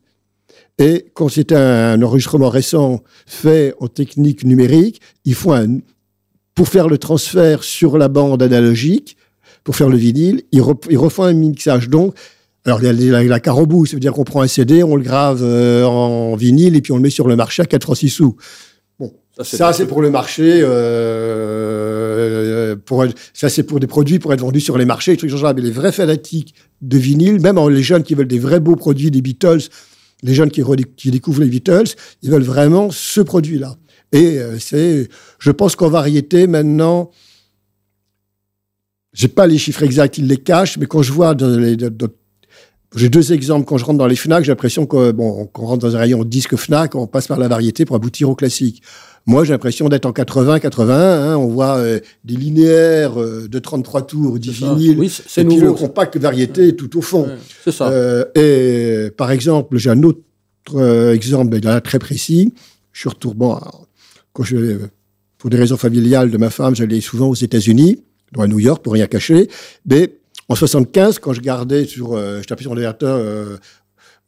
Et 0.79 1.07
quand 1.15 1.29
c'est 1.29 1.53
un 1.53 2.03
enregistrement 2.03 2.49
récent 2.49 3.03
fait 3.27 3.75
en 3.81 3.87
technique 3.89 4.45
numérique, 4.45 5.01
il 5.25 5.35
faut 5.35 5.53
un, 5.53 5.79
pour 6.55 6.69
faire 6.69 6.89
le 6.89 6.99
transfert 6.99 7.63
sur 7.63 7.97
la 7.97 8.09
bande 8.09 8.43
analogique, 8.43 9.17
pour 9.63 9.77
faire 9.77 9.89
le 9.89 9.97
vinyle, 9.97 10.43
il, 10.53 10.61
re- 10.61 10.87
il 10.91 10.99
refait 10.99 11.23
un 11.23 11.33
mixage. 11.33 11.89
Donc, 11.89 12.15
alors 12.65 12.83
il 12.83 12.87
y 12.87 12.89
a 12.89 13.13
la, 13.13 13.23
la 13.23 13.41
carambou, 13.41 13.87
ça 13.87 13.95
veut 13.95 14.01
dire 14.01 14.13
qu'on 14.13 14.25
prend 14.25 14.43
un 14.43 14.47
CD, 14.49 14.83
on 14.83 14.97
le 14.97 15.03
grave 15.03 15.41
euh, 15.43 15.85
en 15.85 16.35
vinyle 16.35 16.77
et 16.77 16.81
puis 16.81 16.93
on 16.93 16.97
le 16.97 17.03
met 17.03 17.11
sur 17.11 17.29
le 17.29 17.37
marché 17.37 17.63
à 17.63 17.67
4 17.67 17.91
ou 17.91 17.95
6 17.95 18.09
sous. 18.09 18.37
Ça, 19.43 19.73
c'est 19.73 19.87
pour 19.87 20.01
le 20.03 20.11
marché. 20.11 20.61
Euh, 21.55 22.77
pour, 22.77 23.05
ça, 23.33 23.49
c'est 23.49 23.65
pour 23.65 23.81
des 23.81 23.87
produits 23.87 24.19
pour 24.19 24.33
être 24.33 24.41
vendus 24.41 24.61
sur 24.61 24.79
les 24.79 24.85
marchés, 24.85 25.13
des 25.13 25.17
trucs 25.17 25.31
genre. 25.31 25.53
Mais 25.55 25.63
les 25.63 25.71
vrais 25.71 25.93
fanatiques 25.93 26.55
de 26.83 26.99
vinyle, 26.99 27.41
même 27.41 27.59
les 27.69 27.83
jeunes 27.83 28.03
qui 28.05 28.15
veulent 28.15 28.29
des 28.29 28.39
vrais 28.39 28.61
beaux 28.61 28.77
produits 28.77 29.11
des 29.11 29.23
Beatles, 29.23 29.63
les 30.23 30.35
jeunes 30.35 30.51
qui, 30.51 30.63
découvrent 31.11 31.41
les 31.41 31.49
Beatles, 31.49 31.95
ils 32.23 32.31
veulent 32.31 32.43
vraiment 32.43 32.91
ce 32.91 33.21
produit-là. 33.21 33.77
Et 34.13 34.39
euh, 34.39 34.59
c'est, 34.61 35.09
je 35.41 35.51
pense 35.51 35.75
qu'en 35.75 35.89
variété, 35.89 36.47
maintenant, 36.47 37.11
j'ai 39.13 39.29
pas 39.29 39.47
les 39.47 39.59
chiffres 39.59 39.83
exacts, 39.83 40.19
ils 40.19 40.27
les 40.29 40.37
cachent, 40.37 40.79
mais 40.79 40.87
quand 40.87 41.03
je 41.03 41.13
vois 41.13 41.35
dans 41.35 41.49
les, 41.49 41.77
dans- 41.77 41.91
dans- 41.91 42.09
j'ai 42.97 43.09
deux 43.09 43.33
exemples. 43.33 43.67
Quand 43.67 43.77
je 43.77 43.85
rentre 43.85 43.99
dans 43.99 44.07
les 44.07 44.15
Fnac, 44.15 44.45
j'ai 44.45 44.53
l'impression 44.53 44.85
bon, 44.85 45.47
qu'on 45.47 45.67
rentre 45.67 45.85
dans 45.85 45.97
un 45.97 45.99
rayon 45.99 46.23
disque 46.25 46.55
Fnac, 46.55 46.95
on 46.95 47.09
passe 47.09 47.27
par 47.27 47.41
la 47.41 47.49
variété 47.49 47.85
pour 47.85 47.97
aboutir 47.97 48.31
au 48.31 48.37
classique. 48.37 48.83
Moi, 49.27 49.45
j'ai 49.45 49.53
l'impression 49.53 49.89
d'être 49.89 50.05
en 50.05 50.13
80, 50.13 50.61
81. 50.61 50.97
Hein, 50.97 51.37
on 51.37 51.47
voit 51.47 51.79
euh, 51.79 51.99
des 52.25 52.37
linéaires 52.37 53.19
euh, 53.19 53.49
de 53.49 53.59
33 53.59 54.07
tours, 54.07 54.39
10 54.39 54.51
vinyles. 54.51 54.99
Oui, 54.99 55.09
c'est 55.09 55.41
et 55.41 55.45
puis 55.45 55.57
nouveau. 55.57 55.69
le 55.69 55.73
compact 55.73 56.17
variété 56.19 56.77
tout 56.77 56.99
au 56.99 57.01
fond. 57.01 57.29
C'est 57.65 57.73
ça. 57.73 57.89
Euh, 57.89 58.25
et 58.35 59.11
par 59.13 59.31
exemple, 59.31 59.79
j'ai 59.79 59.91
un 59.91 60.03
autre 60.03 60.21
exemple, 61.11 61.59
là, 61.61 61.81
très 61.81 61.99
précis. 61.99 62.53
Je 62.93 63.01
suis 63.01 63.09
retourné, 63.09 63.39
bon, 63.39 63.55
alors, 63.55 63.87
quand 64.35 64.45
je, 64.45 64.79
pour 65.39 65.49
des 65.49 65.57
raisons 65.57 65.77
familiales 65.77 66.31
de 66.31 66.39
ma 66.39 66.51
femme, 66.51 66.75
j'allais 66.75 67.01
souvent 67.01 67.29
aux 67.29 67.35
États-Unis, 67.35 68.03
à 68.39 68.47
New 68.47 68.59
York, 68.59 68.83
pour 68.83 68.93
rien 68.93 69.07
cacher. 69.07 69.49
Mais 69.87 70.19
en 70.49 70.55
75, 70.55 71.19
quand 71.19 71.33
je 71.33 71.41
gardais 71.41 71.87
sur, 71.87 72.17
je 72.17 72.45
tapais 72.45 72.63
sur 72.63 72.75
l'ordinateur 72.75 73.59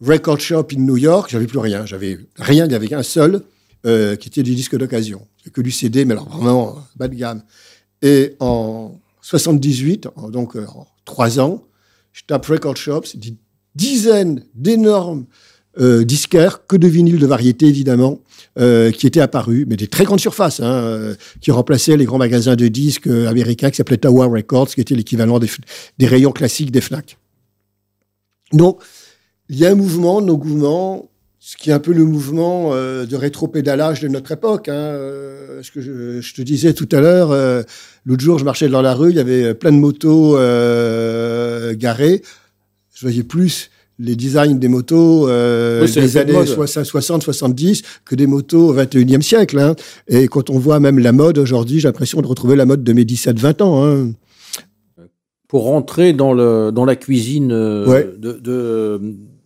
Record 0.01 0.41
Shop 0.41 0.67
in 0.75 0.81
New 0.81 0.97
York, 0.97 1.29
j'avais 1.31 1.47
plus 1.47 1.59
rien. 1.59 1.87
J'avais 1.87 2.19
rien, 2.37 2.65
il 2.65 2.69
n'y 2.69 2.75
avait 2.75 2.89
qu'un 2.89 3.03
seul 3.03 3.43
euh, 3.87 4.17
qui 4.17 4.29
était 4.29 4.43
des 4.43 4.55
disques 4.55 4.77
d'occasion. 4.77 5.27
Que 5.53 5.61
du 5.61 5.71
CD, 5.71 6.05
mais 6.05 6.13
alors 6.13 6.29
vraiment 6.29 6.71
euh, 6.77 6.81
bas 6.97 7.09
de 7.09 7.15
gamme. 7.15 7.43
Et 8.03 8.35
en 8.41 9.01
78, 9.23 10.09
en- 10.17 10.31
donc 10.31 10.57
euh, 10.57 10.67
en 10.67 10.87
trois 11.05 11.39
ans, 11.41 11.63
je 12.13 12.23
tape 12.27 12.47
Record 12.47 12.77
Shop, 12.77 13.03
c'est 13.05 13.19
des 13.21 13.35
dizaines 13.75 14.43
d'énormes 14.55 15.27
euh, 15.79 16.05
disquaires, 16.05 16.67
que 16.67 16.77
de 16.77 16.89
vinyles 16.89 17.19
de 17.19 17.27
variété 17.27 17.67
évidemment, 17.67 18.21
qui 18.59 19.07
étaient 19.07 19.21
apparus, 19.21 19.67
mais 19.69 19.77
des 19.77 19.87
très 19.87 20.05
grandes 20.05 20.19
surfaces, 20.21 20.61
hein, 20.61 21.15
qui 21.43 21.51
remplaçaient 21.51 21.99
les 21.99 22.07
grands 22.07 22.17
magasins 22.17 22.57
de 22.57 22.69
disques 22.69 23.07
américains 23.07 23.69
qui 23.69 23.77
s'appelaient 23.77 23.99
Tower 23.99 24.29
Records, 24.29 24.69
qui 24.69 24.81
était 24.81 24.95
l'équivalent 24.95 25.39
des, 25.39 25.51
des 25.99 26.07
rayons 26.07 26.33
classiques 26.33 26.71
des 26.71 26.81
Fnac. 26.81 27.19
Donc, 28.55 28.81
il 29.51 29.59
y 29.59 29.67
a 29.67 29.71
un 29.73 29.75
mouvement, 29.75 30.23
nos 30.23 30.39
mouvements, 30.39 31.11
ce 31.49 31.57
qui 31.57 31.71
est 31.71 31.73
un 31.73 31.79
peu 31.79 31.93
le 31.93 32.05
mouvement 32.05 32.71
euh, 32.73 33.07
de 33.07 33.15
rétropédalage 33.15 34.01
de 34.01 34.09
notre 34.09 34.33
époque. 34.33 34.69
Hein, 34.69 34.73
euh, 34.75 35.63
ce 35.63 35.71
que 35.71 35.81
je, 35.81 36.21
je 36.21 36.35
te 36.35 36.43
disais 36.43 36.73
tout 36.75 36.89
à 36.91 37.01
l'heure, 37.01 37.31
euh, 37.31 37.63
l'autre 38.05 38.25
jour, 38.25 38.37
je 38.41 38.45
marchais 38.45 38.69
dans 38.69 38.83
la 38.83 38.95
rue, 38.95 39.11
il 39.11 39.17
y 39.17 39.21
avait 39.21 39.55
plein 39.55 39.71
de 39.71 39.77
motos 39.77 40.37
euh, 40.37 41.73
garées. 41.77 42.23
Je 42.97 43.03
voyais 43.07 43.23
plus 43.23 43.71
les 44.01 44.17
designs 44.17 44.59
des 44.59 44.67
motos 44.67 45.29
Oui, 45.29 45.89
des 45.93 46.17
années 46.17 46.33
mode. 46.33 46.49
60, 46.49 46.85
60, 46.85 47.23
70 47.23 47.83
que 48.05 48.17
des 48.17 48.27
motos 48.27 48.71
au 48.71 48.75
21e 48.75 49.23
siècle. 49.23 49.61
Hein. 49.61 49.77
Et 50.09 50.27
quand 50.27 50.51
on 50.51 50.59
voit 50.59 50.81
même 50.81 50.99
la 50.99 51.13
mode 51.13 51.39
aujourd'hui, 51.39 51.79
j'ai 51.79 51.87
l'impression 51.87 52.21
de 52.23 52.27
retrouver 52.27 52.57
la 52.57 52.67
mode 52.67 52.83
de 52.83 52.93
mes 52.93 53.05
17-20 53.05 53.63
ans. 53.63 53.87
Hein. 53.87 54.11
Pour 55.47 55.63
rentrer 55.67 56.13
dans, 56.13 56.33
le, 56.35 56.73
dans 56.73 56.85
la 56.85 56.97
cuisine 56.97 57.53
Ouais. 57.87 58.11
de, 58.19 58.33
de, 58.33 59.01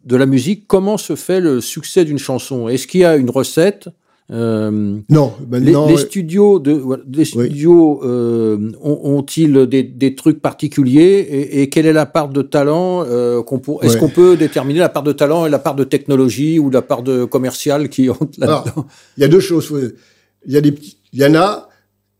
de 0.05 0.17
la 0.17 0.27
musique, 0.27 0.65
comment 0.67 0.97
se 0.99 1.15
fait 1.17 1.41
le 1.41 1.61
succès 1.61 2.05
d'une 2.05 2.19
chanson? 2.19 2.69
Est-ce 2.69 2.87
qu'il 2.87 3.01
y 3.01 3.05
a 3.05 3.17
une 3.17 3.31
recette? 3.31 3.89
Euh, 4.33 4.99
Non, 5.09 5.35
les, 5.51 5.97
studios, 5.97 6.61
de, 6.61 6.71
voilà, 6.73 7.03
les 7.13 7.25
studios 7.25 8.01
euh, 8.05 8.71
ont- 8.81 9.01
ont-ils 9.19 9.67
des, 9.67 9.83
des 9.83 10.15
trucs 10.15 10.41
particuliers? 10.41 11.27
Et, 11.29 11.63
et 11.63 11.69
quelle 11.69 11.85
est 11.87 11.93
la 11.93 12.07
part 12.07 12.29
de 12.29 12.41
talent 12.43 13.03
euh, 13.07 13.43
qu'on 13.43 13.59
pour 13.59 13.83
Est-ce 13.83 13.95
Ouais. 13.95 13.99
qu'on 14.01 14.09
peut 14.09 14.37
déterminer 14.37 14.79
la 14.79 14.89
part 14.89 15.03
de 15.03 15.11
talent 15.13 15.47
et 15.47 15.51
la 15.51 15.59
part 15.59 15.75
de 15.75 15.83
technologie 15.83 16.61
ou 16.61 16.71
la 16.71 16.81
part 16.81 17.03
de 17.03 17.25
commercial 17.25 17.89
qui 17.89 18.09
ont 18.09 18.17
là-dedans 18.39 18.87
Il 19.17 19.23
y 19.23 19.25
a 19.25 19.29
deux 19.29 19.41
choses. 19.41 19.73
Il 20.47 20.53
y, 20.53 20.57
a 20.57 20.61
des, 20.61 20.73
petits- 20.73 20.97
il 21.13 21.19
y 21.19 21.25
en 21.27 21.35
a 21.35 21.69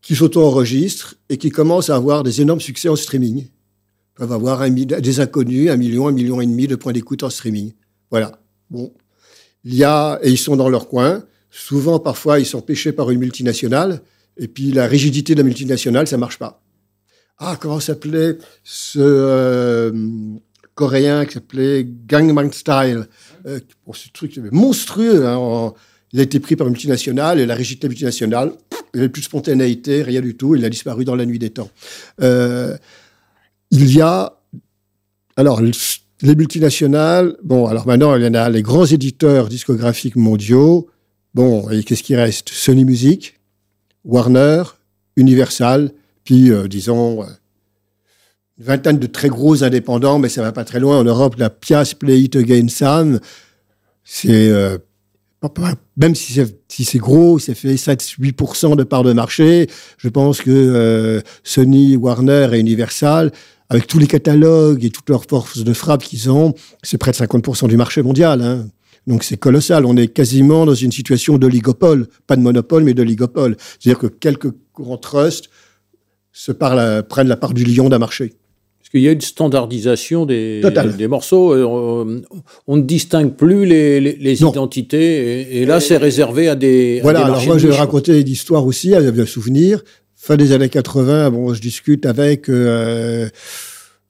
qui 0.01 0.13
s'auto-enregistrent 0.15 1.15
et 1.29 1.37
qui 1.37 1.49
commencent 1.49 1.89
à 1.89 1.95
avoir 1.95 2.23
des 2.23 2.41
énormes 2.41 2.59
succès 2.59 2.89
en 2.89 2.95
streaming. 2.97 3.47
Peuvent 4.15 4.31
avoir 4.33 4.61
un, 4.61 4.69
des 4.69 5.19
inconnus, 5.19 5.69
un 5.69 5.77
million, 5.77 6.07
un 6.07 6.11
million 6.11 6.41
et 6.41 6.45
demi 6.45 6.67
de 6.67 6.75
points 6.75 6.93
d'écoute 6.93 7.23
en 7.23 7.29
streaming. 7.29 7.73
Voilà. 8.09 8.39
Bon. 8.69 8.93
Il 9.63 9.75
y 9.75 9.83
a, 9.83 10.19
et 10.21 10.29
ils 10.29 10.37
sont 10.37 10.55
dans 10.55 10.69
leur 10.69 10.87
coin. 10.87 11.23
Souvent, 11.49 11.99
parfois, 11.99 12.39
ils 12.39 12.45
sont 12.45 12.61
pêchés 12.61 12.91
par 12.91 13.09
une 13.11 13.19
multinationale. 13.19 14.01
Et 14.37 14.47
puis, 14.47 14.71
la 14.71 14.87
rigidité 14.87 15.33
de 15.33 15.39
la 15.39 15.43
multinationale, 15.43 16.07
ça 16.07 16.17
marche 16.17 16.39
pas. 16.39 16.61
Ah, 17.37 17.57
comment 17.59 17.79
s'appelait 17.79 18.37
ce 18.63 18.99
euh, 19.01 19.91
coréen 20.75 21.25
qui 21.25 21.33
s'appelait 21.33 21.87
Gangnam 22.07 22.51
Style? 22.53 23.07
Euh, 23.45 23.59
Ce 23.93 24.09
truc 24.13 24.37
monstrueux. 24.51 25.25
hein, 25.25 25.73
il 26.13 26.19
a 26.19 26.23
été 26.23 26.39
pris 26.39 26.55
par 26.55 26.67
une 26.67 26.73
multinationale 26.73 27.39
et 27.39 27.45
la 27.45 27.55
rigidité 27.55 27.87
multinationale, 27.87 28.51
il 28.93 28.97
n'y 28.97 29.01
avait 29.01 29.09
plus 29.09 29.21
de 29.21 29.25
spontanéité, 29.25 30.03
rien 30.03 30.21
du 30.21 30.35
tout. 30.35 30.55
Il 30.55 30.65
a 30.65 30.69
disparu 30.69 31.05
dans 31.05 31.15
la 31.15 31.25
nuit 31.25 31.39
des 31.39 31.51
temps. 31.51 31.69
Euh, 32.21 32.77
il 33.71 33.93
y 33.93 34.01
a 34.01 34.33
alors 35.37 35.61
le- 35.61 35.71
les 36.21 36.35
multinationales. 36.35 37.35
Bon, 37.43 37.65
alors 37.67 37.87
maintenant 37.87 38.15
il 38.15 38.23
y 38.23 38.27
en 38.27 38.33
a 38.33 38.49
les 38.49 38.61
grands 38.61 38.85
éditeurs 38.85 39.47
discographiques 39.49 40.15
mondiaux. 40.15 40.87
Bon, 41.33 41.69
et 41.69 41.83
qu'est-ce 41.83 42.03
qui 42.03 42.15
reste? 42.15 42.49
Sony 42.49 42.83
Music, 42.85 43.39
Warner, 44.03 44.63
Universal, 45.15 45.91
puis 46.25 46.51
euh, 46.51 46.67
disons 46.67 47.23
euh, 47.23 47.25
une 48.57 48.65
vingtaine 48.65 48.99
de 48.99 49.07
très 49.07 49.29
gros 49.29 49.63
indépendants, 49.63 50.19
mais 50.19 50.29
ça 50.29 50.41
va 50.41 50.51
pas 50.51 50.65
très 50.65 50.79
loin. 50.79 50.99
En 50.99 51.03
Europe, 51.05 51.35
la 51.37 51.49
Pias 51.49 51.93
Play 51.97 52.19
It 52.21 52.35
Again 52.35 52.67
Sam, 52.67 53.19
c'est 54.03 54.49
euh, 54.49 54.77
même 55.97 56.13
si 56.13 56.33
c'est 56.33 56.59
si 56.67 56.83
c'est 56.85 56.99
gros, 56.99 57.39
ça 57.39 57.55
fait 57.55 57.73
7-8% 57.75 58.75
de 58.75 58.83
part 58.83 59.03
de 59.03 59.13
marché. 59.13 59.67
Je 59.97 60.07
pense 60.09 60.41
que 60.41 61.23
Sony, 61.43 61.95
Warner 61.95 62.49
et 62.53 62.59
Universal, 62.59 63.31
avec 63.71 63.87
tous 63.87 63.99
les 63.99 64.07
catalogues 64.07 64.83
et 64.83 64.89
toutes 64.89 65.09
leurs 65.09 65.23
forces 65.25 65.63
de 65.63 65.73
frappe 65.73 66.03
qu'ils 66.03 66.29
ont, 66.29 66.53
c'est 66.83 66.97
près 66.97 67.11
de 67.11 67.15
50% 67.17 67.67
du 67.69 67.77
marché 67.77 68.01
mondial. 68.03 68.41
Hein. 68.41 68.67
Donc 69.07 69.23
c'est 69.23 69.37
colossal. 69.37 69.85
On 69.85 69.95
est 69.95 70.09
quasiment 70.09 70.65
dans 70.65 70.75
une 70.75 70.91
situation 70.91 71.37
d'oligopole, 71.37 72.07
pas 72.27 72.35
de 72.35 72.41
monopole, 72.41 72.83
mais 72.83 72.93
d'oligopole. 72.93 73.55
C'est-à-dire 73.79 73.99
que 73.99 74.07
quelques 74.07 74.51
grands 74.75 74.97
trusts 74.97 75.49
se 76.33 76.51
parlent, 76.51 77.03
prennent 77.07 77.27
la 77.29 77.37
part 77.37 77.53
du 77.53 77.63
lion 77.63 77.87
d'un 77.89 77.99
marché. 77.99 78.33
Parce 78.79 78.89
qu'il 78.89 79.01
y 79.01 79.07
a 79.07 79.11
une 79.13 79.21
standardisation 79.21 80.25
des, 80.25 80.59
Total. 80.61 80.97
des 80.97 81.07
morceaux. 81.07 81.53
euh, 81.53 81.63
On, 81.63 82.21
on 82.67 82.75
ne 82.77 82.81
distingue 82.81 83.35
plus 83.35 83.65
les, 83.65 84.01
les- 84.01 84.17
les 84.17 84.35
Non. 84.41 84.51
identités. 84.51 85.41
Et, 85.57 85.61
et 85.61 85.65
là, 85.65 85.79
c'est 85.79 85.95
réservé 85.97 86.49
à 86.49 86.55
des. 86.55 86.99
à 86.99 87.03
Voilà, 87.03 87.19
des 87.19 87.25
alors 87.25 87.45
moi 87.45 87.55
de 87.55 87.59
je 87.59 87.67
vais 87.67 87.71
niche. 87.71 87.79
raconter 87.79 88.21
l'histoire 88.23 88.65
aussi, 88.65 88.93
avec 88.93 89.17
un 89.17 89.25
souvenir. 89.25 89.81
Fin 90.23 90.37
des 90.37 90.51
années 90.51 90.69
80, 90.69 91.31
bon, 91.31 91.51
je 91.51 91.59
discute 91.59 92.05
avec 92.05 92.47
euh, 92.47 93.27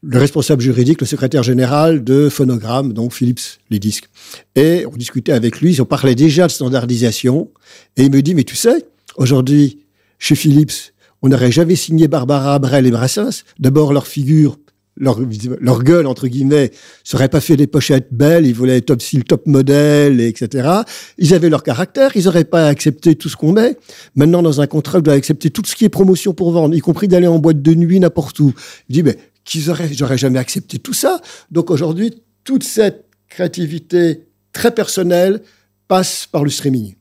le 0.03 0.19
responsable 0.19 0.61
juridique, 0.61 0.99
le 0.99 1.07
secrétaire 1.07 1.41
général 1.41 2.03
de 2.03 2.27
Phonogramme, 2.27 2.91
donc 2.91 3.13
Philips, 3.13 3.39
les 3.69 3.79
disques. 3.79 4.09
Et 4.57 4.85
on 4.85 4.97
discutait 4.97 5.31
avec 5.31 5.61
lui, 5.61 5.79
on 5.79 5.85
parlait 5.85 6.13
déjà 6.13 6.47
de 6.47 6.51
standardisation. 6.51 7.49
Et 7.95 8.03
il 8.03 8.11
me 8.11 8.21
dit, 8.21 8.35
mais 8.35 8.43
tu 8.43 8.57
sais, 8.57 8.87
aujourd'hui, 9.15 9.85
chez 10.19 10.35
Philips, 10.35 10.91
on 11.21 11.29
n'aurait 11.29 11.53
jamais 11.53 11.77
signé 11.77 12.09
Barbara, 12.09 12.59
Brel 12.59 12.85
et 12.85 12.91
Brassens. 12.91 13.45
D'abord, 13.59 13.93
leur 13.93 14.05
figure, 14.05 14.59
leur, 14.97 15.19
leur 15.59 15.83
gueule, 15.83 16.05
entre 16.05 16.27
guillemets, 16.27 16.71
serait 17.03 17.29
pas 17.29 17.39
fait 17.39 17.57
des 17.57 17.67
pochettes 17.67 18.09
belles, 18.11 18.45
ils 18.45 18.53
voulaient 18.53 18.81
top 18.81 19.01
style, 19.01 19.23
top 19.23 19.47
modèle, 19.47 20.19
et 20.19 20.27
etc. 20.27 20.69
Ils 21.17 21.33
avaient 21.33 21.49
leur 21.49 21.63
caractère, 21.63 22.11
ils 22.15 22.25
n'auraient 22.25 22.43
pas 22.43 22.67
accepté 22.67 23.15
tout 23.15 23.29
ce 23.29 23.35
qu'on 23.35 23.53
met. 23.53 23.77
Maintenant, 24.15 24.41
dans 24.41 24.61
un 24.61 24.67
contrat, 24.67 24.99
ils 24.99 25.03
doivent 25.03 25.17
accepter 25.17 25.49
tout 25.49 25.63
ce 25.65 25.75
qui 25.75 25.85
est 25.85 25.89
promotion 25.89 26.33
pour 26.33 26.51
vendre, 26.51 26.75
y 26.75 26.79
compris 26.79 27.07
d'aller 27.07 27.27
en 27.27 27.39
boîte 27.39 27.61
de 27.61 27.73
nuit 27.73 27.99
n'importe 27.99 28.39
où. 28.39 28.53
Je 28.89 28.93
dis, 28.93 29.03
mais 29.03 29.17
qu'ils 29.43 29.69
auraient, 29.69 29.89
j'aurais 29.91 30.17
jamais 30.17 30.39
accepté 30.39 30.77
tout 30.77 30.93
ça. 30.93 31.21
Donc 31.51 31.71
aujourd'hui, 31.71 32.21
toute 32.43 32.63
cette 32.63 33.05
créativité 33.27 34.25
très 34.53 34.73
personnelle 34.73 35.41
passe 35.87 36.27
par 36.31 36.43
le 36.43 36.49
streaming. 36.49 36.95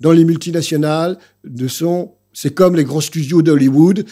Dans 0.00 0.12
les 0.12 0.24
multinationales, 0.24 1.18
de 1.44 1.66
son, 1.66 2.12
c'est 2.32 2.54
comme 2.54 2.76
les 2.76 2.84
grands 2.84 3.00
studios 3.00 3.42
d'Hollywood 3.42 4.04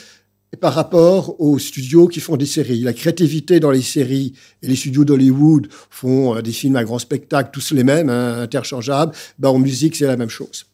par 0.61 0.75
rapport 0.75 1.41
aux 1.41 1.59
studios 1.59 2.09
qui 2.09 2.21
font 2.21 2.37
des 2.37 2.47
séries. 2.47 2.81
La 2.81 2.93
créativité 2.93 3.61
dans 3.61 3.71
les 3.71 3.83
séries 3.83 4.33
et 4.63 4.69
les 4.69 4.77
studios 4.77 5.05
d'Hollywood 5.05 5.69
font 5.91 6.37
euh, 6.37 6.43
des 6.43 6.53
films 6.53 6.77
à 6.77 6.85
grand 6.85 6.99
spectacle, 6.99 7.51
tous 7.53 7.73
les 7.73 7.85
mêmes, 7.85 8.09
hein, 8.09 8.41
interchangeables. 8.41 9.13
Ben, 9.39 9.51
en 9.51 9.59
musique, 9.59 9.97
c'est 9.97 10.07
la 10.07 10.17
même 10.17 10.31
chose. 10.31 10.67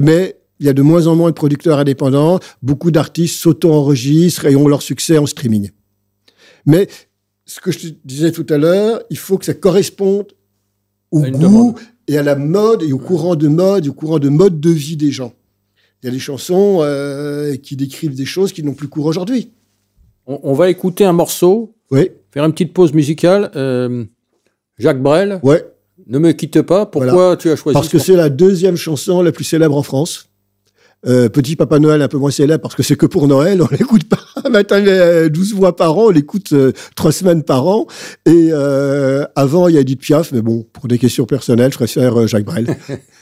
Mais 0.00 0.36
il 0.60 0.66
y 0.66 0.68
a 0.68 0.72
de 0.72 0.82
moins 0.82 1.06
en 1.06 1.16
moins 1.16 1.30
de 1.30 1.34
producteurs 1.34 1.78
indépendants. 1.78 2.38
Beaucoup 2.62 2.90
d'artistes 2.90 3.40
s'auto-enregistrent 3.40 4.46
et 4.46 4.56
ont 4.56 4.68
leur 4.68 4.80
succès 4.80 5.18
en 5.18 5.26
streaming. 5.26 5.70
Mais 6.64 6.88
ce 7.44 7.60
que 7.60 7.72
je 7.72 7.78
te 7.80 7.86
disais 8.04 8.30
tout 8.30 8.46
à 8.48 8.58
l'heure, 8.58 9.02
il 9.10 9.18
faut 9.18 9.38
que 9.38 9.44
ça 9.44 9.54
corresponde 9.54 10.32
au 11.10 11.20
goût 11.20 11.30
demande. 11.30 11.74
et 12.06 12.16
à 12.16 12.22
la 12.22 12.36
mode 12.36 12.82
et 12.82 12.92
au 12.92 12.98
courant 12.98 13.34
de 13.34 13.48
mode, 13.48 13.88
au 13.88 13.92
courant 13.92 14.18
de 14.18 14.28
mode 14.28 14.60
de 14.60 14.70
vie 14.70 14.96
des 14.96 15.10
gens. 15.10 15.34
Il 16.02 16.06
y 16.06 16.08
a 16.08 16.12
des 16.12 16.18
chansons 16.18 16.78
euh, 16.80 17.54
qui 17.56 17.76
décrivent 17.76 18.14
des 18.16 18.24
choses 18.24 18.52
qui 18.52 18.62
n'ont 18.62 18.74
plus 18.74 18.88
cours 18.88 19.06
aujourd'hui. 19.06 19.50
On, 20.26 20.40
on 20.42 20.52
va 20.54 20.68
écouter 20.68 21.04
un 21.04 21.12
morceau, 21.12 21.74
Oui, 21.90 22.10
faire 22.32 22.44
une 22.44 22.52
petite 22.52 22.72
pause 22.72 22.92
musicale. 22.92 23.50
Euh, 23.56 24.04
Jacques 24.78 25.02
Brel, 25.02 25.38
ouais. 25.44 25.64
ne 26.06 26.18
me 26.18 26.32
quitte 26.32 26.62
pas. 26.62 26.86
Pourquoi 26.86 27.12
Voilà. 27.12 27.36
tu 27.36 27.50
as 27.50 27.56
choisi 27.56 27.74
Parce 27.74 27.88
que 27.88 27.98
ce 27.98 28.06
c'est 28.06 28.16
la 28.16 28.30
deuxième 28.30 28.76
chanson 28.76 29.22
la 29.22 29.30
plus 29.32 29.44
célèbre 29.44 29.76
en 29.76 29.82
France. 29.82 30.28
Euh, 31.04 31.28
Petit 31.28 31.56
Papa 31.56 31.80
Noël 31.80 32.00
un 32.00 32.06
peu 32.06 32.16
moins 32.18 32.30
célèbre 32.30 32.62
parce 32.62 32.76
que 32.76 32.84
c'est 32.84 32.94
que 32.94 33.06
pour 33.06 33.26
Noël, 33.26 33.60
on 33.60 33.66
l'écoute 33.72 34.08
pas 34.08 34.18
maintenant 34.48 34.76
euh, 34.86 35.28
12 35.28 35.54
fois 35.56 35.74
par 35.74 35.98
an, 35.98 36.06
on 36.06 36.10
l'écoute 36.10 36.52
euh, 36.52 36.70
trois 36.94 37.10
semaines 37.10 37.42
par 37.42 37.66
an. 37.66 37.86
Et 38.24 38.50
euh, 38.52 39.24
avant, 39.34 39.66
il 39.68 39.74
y 39.74 39.78
a 39.78 39.80
Edith 39.80 40.00
Piaf, 40.00 40.30
mais 40.32 40.42
bon, 40.42 40.64
pour 40.72 40.86
des 40.86 40.98
questions 40.98 41.26
personnelles, 41.26 41.72
je 41.72 41.78
préfère 41.78 42.26
Jacques 42.28 42.44
Brel. 42.44 42.76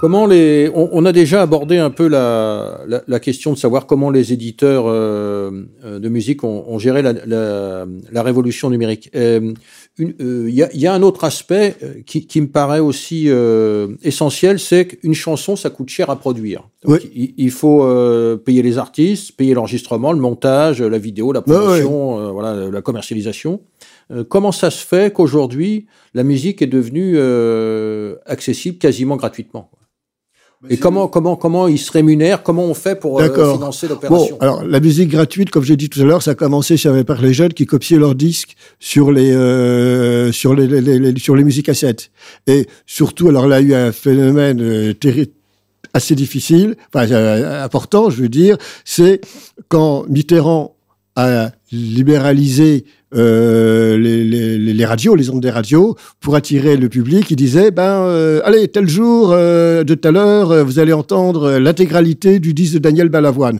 Comment 0.00 0.26
les, 0.26 0.70
on, 0.74 0.88
on, 0.92 1.04
a 1.04 1.12
déjà 1.12 1.42
abordé 1.42 1.78
un 1.78 1.90
peu 1.90 2.06
la, 2.06 2.80
la, 2.86 3.02
la, 3.08 3.20
question 3.20 3.52
de 3.52 3.58
savoir 3.58 3.86
comment 3.86 4.10
les 4.10 4.32
éditeurs 4.32 4.84
euh, 4.86 5.64
de 5.82 6.08
musique 6.08 6.44
ont, 6.44 6.64
ont 6.68 6.78
géré 6.78 7.02
la, 7.02 7.12
la, 7.12 8.22
révolution 8.22 8.70
numérique. 8.70 9.10
Il 9.12 10.14
euh, 10.20 10.48
y, 10.48 10.62
a, 10.62 10.68
y, 10.72 10.86
a, 10.86 10.94
un 10.94 11.02
autre 11.02 11.24
aspect 11.24 11.74
euh, 11.82 11.94
qui, 12.06 12.26
qui 12.28 12.40
me 12.40 12.46
paraît 12.46 12.78
aussi 12.78 13.24
euh, 13.26 13.88
essentiel, 14.02 14.60
c'est 14.60 14.86
qu'une 14.86 15.14
chanson, 15.14 15.56
ça 15.56 15.70
coûte 15.70 15.88
cher 15.88 16.10
à 16.10 16.16
produire. 16.16 16.68
Donc, 16.84 17.00
oui. 17.02 17.10
il, 17.14 17.34
il, 17.36 17.50
faut 17.50 17.82
euh, 17.82 18.36
payer 18.36 18.62
les 18.62 18.78
artistes, 18.78 19.32
payer 19.32 19.54
l'enregistrement, 19.54 20.12
le 20.12 20.20
montage, 20.20 20.80
la 20.80 20.98
vidéo, 20.98 21.32
la 21.32 21.42
promotion, 21.42 22.18
oui. 22.18 22.32
voilà, 22.32 22.70
la 22.70 22.82
commercialisation. 22.82 23.60
comment 24.28 24.52
ça 24.52 24.70
se 24.70 24.86
fait 24.86 25.12
qu'aujourd'hui 25.12 25.86
la 26.14 26.22
musique 26.22 26.62
est 26.62 26.66
devenue 26.66 27.18
accessible 28.26 28.78
quasiment 28.78 29.16
gratuitement 29.16 29.70
et 30.68 30.76
comment, 30.76 31.06
comment, 31.06 31.36
comment 31.36 31.68
ils 31.68 31.78
se 31.78 31.92
rémunèrent? 31.92 32.42
Comment 32.42 32.64
on 32.64 32.74
fait 32.74 32.98
pour 32.98 33.20
euh, 33.20 33.52
financer 33.52 33.86
l'opération? 33.86 34.36
bon, 34.36 34.40
Alors, 34.40 34.64
la 34.64 34.80
musique 34.80 35.08
gratuite, 35.08 35.50
comme 35.50 35.62
j'ai 35.62 35.76
dit 35.76 35.88
tout 35.88 36.00
à 36.00 36.04
l'heure, 36.04 36.22
ça 36.22 36.32
a 36.32 36.34
commencé 36.34 36.74
par 37.06 37.22
les 37.22 37.32
jeunes 37.32 37.52
qui 37.52 37.64
copiaient 37.64 37.98
leurs 37.98 38.16
disques 38.16 38.56
sur 38.80 39.12
les, 39.12 39.30
euh, 39.30 40.32
sur 40.32 40.54
les, 40.54 40.66
les, 40.66 40.98
les, 40.98 41.18
sur 41.18 41.36
les 41.36 41.44
musiques 41.44 41.66
cassettes. 41.66 42.10
Et 42.48 42.66
surtout, 42.86 43.28
alors 43.28 43.46
là, 43.46 43.60
il 43.60 43.68
y 43.68 43.74
a 43.74 43.84
eu 43.84 43.88
un 43.88 43.92
phénomène 43.92 44.60
euh, 44.60 44.94
assez 45.94 46.14
difficile, 46.14 46.76
enfin, 46.92 47.10
euh, 47.12 47.64
important, 47.64 48.10
je 48.10 48.22
veux 48.22 48.28
dire, 48.28 48.56
c'est 48.84 49.20
quand 49.68 50.06
Mitterrand 50.08 50.74
a 51.18 51.50
libéralisé 51.72 52.84
euh, 53.14 53.96
les, 53.98 54.84
radios, 54.84 55.14
les 55.14 55.30
ondes 55.30 55.40
des 55.40 55.50
radios, 55.50 55.96
pour 56.20 56.36
attirer 56.36 56.76
le 56.76 56.88
public. 56.88 57.30
Il 57.30 57.36
disait, 57.36 57.70
ben, 57.70 58.02
euh, 58.02 58.40
allez, 58.44 58.68
tel 58.68 58.88
jour 58.88 59.30
euh, 59.32 59.84
de 59.84 59.94
telle 59.94 60.16
heure, 60.16 60.50
euh, 60.50 60.62
vous 60.62 60.78
allez 60.78 60.92
entendre 60.92 61.58
l'intégralité 61.58 62.38
du 62.38 62.54
disque 62.54 62.74
de 62.74 62.78
Daniel 62.78 63.08
Balavoine. 63.08 63.58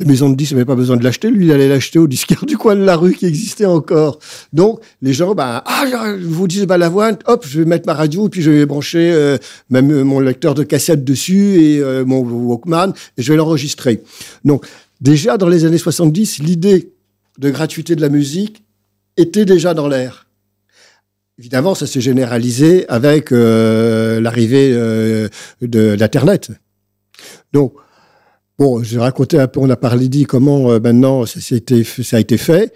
Les 0.00 0.06
maisons 0.06 0.30
de 0.30 0.34
disques 0.34 0.52
n'avaient 0.52 0.64
pas 0.64 0.76
besoin 0.76 0.96
de 0.96 1.04
l'acheter, 1.04 1.30
lui, 1.30 1.44
il 1.44 1.52
allait 1.52 1.68
l'acheter 1.68 1.98
au 1.98 2.06
disquaire 2.06 2.46
du 2.46 2.56
coin 2.56 2.74
de 2.74 2.82
la 2.82 2.96
rue 2.96 3.12
qui 3.12 3.26
existait 3.26 3.66
encore. 3.66 4.18
Donc, 4.54 4.80
les 5.02 5.12
gens, 5.12 5.34
ben, 5.34 5.62
ah, 5.66 6.14
vous 6.22 6.48
dites 6.48 6.64
Balavoine, 6.64 7.18
hop, 7.26 7.44
je 7.46 7.60
vais 7.60 7.66
mettre 7.66 7.86
ma 7.86 7.92
radio, 7.92 8.30
puis 8.30 8.40
je 8.40 8.50
vais 8.50 8.64
brancher 8.64 9.36
même 9.68 10.02
mon 10.04 10.18
lecteur 10.18 10.54
de 10.54 10.62
cassette 10.62 11.04
dessus 11.04 11.62
et 11.62 11.82
mon 12.06 12.20
Walkman, 12.20 12.94
et 13.18 13.22
je 13.22 13.30
vais 13.30 13.36
l'enregistrer. 13.36 14.02
Donc, 14.42 14.64
déjà 15.00 15.36
dans 15.36 15.48
les 15.48 15.64
années 15.64 15.78
70, 15.78 16.38
l'idée 16.40 16.92
de 17.38 17.50
gratuité 17.50 17.96
de 17.96 18.00
la 18.00 18.08
musique 18.08 18.64
était 19.16 19.44
déjà 19.44 19.74
dans 19.74 19.88
l'air. 19.88 20.26
Évidemment, 21.38 21.74
ça 21.74 21.86
s'est 21.86 22.02
généralisé 22.02 22.86
avec 22.88 23.32
euh, 23.32 24.20
l'arrivée 24.20 24.72
euh, 24.74 25.28
d'Internet. 25.62 26.50
Donc, 27.54 27.74
bon, 28.58 28.82
j'ai 28.82 28.98
raconté 28.98 29.38
un 29.38 29.48
peu, 29.48 29.58
on 29.60 29.70
a 29.70 29.76
parlé 29.76 30.10
dit 30.10 30.24
comment 30.24 30.70
euh, 30.70 30.80
maintenant 30.80 31.24
ça, 31.24 31.40
a 31.40 32.20
été 32.20 32.36
fait. 32.36 32.74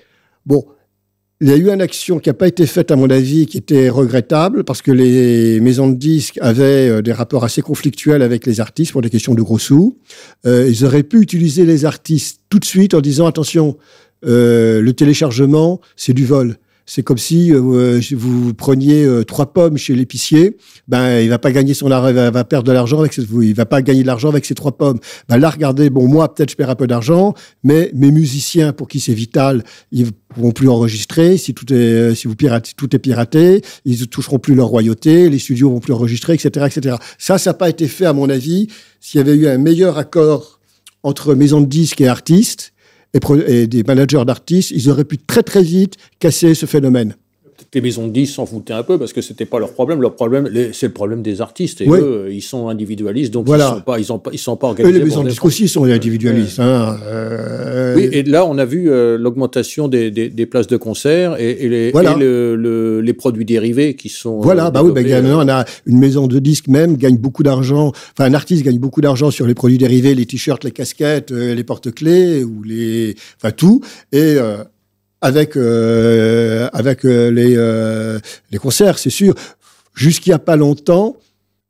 Il 1.40 1.48
y 1.48 1.52
a 1.52 1.56
eu 1.56 1.68
une 1.68 1.82
action 1.82 2.20
qui 2.20 2.28
n'a 2.28 2.34
pas 2.34 2.46
été 2.46 2.64
faite, 2.66 2.90
à 2.90 2.96
mon 2.96 3.10
avis, 3.10 3.46
qui 3.46 3.58
était 3.58 3.88
regrettable, 3.88 4.62
parce 4.64 4.82
que 4.82 4.92
les 4.92 5.60
maisons 5.60 5.88
de 5.88 5.96
disques 5.96 6.38
avaient 6.40 6.88
euh, 6.88 7.02
des 7.02 7.12
rapports 7.12 7.44
assez 7.44 7.60
conflictuels 7.60 8.22
avec 8.22 8.46
les 8.46 8.60
artistes 8.60 8.92
pour 8.92 9.02
des 9.02 9.10
questions 9.10 9.34
de 9.34 9.42
gros 9.42 9.58
sous. 9.58 9.98
Euh, 10.46 10.68
ils 10.70 10.84
auraient 10.84 11.02
pu 11.02 11.20
utiliser 11.20 11.64
les 11.64 11.84
artistes 11.84 12.40
tout 12.50 12.60
de 12.60 12.64
suite 12.64 12.94
en 12.94 13.00
disant, 13.00 13.26
attention, 13.26 13.76
euh, 14.24 14.80
le 14.80 14.92
téléchargement, 14.92 15.80
c'est 15.96 16.14
du 16.14 16.24
vol. 16.24 16.56
C'est 16.86 17.02
comme 17.02 17.18
si 17.18 17.52
euh, 17.52 18.00
vous 18.12 18.52
preniez 18.52 19.04
euh, 19.04 19.24
trois 19.24 19.52
pommes 19.52 19.78
chez 19.78 19.94
l'épicier, 19.94 20.58
ben 20.86 21.18
il 21.20 21.30
va 21.30 21.38
pas 21.38 21.50
gagner 21.50 21.72
son 21.72 21.86
il 21.86 22.14
va 22.14 22.44
perdre 22.44 22.66
de 22.66 22.72
l'argent 22.72 23.00
avec 23.00 23.16
il 23.16 23.54
va 23.54 23.64
pas 23.64 23.80
gagner 23.80 24.02
de 24.02 24.06
l'argent 24.06 24.28
avec 24.28 24.44
ces 24.44 24.54
trois 24.54 24.76
pommes. 24.76 24.98
Ben 25.28 25.38
là 25.38 25.48
regardez, 25.48 25.88
bon 25.88 26.06
moi 26.06 26.32
peut-être 26.34 26.50
je 26.50 26.56
perds 26.56 26.70
un 26.70 26.74
peu 26.74 26.86
d'argent, 26.86 27.32
mais 27.62 27.90
mes 27.94 28.10
musiciens 28.10 28.72
pour 28.72 28.88
qui 28.88 29.00
c'est 29.00 29.14
vital, 29.14 29.64
ils 29.92 30.12
pourront 30.12 30.52
plus 30.52 30.68
enregistrer 30.68 31.38
si 31.38 31.54
tout 31.54 31.72
est 31.72 32.14
si 32.14 32.28
vous 32.28 32.36
piratez, 32.36 32.72
tout 32.76 32.94
est 32.94 32.98
piraté, 32.98 33.62
ils 33.86 34.00
ne 34.00 34.04
toucheront 34.04 34.38
plus 34.38 34.54
leur 34.54 34.66
royauté, 34.66 35.30
les 35.30 35.38
studios 35.38 35.70
vont 35.70 35.80
plus 35.80 35.94
enregistrer, 35.94 36.34
etc., 36.34 36.66
etc. 36.66 36.96
Ça, 37.18 37.38
ça 37.38 37.50
n'a 37.50 37.54
pas 37.54 37.70
été 37.70 37.88
fait 37.88 38.04
à 38.04 38.12
mon 38.12 38.28
avis. 38.28 38.68
S'il 39.00 39.18
y 39.18 39.20
avait 39.20 39.34
eu 39.34 39.48
un 39.48 39.58
meilleur 39.58 39.96
accord 39.96 40.60
entre 41.02 41.34
maisons 41.34 41.60
de 41.60 41.66
disques 41.66 42.00
et 42.00 42.08
artistes, 42.08 42.73
et, 43.14 43.66
des 43.66 43.82
managers 43.82 44.24
d'artistes, 44.26 44.70
ils 44.70 44.90
auraient 44.90 45.04
pu 45.04 45.18
très 45.18 45.42
très 45.42 45.62
vite 45.62 45.96
casser 46.18 46.54
ce 46.54 46.66
phénomène 46.66 47.16
les 47.74 47.80
maisons 47.80 48.06
de 48.06 48.12
disques 48.12 48.34
s'en 48.34 48.46
foutaient 48.46 48.72
un 48.72 48.82
peu 48.82 48.98
parce 48.98 49.12
que 49.12 49.20
c'était 49.20 49.44
pas 49.44 49.58
leur 49.58 49.72
problème. 49.72 50.00
Leur 50.00 50.14
problème, 50.14 50.48
c'est 50.72 50.86
le 50.86 50.92
problème 50.92 51.22
des 51.22 51.40
artistes. 51.40 51.80
Et 51.80 51.88
oui. 51.88 51.98
eux, 52.00 52.28
ils 52.30 52.42
sont 52.42 52.68
individualistes, 52.68 53.32
donc 53.32 53.46
voilà. 53.46 53.66
ils 53.66 53.74
sont 53.74 53.80
pas, 53.80 53.98
ils 53.98 54.12
ont 54.12 54.18
pas, 54.18 54.30
ils 54.32 54.38
sont 54.38 54.56
pas 54.56 54.66
organisés. 54.68 54.96
Et 54.96 54.98
les 54.98 55.04
maisons 55.04 55.22
de 55.22 55.28
disques 55.28 55.44
aussi 55.44 55.68
sont 55.68 55.84
individualistes. 55.84 56.60
Hein. 56.60 56.96
Euh... 57.04 57.94
Oui, 57.96 58.08
et 58.12 58.22
là, 58.22 58.46
on 58.46 58.58
a 58.58 58.64
vu 58.64 58.90
euh, 58.90 59.18
l'augmentation 59.18 59.88
des, 59.88 60.10
des, 60.10 60.28
des, 60.28 60.46
places 60.46 60.66
de 60.66 60.76
concert 60.76 61.40
et, 61.40 61.50
et, 61.50 61.68
les, 61.68 61.90
voilà. 61.90 62.12
et 62.12 62.18
le, 62.18 62.56
le, 62.56 63.00
les 63.00 63.12
produits 63.12 63.44
dérivés 63.44 63.94
qui 63.94 64.08
sont. 64.08 64.40
Voilà, 64.40 64.66
euh, 64.66 64.70
bah 64.70 64.82
oui, 64.82 64.92
bah, 64.92 65.00
on 65.24 65.48
a 65.48 65.64
une 65.86 65.98
maison 65.98 66.26
de 66.26 66.38
disques 66.38 66.68
même 66.68 66.96
gagne 66.96 67.16
beaucoup 67.16 67.42
d'argent. 67.42 67.92
Enfin, 68.16 68.30
un 68.30 68.34
artiste 68.34 68.64
gagne 68.64 68.78
beaucoup 68.78 69.00
d'argent 69.00 69.30
sur 69.30 69.46
les 69.46 69.54
produits 69.54 69.78
dérivés, 69.78 70.14
les 70.14 70.26
t-shirts, 70.26 70.64
les 70.64 70.70
casquettes, 70.70 71.30
les 71.30 71.64
porte-clés 71.64 72.44
ou 72.44 72.62
les, 72.62 73.14
enfin 73.38 73.50
tout. 73.50 73.80
Et 74.12 74.36
avec 75.24 75.56
euh, 75.56 76.68
avec 76.74 77.06
euh, 77.06 77.30
les 77.30 77.54
euh, 77.56 78.18
les 78.52 78.58
concerts, 78.58 78.98
c'est 78.98 79.10
sûr. 79.10 79.34
Jusqu'il 79.94 80.30
y 80.30 80.34
a 80.34 80.38
pas 80.38 80.56
longtemps, 80.56 81.16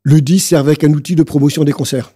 le 0.03 0.19
disque 0.19 0.49
servait 0.49 0.75
qu'un 0.75 0.91
outil 0.91 1.15
de 1.15 1.23
promotion 1.23 1.63
des 1.63 1.71
concerts. 1.71 2.11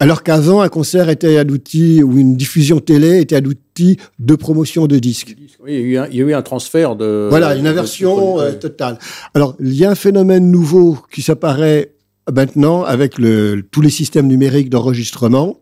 Alors 0.00 0.24
qu'avant, 0.24 0.62
un 0.62 0.68
concert 0.68 1.08
était 1.08 1.38
un 1.38 1.48
outil 1.48 2.02
ou 2.02 2.18
une 2.18 2.36
diffusion 2.36 2.80
télé 2.80 3.20
était 3.20 3.36
un 3.36 3.44
outil 3.44 3.96
de 4.18 4.34
promotion 4.34 4.88
de 4.88 4.98
disques. 4.98 5.36
Oui, 5.64 5.74
il 5.74 5.74
y 5.74 5.76
a 5.76 5.80
eu 5.80 5.98
un, 5.98 6.06
il 6.08 6.16
y 6.16 6.22
a 6.22 6.24
eu 6.24 6.34
un 6.34 6.42
transfert 6.42 6.96
de. 6.96 7.28
Voilà, 7.30 7.54
une 7.54 7.68
inversion 7.68 8.40
euh, 8.40 8.52
totale. 8.52 8.98
Alors, 9.34 9.54
il 9.60 9.72
y 9.72 9.84
a 9.84 9.90
un 9.90 9.94
phénomène 9.94 10.50
nouveau 10.50 10.98
qui 11.12 11.22
s'apparaît 11.22 11.92
maintenant 12.30 12.82
avec 12.82 13.18
le, 13.18 13.62
tous 13.70 13.82
les 13.82 13.90
systèmes 13.90 14.26
numériques 14.26 14.68
d'enregistrement. 14.68 15.60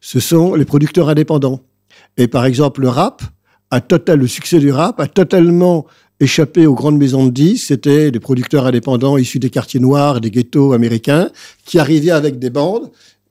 Ce 0.00 0.20
sont 0.20 0.54
les 0.54 0.64
producteurs 0.64 1.10
indépendants. 1.10 1.60
Et 2.16 2.28
par 2.28 2.46
exemple, 2.46 2.80
le 2.80 2.88
rap, 2.88 3.22
a 3.70 3.80
total, 3.80 4.20
le 4.20 4.26
succès 4.26 4.58
du 4.58 4.70
rap 4.70 5.00
a 5.00 5.06
totalement 5.06 5.86
échappé 6.20 6.66
aux 6.66 6.74
grandes 6.74 6.98
maisons 6.98 7.26
de 7.26 7.30
disques. 7.30 7.68
C'était 7.68 8.10
des 8.10 8.20
producteurs 8.20 8.66
indépendants 8.66 9.18
issus 9.18 9.38
des 9.38 9.50
quartiers 9.50 9.80
noirs, 9.80 10.20
des 10.20 10.30
ghettos 10.30 10.72
américains, 10.72 11.30
qui 11.64 11.78
arrivaient 11.78 12.10
avec 12.10 12.38
des 12.38 12.50
bandes, 12.50 12.90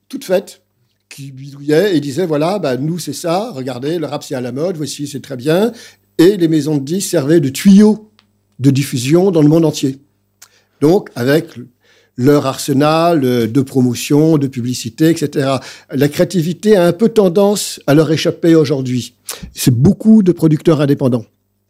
toutes 0.10 0.24
faites 0.24 0.62
qui 1.10 1.32
bidouillaient 1.32 1.98
et 1.98 2.00
disaient 2.00 2.26
voilà, 2.26 2.60
bah, 2.60 2.78
nous 2.78 3.00
c'est 3.00 3.14
ça, 3.14 3.52
regardez, 3.52 3.98
le 3.98 4.06
rap 4.06 4.24
c'est 4.24 4.36
à 4.36 4.42
la 4.42 4.52
mode, 4.52 4.78
voici 4.78 5.08
c'est 5.08 5.22
très 5.22 5.38
bien. 5.38 5.72
Et 6.18 6.38
les 6.38 6.48
maisons 6.48 6.78
de 6.78 6.84
disques 6.84 7.10
servaient 7.10 7.40
de 7.40 7.50
tuyaux 7.50 8.12
de 8.60 8.72
diffusion 8.72 9.32
dans 9.32 9.42
le 9.42 9.48
monde 9.48 9.66
entier. 9.66 10.00
Donc 10.82 11.10
avec 11.16 11.48
leur 12.18 12.46
arsenal 12.46 13.22
de 13.22 13.62
promotion, 13.62 14.38
de 14.38 14.48
publicité, 14.48 15.10
etc. 15.10 15.58
La 15.92 16.08
créativité 16.08 16.76
a 16.76 16.86
un 16.86 16.94
peu 16.94 17.10
tendance 17.10 17.80
à 17.88 17.94
leur 17.94 18.12
échapper 18.12 18.56
aujourd'hui. 18.56 19.14
C'est 19.54 19.74
beaucoup 19.74 20.24
de 20.24 20.32
producteurs 20.32 20.82
indépendants 20.82 21.26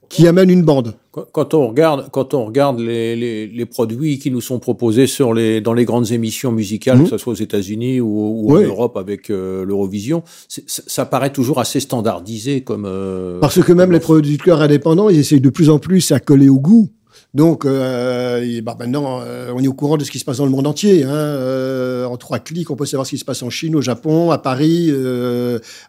qui 0.10 0.28
amènent 0.28 0.50
une 0.50 0.64
bande. 0.64 0.94
Quand 1.32 1.54
on 1.54 1.68
regarde, 1.68 2.10
quand 2.12 2.34
on 2.34 2.46
regarde 2.46 2.80
les, 2.80 3.16
les, 3.16 3.48
les 3.48 3.66
produits 3.66 4.20
qui 4.20 4.30
nous 4.30 4.42
sont 4.42 4.60
proposés 4.60 5.08
sur 5.08 5.34
les, 5.34 5.62
dans 5.62 5.74
les 5.74 5.84
grandes 5.84 6.12
émissions 6.12 6.52
musicales, 6.52 7.00
mmh. 7.00 7.04
que 7.04 7.10
ce 7.10 7.18
soit 7.18 7.34
aux 7.34 7.38
États-Unis 7.38 8.00
ou, 8.00 8.44
ou 8.46 8.56
en 8.56 8.62
Europe 8.62 8.98
avec 8.98 9.30
euh, 9.30 9.66
l'Eurovision, 9.66 10.24
ça 10.48 11.06
paraît 11.06 11.32
toujours 11.32 11.60
assez 11.60 11.80
standardisé 11.80 12.62
comme. 12.62 12.86
Euh, 12.86 13.40
Parce 13.40 13.62
que 13.62 13.74
même 13.74 13.92
les 13.92 14.00
producteurs 14.00 14.62
indépendants, 14.62 15.10
ils 15.10 15.18
essayent 15.18 15.42
de 15.42 15.50
plus 15.50 15.70
en 15.70 15.80
plus 15.80 16.12
à 16.12 16.20
coller 16.20 16.50
au 16.50 16.60
goût. 16.60 16.90
Donc, 17.34 17.66
euh, 17.66 18.62
bah 18.62 18.76
maintenant, 18.80 19.20
euh, 19.22 19.52
on 19.54 19.62
est 19.62 19.68
au 19.68 19.74
courant 19.74 19.98
de 19.98 20.04
ce 20.04 20.12
qui 20.12 20.20
se 20.20 20.26
passe 20.26 20.38
dans 20.38 20.46
le 20.46 20.52
monde 20.52 20.68
entier. 20.68 21.04
Hein. 21.04 21.14
Euh, 21.14 22.06
en 22.06 22.18
trois 22.18 22.40
clics, 22.40 22.72
on 22.72 22.76
peut 22.76 22.86
savoir 22.86 23.06
ce 23.06 23.12
qui 23.12 23.18
se 23.18 23.26
passe 23.26 23.44
en 23.44 23.50
Chine, 23.50 23.76
au 23.76 23.82
Japon, 23.82 24.32
à 24.32 24.38
Paris, 24.38 24.92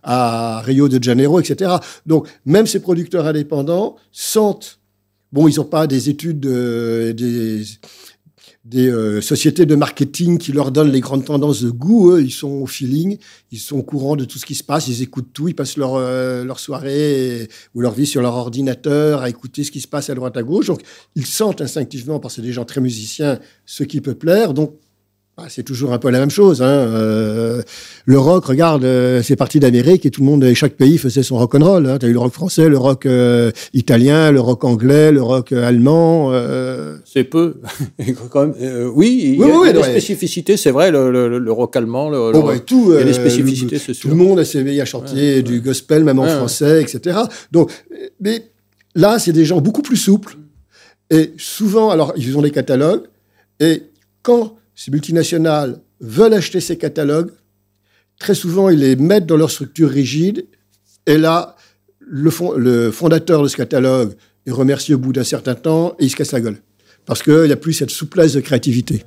à 0.02 0.60
Rio 0.60 0.88
de 0.88 1.02
Janeiro, 1.02 1.40
etc. 1.40 1.76
Donc, 2.06 2.28
même 2.44 2.66
ces 2.66 2.80
producteurs 2.80 3.26
indépendants 3.26 3.96
sentent, 4.12 4.80
bon, 5.32 5.48
ils 5.48 5.56
n'ont 5.56 5.64
pas 5.64 5.86
des 5.86 6.10
études, 6.10 6.40
des, 6.40 7.62
des 8.68 8.90
euh, 8.90 9.22
sociétés 9.22 9.64
de 9.64 9.74
marketing 9.74 10.36
qui 10.36 10.52
leur 10.52 10.70
donnent 10.70 10.90
les 10.90 11.00
grandes 11.00 11.24
tendances 11.24 11.62
de 11.62 11.70
goût. 11.70 12.12
Eux, 12.12 12.22
ils 12.22 12.30
sont 12.30 12.48
au 12.48 12.66
feeling, 12.66 13.16
ils 13.50 13.58
sont 13.58 13.78
au 13.78 13.82
courant 13.82 14.14
de 14.14 14.26
tout 14.26 14.38
ce 14.38 14.44
qui 14.44 14.54
se 14.54 14.62
passe, 14.62 14.88
ils 14.88 15.02
écoutent 15.02 15.32
tout, 15.32 15.48
ils 15.48 15.54
passent 15.54 15.78
leur, 15.78 15.94
euh, 15.94 16.44
leur 16.44 16.60
soirée 16.60 17.48
ou 17.74 17.80
leur 17.80 17.94
vie 17.94 18.06
sur 18.06 18.20
leur 18.20 18.34
ordinateur 18.34 19.22
à 19.22 19.30
écouter 19.30 19.64
ce 19.64 19.70
qui 19.70 19.80
se 19.80 19.88
passe 19.88 20.10
à 20.10 20.14
droite 20.14 20.36
à 20.36 20.42
gauche. 20.42 20.66
Donc, 20.66 20.82
ils 21.16 21.26
sentent 21.26 21.62
instinctivement, 21.62 22.20
parce 22.20 22.34
que 22.34 22.42
c'est 22.42 22.46
des 22.46 22.52
gens 22.52 22.66
très 22.66 22.82
musiciens, 22.82 23.38
ce 23.64 23.84
qui 23.84 24.02
peut 24.02 24.14
plaire. 24.14 24.52
Donc, 24.52 24.74
bah, 25.38 25.44
c'est 25.48 25.62
toujours 25.62 25.92
un 25.92 25.98
peu 25.98 26.10
la 26.10 26.18
même 26.18 26.30
chose. 26.30 26.62
Hein. 26.62 26.66
Euh, 26.66 27.62
le 28.06 28.18
rock, 28.18 28.46
regarde, 28.46 28.82
euh, 28.82 29.22
c'est 29.22 29.36
parti 29.36 29.60
d'Amérique 29.60 30.04
et 30.04 30.10
tout 30.10 30.20
le 30.20 30.26
monde, 30.26 30.42
et 30.42 30.52
chaque 30.56 30.72
pays 30.72 30.98
faisait 30.98 31.22
son 31.22 31.38
rock 31.38 31.54
and 31.54 31.64
roll. 31.64 31.86
Hein. 31.86 31.98
T'as 32.00 32.08
eu 32.08 32.12
le 32.12 32.18
rock 32.18 32.32
français, 32.32 32.68
le 32.68 32.76
rock 32.76 33.06
euh, 33.06 33.52
italien, 33.72 34.32
le 34.32 34.40
rock 34.40 34.64
anglais, 34.64 35.12
le 35.12 35.22
rock 35.22 35.52
allemand. 35.52 36.32
C'est 37.04 37.22
peu. 37.22 37.60
Quand 38.30 38.48
même, 38.48 38.90
oui, 38.92 39.20
il 39.22 39.38
y 39.38 39.44
a, 39.44 39.56
oui, 39.56 39.72
des 39.72 39.82
spécificités, 39.84 40.56
c'est 40.56 40.72
vrai, 40.72 40.90
le, 40.90 41.12
le, 41.12 41.38
le, 41.38 41.52
rock 41.52 41.76
allemand, 41.76 42.10
le, 42.10 42.18
oh, 42.18 42.42
bah, 42.42 42.58
tout, 42.58 42.92
il 42.92 42.98
y 42.98 43.02
a 43.02 43.04
des 43.04 43.12
spécificités, 43.12 43.78
c'est 43.78 43.94
sûr. 43.94 44.10
Tout 44.10 44.16
le 44.16 44.20
monde 44.20 44.42
s'est 44.42 44.64
mis 44.64 44.80
à 44.80 44.84
chanter 44.84 45.36
ouais, 45.36 45.42
du 45.42 45.60
gospel, 45.60 46.02
même 46.02 46.18
en 46.18 46.26
français, 46.26 46.82
etc. 46.82 47.16
Donc, 47.52 47.70
mais 48.20 48.50
là, 48.96 49.20
c'est 49.20 49.32
des 49.32 49.44
gens 49.44 49.60
beaucoup 49.60 49.82
plus 49.82 49.98
souples. 49.98 50.36
Et 51.10 51.32
souvent, 51.38 51.90
alors, 51.90 52.12
ils 52.16 52.36
ont 52.36 52.42
des 52.42 52.50
catalogues. 52.50 53.04
Et 53.60 53.84
quand 54.22 54.57
ces 54.78 54.92
multinationales 54.92 55.80
veulent 56.00 56.34
acheter 56.34 56.60
ces 56.60 56.78
catalogues, 56.78 57.32
très 58.20 58.36
souvent, 58.36 58.68
ils 58.68 58.78
les 58.78 58.94
mettent 58.94 59.26
dans 59.26 59.36
leur 59.36 59.50
structure 59.50 59.90
rigide. 59.90 60.46
Et 61.04 61.18
là, 61.18 61.56
le, 61.98 62.30
fondateur 62.92 63.42
de 63.42 63.48
ce 63.48 63.56
catalogue 63.56 64.12
est 64.46 64.52
remercié 64.52 64.94
au 64.94 64.98
bout 64.98 65.12
d'un 65.12 65.24
certain 65.24 65.56
temps 65.56 65.96
et 65.98 66.04
il 66.04 66.10
se 66.10 66.14
casse 66.14 66.30
la 66.30 66.40
gueule. 66.40 66.58
Parce 67.06 67.24
qu'il 67.24 67.42
n'y 67.42 67.50
a 67.50 67.56
plus 67.56 67.72
cette 67.72 67.90
souplesse 67.90 68.34
de 68.34 68.40
créativité. 68.40 69.02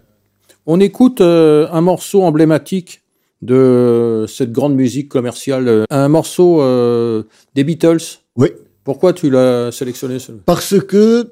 On 0.66 0.82
écoute 0.82 1.22
euh, 1.22 1.70
un 1.72 1.80
morceau 1.80 2.22
emblématique 2.22 3.02
de 3.42 4.26
cette 4.28 4.52
grande 4.52 4.76
musique 4.76 5.08
commerciale, 5.08 5.86
un 5.90 6.10
morceau 6.10 6.62
euh, 6.62 7.24
des 7.56 7.64
Beatles. 7.64 8.20
Oui. 8.36 8.50
Pourquoi 8.84 9.14
tu 9.14 9.30
l'as 9.30 9.72
sélectionné 9.72 10.18
Parce 10.46 10.78
que 10.82 11.32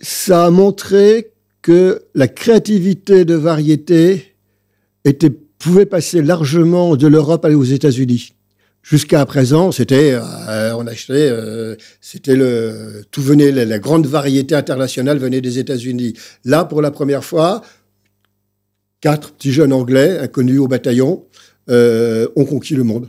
ça 0.00 0.46
a 0.46 0.50
montré 0.50 1.30
que 1.62 2.02
la 2.14 2.28
créativité 2.28 3.24
de 3.24 3.34
variété 3.34 4.34
pouvait 5.58 5.86
passer 5.86 6.22
largement 6.22 6.96
de 6.96 7.06
l'Europe 7.06 7.44
aux 7.44 7.64
États-Unis. 7.64 8.32
Jusqu'à 8.82 9.24
présent, 9.26 9.72
c'était, 9.72 10.14
euh, 10.14 10.74
on 10.74 10.86
achetait, 10.86 11.28
euh, 11.30 11.76
c'était 12.00 12.34
le, 12.34 13.04
tout 13.10 13.22
venait, 13.22 13.52
la, 13.52 13.78
grande 13.78 14.06
variété 14.06 14.54
internationale 14.54 15.18
venait 15.18 15.42
des 15.42 15.58
États-Unis. 15.58 16.14
Là, 16.46 16.64
pour 16.64 16.80
la 16.80 16.90
première 16.90 17.22
fois, 17.22 17.62
quatre 19.02 19.32
petits 19.32 19.52
jeunes 19.52 19.74
anglais 19.74 20.18
inconnus 20.18 20.60
au 20.60 20.66
bataillon 20.66 21.26
euh, 21.68 22.28
ont 22.36 22.46
conquis 22.46 22.74
le 22.74 22.84
monde. 22.84 23.08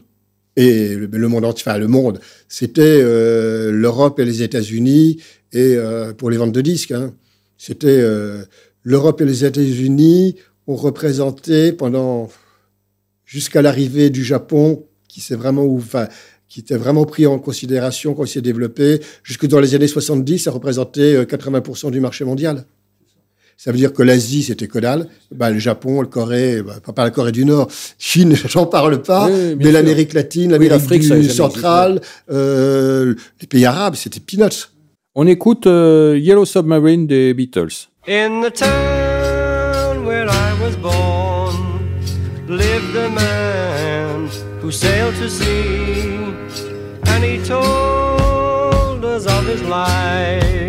Et 0.58 0.90
le, 0.96 1.08
le 1.08 1.28
monde 1.30 1.46
entier, 1.46 1.64
enfin 1.66 1.78
le 1.78 1.88
monde, 1.88 2.20
c'était 2.50 3.02
l'Europe 3.02 4.20
et 4.20 4.26
les 4.26 4.44
États-Unis 4.44 5.22
et 5.54 5.78
pour 6.18 6.30
les 6.30 6.36
ventes 6.36 6.52
de 6.52 6.60
disques. 6.60 6.92
Hein. 6.92 7.14
C'était 7.64 7.90
euh, 7.90 8.42
l'Europe 8.82 9.22
et 9.22 9.26
les 9.26 9.46
États-Unis 9.46 10.36
ont 10.66 10.76
représenté 10.76 11.72
pendant 11.72 12.28
jusqu'à 13.24 13.62
l'arrivée 13.62 14.10
du 14.10 14.24
Japon, 14.24 14.88
qui 15.08 15.22
s'est 15.22 15.36
vraiment, 15.36 15.72
enfin, 15.76 16.08
qui 16.50 16.62
était 16.62 16.76
vraiment 16.76 17.06
pris 17.06 17.28
en 17.28 17.38
considération 17.38 18.16
quand 18.16 18.26
il 18.26 18.30
s'est 18.30 18.42
développé. 18.42 19.00
Jusque 19.22 19.46
dans 19.46 19.60
les 19.60 19.76
années 19.76 19.88
70, 19.88 20.40
ça 20.40 20.50
représentait 20.50 21.24
80% 21.24 21.86
euh, 21.86 21.92
du 21.92 22.00
marché 22.00 22.26
mondial. 22.26 22.66
Ça 23.58 23.72
veut 23.72 23.78
dire 23.78 23.94
que 23.94 24.02
l'Asie, 24.02 24.42
c'était 24.42 24.68
que 24.68 24.80
dalle. 24.80 25.08
Bah, 25.32 25.52
le 25.52 25.60
Japon, 25.60 26.02
le 26.02 26.08
Corée, 26.08 26.64
bah, 26.64 26.80
pas 26.80 27.04
la 27.04 27.12
Corée 27.12 27.32
du 27.32 27.46
Nord, 27.46 27.70
Chine, 28.00 28.36
j'en 28.48 28.66
parle 28.66 29.04
pas. 29.04 29.30
mais 29.30 29.72
l'Amérique 29.72 30.14
latine, 30.14 30.50
l'Amérique 30.50 31.04
centrale, 31.30 32.02
euh, 32.32 33.14
les 33.40 33.46
pays 33.46 33.66
arabes, 33.66 33.94
c'était 33.94 34.20
peanuts. 34.20 34.72
On 35.14 35.28
écoute 35.28 35.68
euh, 35.68 36.18
Yellow 36.18 36.46
Submarine 36.46 37.06
des 37.06 37.34
Beatles. 37.34 37.90
In 38.08 38.40
the 38.42 38.50
town 38.50 40.06
where 40.06 40.26
I 40.26 40.54
was 40.64 40.78
born 40.78 42.00
lived 42.48 42.96
a 42.96 43.10
man 43.10 44.30
who 44.62 44.72
sailed 44.72 45.14
to 45.16 45.30
sea 45.30 46.16
and 47.08 47.24
he 47.26 47.46
told 47.46 49.04
us 49.04 49.26
of 49.26 49.46
his 49.48 49.62
life 49.64 50.61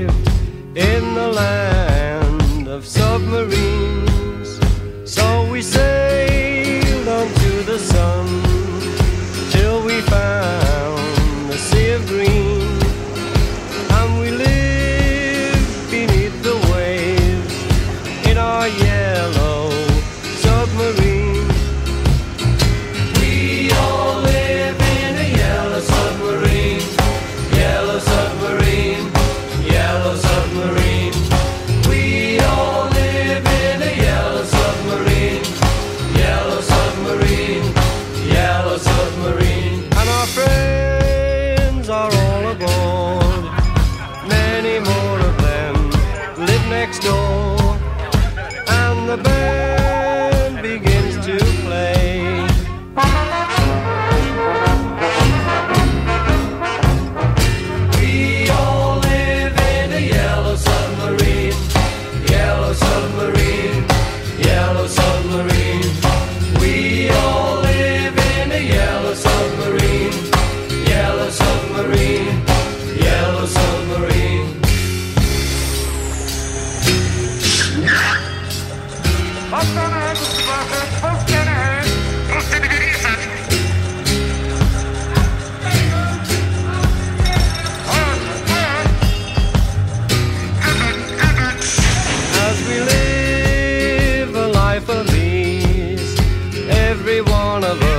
one 97.53 97.65
of 97.65 97.83
us. 97.83 97.92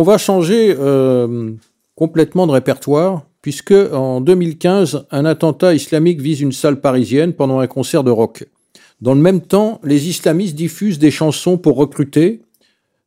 On 0.00 0.02
va 0.02 0.16
changer 0.16 0.74
euh, 0.78 1.52
complètement 1.94 2.46
de 2.46 2.52
répertoire, 2.52 3.26
puisque 3.42 3.74
en 3.92 4.22
2015, 4.22 5.04
un 5.10 5.26
attentat 5.26 5.74
islamique 5.74 6.22
vise 6.22 6.40
une 6.40 6.52
salle 6.52 6.80
parisienne 6.80 7.34
pendant 7.34 7.58
un 7.58 7.66
concert 7.66 8.02
de 8.02 8.10
rock. 8.10 8.46
Dans 9.02 9.12
le 9.12 9.20
même 9.20 9.42
temps, 9.42 9.78
les 9.84 10.08
islamistes 10.08 10.54
diffusent 10.54 10.98
des 10.98 11.10
chansons 11.10 11.58
pour 11.58 11.76
recruter, 11.76 12.40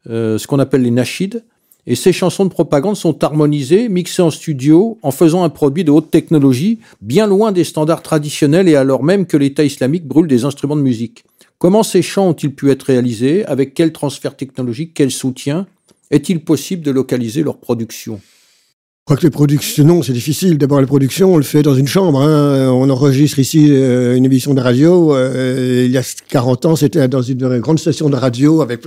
euh, 0.07 0.37
ce 0.37 0.45
qu'on 0.45 0.59
appelle 0.59 0.83
les 0.83 0.91
nashids, 0.91 1.39
et 1.87 1.95
ces 1.95 2.13
chansons 2.13 2.45
de 2.45 2.51
propagande 2.51 2.95
sont 2.95 3.23
harmonisées, 3.23 3.89
mixées 3.89 4.21
en 4.21 4.29
studio, 4.29 4.99
en 5.01 5.09
faisant 5.09 5.43
un 5.43 5.49
produit 5.49 5.83
de 5.83 5.89
haute 5.89 6.11
technologie, 6.11 6.77
bien 7.01 7.25
loin 7.25 7.51
des 7.51 7.63
standards 7.63 8.03
traditionnels 8.03 8.69
et 8.69 8.75
alors 8.75 9.01
même 9.01 9.25
que 9.25 9.35
l'État 9.35 9.63
islamique 9.63 10.07
brûle 10.07 10.27
des 10.27 10.45
instruments 10.45 10.75
de 10.75 10.81
musique. 10.83 11.25
Comment 11.57 11.81
ces 11.81 12.03
chants 12.03 12.27
ont-ils 12.27 12.53
pu 12.53 12.69
être 12.69 12.83
réalisés? 12.83 13.45
Avec 13.47 13.73
quel 13.73 13.93
transfert 13.93 14.37
technologique? 14.37 14.91
Quel 14.93 15.09
soutien? 15.09 15.65
Est-il 16.13 16.43
possible 16.43 16.83
de 16.83 16.91
localiser 16.91 17.41
leur 17.41 17.57
production? 17.57 18.21
Je 18.23 19.05
crois 19.05 19.17
que 19.17 19.23
les 19.23 19.31
productions, 19.31 19.83
non, 19.83 20.03
c'est 20.03 20.13
difficile. 20.13 20.59
D'abord, 20.59 20.79
les 20.79 20.85
productions, 20.85 21.33
on 21.33 21.37
le 21.37 21.43
fait 21.43 21.63
dans 21.63 21.73
une 21.73 21.87
chambre. 21.87 22.21
Hein. 22.21 22.69
On 22.71 22.87
enregistre 22.91 23.39
ici 23.39 23.69
euh, 23.71 24.15
une 24.15 24.23
émission 24.23 24.53
de 24.53 24.61
radio. 24.61 25.15
Euh, 25.15 25.83
il 25.85 25.91
y 25.91 25.97
a 25.97 26.03
40 26.29 26.65
ans, 26.67 26.75
c'était 26.75 27.07
dans 27.07 27.23
une 27.23 27.59
grande 27.59 27.79
station 27.79 28.11
de 28.11 28.15
radio. 28.15 28.61
Avec 28.61 28.81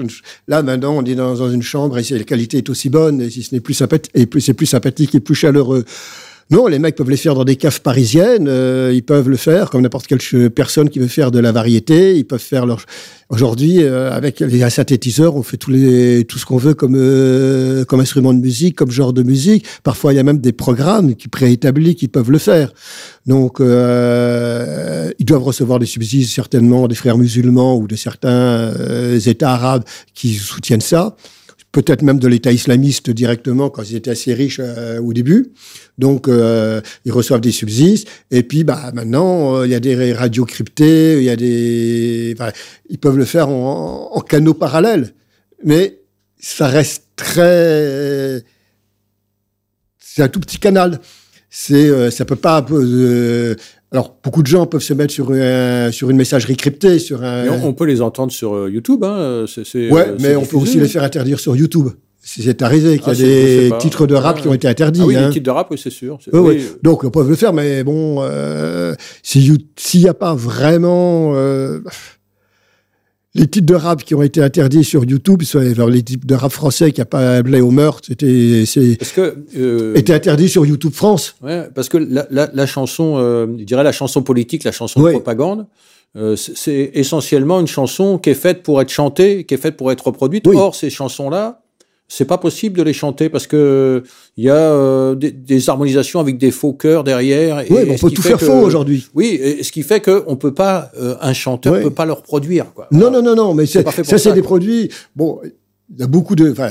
là, 0.47 0.63
maintenant, 0.63 0.95
on 0.97 1.05
est 1.05 1.17
dans, 1.17 1.51
une 1.51 1.63
chambre 1.63 1.99
et 1.99 2.05
la 2.09 2.25
qualité 2.25 2.59
est 2.59 2.71
aussi 2.71 2.91
bonne, 2.91 3.21
et 3.21 3.29
si 3.29 3.43
ce 3.43 3.55
n'est 3.57 3.61
c'est 4.39 4.55
plus 4.55 4.67
sympathique 4.67 5.15
et 5.17 5.21
plus 5.21 5.35
chaleureux. 5.35 5.85
Non, 6.49 6.69
les 6.69 6.79
mecs 6.79 6.95
peuvent 6.95 7.11
les 7.11 7.17
faire 7.17 7.35
dans 7.35 7.43
des 7.43 7.57
caves 7.57 7.81
parisiennes. 7.81 8.47
Euh, 8.49 8.93
ils 8.95 9.03
peuvent 9.03 9.29
le 9.29 9.37
faire 9.37 9.69
comme 9.69 9.83
n'importe 9.83 10.07
quelle 10.07 10.21
personne 10.51 10.89
qui 10.89 11.01
veut 11.01 11.09
faire 11.09 11.33
de 11.33 11.41
la 11.41 11.51
variété. 11.51 12.17
Ils 12.17 12.25
peuvent 12.25 12.39
faire 12.39 12.67
leur. 12.67 12.83
Aujourd'hui, 13.29 13.83
euh, 13.83 14.13
avec 14.13 14.39
les 14.39 14.71
synthétiseurs, 14.71 15.35
on 15.35 15.43
fait 15.43 15.57
tous 15.57 15.73
les, 15.73 16.25
tout 16.25 16.39
ce 16.39 16.47
qu'on 16.47 16.59
veut 16.59 16.75
comme 16.75 16.95
euh, 16.97 17.85
comme 17.85 17.99
instrument 17.99 18.33
de 18.33 18.39
musique, 18.39 18.77
comme 18.77 18.93
genre 18.93 19.13
de 19.13 19.25
musique. 19.25 19.67
Parfois, 19.83 20.13
il 20.13 20.17
y 20.17 20.21
a 20.21 20.23
même 20.23 20.39
des 20.39 20.53
programmes 20.53 21.17
qui 21.17 21.27
préétablis 21.27 21.97
qui 21.97 22.07
peuvent 22.07 22.31
le 22.31 22.39
faire. 22.39 22.73
Donc, 23.27 23.57
ils 23.59 25.25
doivent 25.25 25.43
recevoir 25.43 25.81
des 25.81 25.87
subsides 25.87 26.29
certainement 26.29 26.87
des 26.87 26.95
frères 26.95 27.19
musulmans 27.19 27.77
ou 27.77 27.89
de 27.89 27.97
certains 27.97 28.73
États 29.17 29.51
arabes 29.51 29.83
qui 30.15 30.35
soutiennent 30.35 30.81
ça 30.81 31.17
peut-être 31.77 32.01
même 32.01 32.19
de 32.19 32.27
l'État 32.27 32.53
islamiste 32.53 33.11
directement 33.11 33.69
quand 33.69 33.83
ils 33.83 33.97
étaient 33.97 34.11
assez 34.11 34.33
riches 34.33 34.63
euh, 34.63 34.99
au 34.99 35.13
début. 35.13 35.53
Donc, 35.99 36.27
euh, 36.27 36.81
ils 37.05 37.13
reçoivent 37.13 37.43
des 37.43 37.53
subsides. 37.53 38.09
Et 38.31 38.43
puis, 38.43 38.65
bah, 38.65 38.93
maintenant, 38.95 39.57
euh, 39.57 39.67
il 39.67 39.73
y 39.73 39.75
a 39.75 39.81
des 39.81 40.15
radios 40.15 40.47
cryptées, 40.47 41.19
il 41.19 41.25
y 41.25 41.29
a 41.29 41.37
des... 41.37 42.35
Ils 42.89 42.99
peuvent 42.99 43.19
le 43.19 43.27
faire 43.27 43.51
en, 43.51 44.11
en 44.11 44.21
canaux 44.23 44.55
parallèles. 44.55 45.13
Mais 45.65 46.01
ça 46.39 46.67
reste 46.67 47.09
très... 47.15 48.43
C'est 49.99 50.23
un 50.23 50.29
tout 50.29 50.41
petit 50.41 50.59
canal. 50.59 50.99
C'est, 51.51 52.11
ça 52.11 52.25
peut 52.25 52.37
pas 52.37 52.65
alors, 53.97 54.15
beaucoup 54.23 54.43
de 54.43 54.47
gens 54.47 54.67
peuvent 54.67 54.83
se 54.83 54.93
mettre 54.93 55.11
sur, 55.11 55.29
sur 55.91 56.11
une 56.11 56.19
messagerie 56.19 56.55
cryptée, 56.55 56.99
sur 56.99 57.23
un. 57.23 57.49
on, 57.49 57.73
peut 57.73 57.87
les 57.87 58.03
entendre 58.03 58.31
sur 58.31 58.55
euh, 58.55 58.71
YouTube, 58.71 59.03
hein. 59.03 59.47
Ouais, 59.75 60.09
euh, 60.09 60.17
mais 60.21 60.37
on 60.37 60.45
peut 60.45 60.59
aussi 60.59 60.79
les 60.79 60.87
faire 60.87 61.03
interdire 61.03 61.41
sur 61.41 61.57
YouTube. 61.57 61.89
C'est 62.21 62.61
arrivé 62.61 62.99
qu'il 62.99 63.07
y 63.07 63.11
a 63.11 63.13
ah, 63.13 63.15
des 63.15 63.73
titres 63.79 64.07
de 64.07 64.15
rap 64.15 64.43
qui 64.43 64.49
ont 64.49 64.53
été 64.53 64.69
interdits. 64.69 65.01
Ah 65.03 65.07
oui, 65.07 65.17
hein. 65.17 65.29
les 65.29 65.33
titres 65.33 65.47
de 65.47 65.51
rap, 65.51 65.69
oui, 65.71 65.79
c'est 65.83 65.89
sûr. 65.89 66.19
Oui, 66.31 66.63
Donc, 66.83 67.05
on 67.05 67.11
peut 67.11 67.27
le 67.27 67.37
faire, 67.37 67.55
mais 67.55 67.85
bon, 67.85 68.19
euh, 68.21 68.95
s'il 69.23 69.65
n'y 69.95 70.09
a 70.09 70.15
pas 70.15 70.35
vraiment. 70.35 71.33
Euh, 71.35 71.81
les 73.37 73.47
titres 73.47 73.67
de 73.67 73.75
rap 73.75 74.03
qui 74.03 74.15
ont 74.15 74.23
été 74.23 74.43
interdits 74.43 74.85
sur 74.85 75.05
YouTube, 75.05 75.43
alors 75.55 75.89
les 75.89 76.03
titres 76.03 76.27
de 76.27 76.35
rap 76.35 76.53
français 76.53 76.93
qui 76.93 77.01
a 77.01 77.05
pas 77.05 77.37
appelé 77.37 77.61
au 77.61 77.71
meurtre, 77.71 78.09
c'était 78.09 78.65
c'est 78.67 78.99
euh, 79.57 79.95
était 79.95 80.15
interdit 80.15 80.49
sur 80.49 80.65
YouTube 80.67 80.93
France. 80.93 81.37
Ouais, 81.43 81.69
parce 81.75 81.89
que 81.89 81.99
la, 81.99 82.27
la, 82.31 82.51
la 82.53 82.67
chanson, 82.67 83.17
euh, 83.19 83.47
je 83.59 83.65
dirais 83.65 83.85
la 83.85 83.93
chanson 83.93 84.23
politique, 84.23 84.65
la 84.65 84.73
chanson 84.73 85.03
de 85.03 85.11
propagande, 85.11 85.67
euh, 86.17 86.35
c'est 86.37 86.91
essentiellement 86.95 87.61
une 87.61 87.67
chanson 87.67 88.19
qui 88.19 88.31
est 88.31 88.35
faite 88.35 88.63
pour 88.63 88.81
être 88.81 88.91
chantée, 88.91 89.45
qui 89.45 89.55
est 89.55 89.59
faite 89.59 89.77
pour 89.77 89.93
être 89.93 90.07
reproduite. 90.07 90.47
Or, 90.47 90.75
ces 90.75 90.89
chansons-là, 90.91 91.61
c'est 92.09 92.25
pas 92.25 92.39
possible 92.39 92.79
de 92.79 92.83
les 92.83 92.93
chanter 92.93 93.29
parce 93.29 93.47
que 93.47 94.03
il 94.37 94.45
y 94.45 94.51
a 94.51 94.55
euh, 94.55 95.15
des, 95.15 95.69
harmonisations 95.69 96.21
avec 96.21 96.39
des 96.39 96.51
faux 96.51 96.73
chœurs 96.73 97.05
derrière. 97.05 97.61
Et, 97.61 97.67
oui, 97.71 97.81
on 97.91 97.97
peut 97.97 98.11
tout 98.11 98.23
faire 98.23 98.41
faux 98.41 98.61
aujourd'hui. 98.61 99.09
Oui, 99.15 99.39
et 99.41 99.63
ce 99.63 99.73
qui 99.73 99.83
fait 99.83 100.01
que 100.01 100.23
on 100.27 100.37
peut 100.37 100.55
pas, 100.55 100.91
euh, 100.99 101.17
un 101.21 101.33
chanteur 101.33 101.75
ne 101.75 101.83
peut 101.83 101.91
pas 101.91 102.07
le 102.07 102.13
reproduire. 102.13 102.73
Quoi. 102.75 102.89
Non, 102.93 103.11
non, 103.11 103.23
non, 103.23 103.35
non, 103.35 103.55
mais 103.55 103.67
ça, 103.67 103.83
c'est 104.05 104.33
des 104.33 104.43
produits. 104.43 104.91
Bon, 105.17 105.41
il 105.43 106.01
y 106.01 106.03
a 106.03 106.07
beaucoup 106.07 106.37
de. 106.37 106.51
Enfin, 106.51 106.71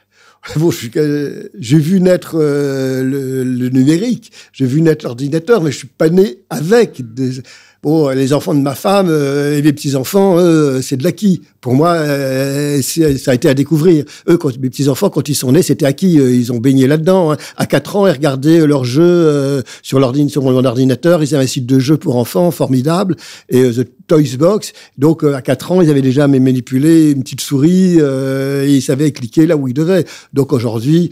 bon, 0.56 0.70
j'ai 0.70 1.78
vu 1.78 2.00
naître 2.00 2.36
euh, 2.38 3.02
le, 3.02 3.42
le, 3.42 3.68
numérique, 3.70 4.30
j'ai 4.52 4.66
vu 4.66 4.82
naître 4.82 5.04
l'ordinateur, 5.04 5.62
mais 5.62 5.72
je 5.72 5.78
suis 5.78 5.88
pas 5.88 6.08
né 6.08 6.38
avec. 6.48 7.02
Des, 7.14 7.42
Bon, 7.82 8.08
les 8.08 8.32
enfants 8.32 8.54
de 8.54 8.60
ma 8.60 8.74
femme 8.74 9.08
euh, 9.10 9.58
et 9.58 9.62
les 9.62 9.72
petits-enfants, 9.72 10.38
eux, 10.38 10.80
c'est 10.82 10.96
de 10.96 11.04
l'acquis. 11.04 11.42
Pour 11.60 11.74
moi, 11.74 11.90
euh, 11.90 12.80
ça 12.82 13.30
a 13.30 13.34
été 13.34 13.48
à 13.48 13.54
découvrir. 13.54 14.04
Eux, 14.28 14.38
quand, 14.38 14.58
mes 14.58 14.70
petits-enfants, 14.70 15.10
quand 15.10 15.28
ils 15.28 15.34
sont 15.34 15.52
nés, 15.52 15.62
c'était 15.62 15.84
acquis. 15.84 16.14
Ils 16.14 16.52
ont 16.52 16.58
baigné 16.58 16.86
là-dedans. 16.86 17.32
Hein. 17.32 17.36
À 17.56 17.66
4 17.66 17.96
ans, 17.96 18.06
ils 18.06 18.12
regardaient 18.12 18.66
leurs 18.66 18.84
jeux 18.84 19.02
euh, 19.02 19.62
sur, 19.82 20.00
sur 20.28 20.42
mon 20.42 20.64
ordinateur. 20.64 21.22
Ils 21.22 21.34
avaient 21.34 21.44
un 21.44 21.46
site 21.46 21.66
de 21.66 21.78
jeux 21.78 21.96
pour 21.98 22.16
enfants 22.16 22.50
formidable. 22.50 23.16
Et 23.50 23.62
The 23.62 23.86
Toys 24.06 24.36
Box. 24.38 24.72
Donc, 24.96 25.22
à 25.22 25.42
4 25.42 25.72
ans, 25.72 25.82
ils 25.82 25.90
avaient 25.90 26.02
déjà 26.02 26.26
manipulé 26.26 27.10
une 27.10 27.22
petite 27.22 27.42
souris 27.42 27.98
et 27.98 28.68
ils 28.68 28.82
savaient 28.82 29.12
cliquer 29.12 29.46
là 29.46 29.56
où 29.56 29.68
ils 29.68 29.74
devaient. 29.74 30.06
Donc, 30.32 30.52
aujourd'hui, 30.52 31.10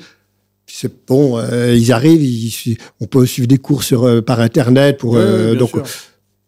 c'est 0.67 0.91
bon, 1.07 1.39
ils 1.73 1.93
arrivent, 1.93 2.79
on 3.01 3.07
peut 3.07 3.27
suivre 3.27 3.47
des 3.47 3.59
cours 3.59 3.83
sur, 3.85 4.25
par 4.25 4.41
Internet. 4.41 4.99
pour 4.99 5.17
donc, 5.57 5.73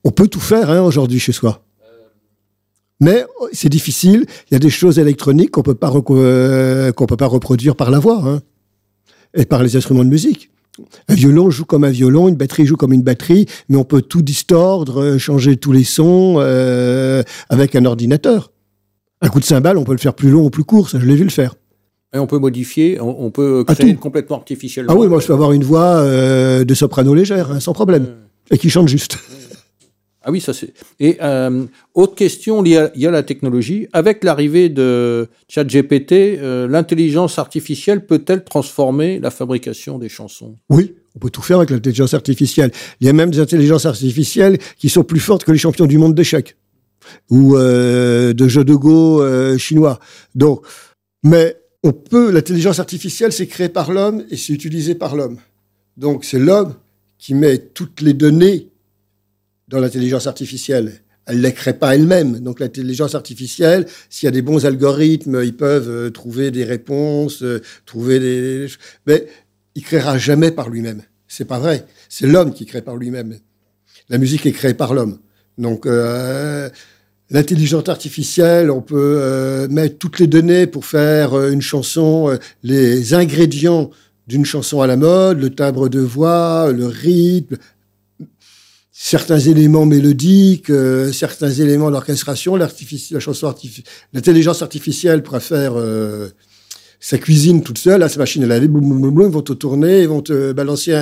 on 0.07 0.13
peut 0.13 0.29
tout 0.29 0.41
faire 0.41 0.71
hein, 0.71 0.83
aujourd'hui 0.83 1.19
chez 1.19 1.33
soi. 1.33 1.63
Mais 3.01 3.25
oh, 3.41 3.49
c'est 3.53 3.69
difficile. 3.69 4.25
Il 4.49 4.55
y 4.55 4.57
a 4.57 4.61
des 4.61 4.71
choses 4.71 5.01
électroniques 5.01 5.51
qu'on 5.51 5.63
peut 5.63 5.75
pas 5.75 5.93
euh, 6.11 6.93
qu'on 6.93 7.07
peut 7.07 7.17
pas 7.17 7.27
reproduire 7.27 7.75
par 7.75 7.91
la 7.91 7.99
voix 7.99 8.23
hein, 8.25 8.41
et 9.35 9.45
par 9.45 9.65
les 9.65 9.77
instruments 9.77 10.05
de 10.05 10.09
musique. 10.09 10.51
Un 11.09 11.15
violon 11.15 11.51
joue 11.51 11.65
comme 11.65 11.83
un 11.83 11.91
violon, 11.91 12.29
une 12.29 12.37
batterie 12.37 12.67
joue 12.67 12.77
comme 12.77 12.93
une 12.93 13.03
batterie, 13.03 13.47
mais 13.69 13.77
on 13.77 13.85
peut 13.85 14.01
tout 14.01 14.23
distordre, 14.23 15.03
euh, 15.03 15.19
changer 15.19 15.57
tous 15.57 15.73
les 15.73 15.85
sons 15.85 16.37
euh, 16.39 17.25
avec 17.49 17.75
un 17.75 17.85
ordinateur. 17.85 18.53
Un 19.23 19.29
coup 19.29 19.41
de 19.41 19.45
cymbale, 19.45 19.77
on 19.77 19.85
peut 19.85 19.93
le 19.93 19.99
faire 19.99 20.15
plus 20.15 20.31
long 20.31 20.45
ou 20.45 20.51
plus 20.51 20.65
court, 20.65 20.89
ça 20.89 21.01
je 21.01 21.07
l'ai 21.07 21.17
vu 21.17 21.25
le 21.25 21.31
faire. 21.31 21.57
Et 22.15 22.19
on 22.19 22.29
peut 22.29 22.39
modifier, 22.39 23.01
on, 23.01 23.31
peut 23.31 23.65
créer 23.65 23.97
complètement 23.97 24.37
artificiellement. 24.37 24.93
Ah 24.95 24.97
oui, 24.97 25.09
moi 25.09 25.19
je 25.19 25.27
peux 25.27 25.33
avoir 25.33 25.53
une 25.53 25.65
voix 25.65 26.03
de 26.07 26.75
soprano 26.75 27.15
légère, 27.15 27.51
hein, 27.51 27.61
sans 27.61 27.73
problème, 27.73 28.07
et 28.51 28.57
qui 28.57 28.71
chante 28.71 28.89
juste. 28.89 29.19
Ah 30.29 30.33
oui, 30.33 30.41
ça 30.41 30.53
c'est. 30.53 30.75
Et 30.99 31.19
euh, 31.23 31.67
autre 31.95 32.17
question 32.17 32.61
liée 32.61 32.79
à, 32.79 32.91
a 32.93 33.11
la 33.13 33.23
technologie. 33.23 33.87
Avec 33.93 34.25
l'arrivée 34.25 34.69
de 34.69 35.29
ChatGPT, 35.49 36.13
euh, 36.13 36.67
l'intelligence 36.67 37.39
artificielle 37.39 38.05
peut-elle 38.05 38.43
transformer 38.43 39.21
la 39.21 39.31
fabrication 39.31 40.01
des 40.01 40.09
chansons? 40.09 40.57
Oui, 40.69 40.97
on 41.15 41.21
peut 41.21 41.31
tout 41.31 41.43
faire 41.43 41.59
avec 41.59 41.71
l'intelligence 41.71 42.13
artificielle. 42.13 42.73
Il 43.01 43.07
y 43.07 43.11
a 43.11 43.13
même 43.13 43.31
des 43.31 43.39
intelligences 43.39 43.87
artificielles 43.87 44.59
qui 44.77 44.89
sont 44.89 45.05
plus 45.05 45.21
fortes 45.21 45.45
que 45.45 45.53
les 45.53 45.59
champions 45.59 45.87
du 45.87 45.97
monde 45.97 46.17
d'échecs 46.17 46.57
ou 47.31 47.57
euh, 47.57 48.33
de 48.33 48.49
jeux 48.49 48.65
de 48.65 48.75
go 48.75 49.23
euh, 49.23 49.57
chinois. 49.59 50.01
Donc, 50.35 50.67
mais 51.23 51.57
on 51.85 51.93
peut. 51.93 52.33
L'intelligence 52.33 52.81
artificielle, 52.81 53.31
c'est 53.31 53.47
créé 53.47 53.69
par 53.69 53.93
l'homme 53.93 54.25
et 54.29 54.37
c'est 54.37 54.53
utilisé 54.53 54.97
par 54.97 55.15
l'homme. 55.15 55.39
Donc, 55.97 56.25
c'est 56.25 56.41
l'homme 56.41 56.75
qui 57.17 57.35
met 57.35 57.59
toutes 57.59 58.01
les 58.01 58.13
données 58.13 58.71
dans 59.69 59.81
l'intelligence 59.81 60.27
artificielle. 60.27 60.93
Elle 61.27 61.39
ne 61.39 61.43
les 61.43 61.53
crée 61.53 61.73
pas 61.73 61.95
elle-même. 61.95 62.39
Donc 62.39 62.61
l'intelligence 62.61 63.15
artificielle, 63.15 63.87
s'il 64.09 64.27
y 64.27 64.29
a 64.29 64.33
des 64.33 64.43
bons 64.43 64.65
algorithmes, 64.65 65.43
ils 65.43 65.57
peuvent 65.57 65.91
euh, 65.91 66.11
trouver 66.11 66.51
des 66.53 66.65
réponses, 66.65 67.43
euh, 67.43 67.61
trouver 67.85 68.21
des... 68.21 68.69
Mais 69.07 69.27
il 69.75 69.83
créera 69.83 70.19
jamais 70.19 70.53
par 70.53 70.69
lui-même. 70.69 71.03
C'est 71.27 71.45
pas 71.45 71.59
vrai. 71.59 71.85
C'est 72.09 72.29
l'homme 72.29 72.55
qui 72.55 72.65
crée 72.65 72.83
par 72.83 72.97
lui-même. 72.97 73.37
La 74.09 74.19
musique 74.19 74.47
est 74.47 74.53
créée 74.53 74.75
par 74.75 74.95
l'homme. 74.95 75.19
Donc 75.59 75.85
euh, 75.85 76.71
l'intelligence 77.31 77.89
artificielle, 77.89 78.71
on 78.71 78.81
peut 78.81 79.67
mettre 79.69 79.99
toutes 79.99 80.21
les 80.21 80.29
données 80.29 80.69
pour 80.69 80.85
faire 80.85 81.49
une 81.49 81.61
chanson, 81.61 82.39
les 82.63 83.15
ingrédients 83.15 83.91
d'une 84.29 84.45
chanson 84.45 84.81
à 84.81 84.87
la 84.87 84.97
mode, 84.97 85.41
le 85.41 85.51
timbre 85.51 85.89
de 85.89 86.01
voix, 86.01 86.73
le 86.73 86.87
rythme, 86.87 87.57
certains 88.99 89.39
éléments 89.39 89.85
mélodiques, 89.85 90.71
euh, 90.71 91.13
certains 91.13 91.51
éléments 91.51 91.91
d'orchestration, 91.91 92.57
l'intelligence 92.57 93.43
artificielle 94.63 95.23
faire 95.39 95.75
euh, 95.77 96.29
sa 96.99 97.19
cuisine 97.19 97.63
toute 97.63 97.77
seule, 97.77 98.01
là, 98.01 98.09
sa 98.09 98.19
machine 98.19 98.43
à 98.45 98.47
laver, 98.47 98.69
boum, 98.69 98.89
boum, 98.89 99.11
boum, 99.11 99.27
ils 99.27 99.33
vont 99.33 99.43
te 99.43 99.53
tourner, 99.53 100.01
ils 100.01 100.09
vont 100.09 100.23
te 100.23 100.53
balancer 100.53 100.93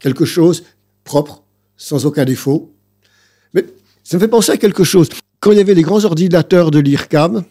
quelque 0.00 0.24
chose 0.24 0.64
propre, 1.04 1.44
sans 1.76 2.06
aucun 2.06 2.24
défaut. 2.24 2.74
Mais 3.54 3.64
ça 4.02 4.16
me 4.16 4.20
fait 4.20 4.28
penser 4.28 4.50
à 4.50 4.56
quelque 4.56 4.82
chose. 4.82 5.08
Quand 5.38 5.52
il 5.52 5.58
y 5.58 5.60
avait 5.60 5.74
les 5.74 5.82
grands 5.82 6.04
ordinateurs 6.04 6.72
de 6.72 6.80
l'IRCAM, 6.80 7.44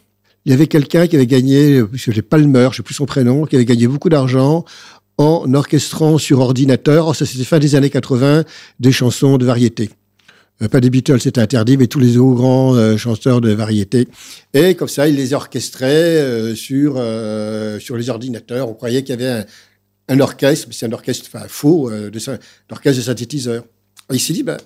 il 0.44 0.52
y 0.52 0.54
avait 0.54 0.68
quelqu'un 0.68 1.08
qui 1.08 1.16
avait 1.16 1.28
gagné, 1.28 1.82
je 1.94 2.12
sais 2.12 2.22
Palmer, 2.22 2.68
je 2.72 2.78
sais 2.78 2.84
plus 2.84 2.94
son 2.94 3.06
prénom, 3.06 3.46
qui 3.46 3.56
avait 3.56 3.66
gagné 3.66 3.88
beaucoup 3.88 4.10
d'argent 4.10 4.66
en 5.20 5.54
orchestrant 5.54 6.18
sur 6.18 6.40
ordinateur, 6.40 7.14
ça 7.14 7.26
c'était 7.26 7.44
fin 7.44 7.60
des 7.60 7.76
années 7.76 7.90
80, 7.90 8.46
des 8.80 8.92
chansons 8.94 9.38
de 9.38 9.46
variété. 9.46 9.90
Euh, 10.62 10.70
pas 10.70 10.80
des 10.80 10.90
Beatles, 10.90 11.20
c'était 11.20 11.42
interdit, 11.42 11.76
mais 11.76 11.88
tous 11.88 12.00
les 12.00 12.18
autres 12.18 12.38
grands 12.38 12.74
euh, 12.76 12.96
chanteurs 12.96 13.42
de 13.42 13.52
variété. 13.52 14.08
Et 14.54 14.76
comme 14.76 14.88
ça, 14.88 15.10
il 15.10 15.16
les 15.16 15.34
orchestrait 15.34 16.22
euh, 16.22 16.56
sur 16.56 16.94
sur 17.82 17.98
les 17.98 18.10
ordinateurs. 18.10 18.70
On 18.70 18.74
croyait 18.74 19.04
qu'il 19.04 19.20
y 19.20 19.24
avait 19.24 19.46
un, 20.08 20.20
orchestre, 20.22 20.68
mais 20.70 20.74
c'est 20.74 20.86
un 20.86 20.94
orchestre 20.94 21.30
enfin, 21.34 21.46
faux, 21.50 21.92
de, 21.92 22.20
orchestre 22.72 23.02
de 23.02 23.06
synthétiseur. 23.06 23.66
Il 24.12 24.22
s'est 24.22 24.34
dit, 24.34 24.44
ben, 24.44 24.58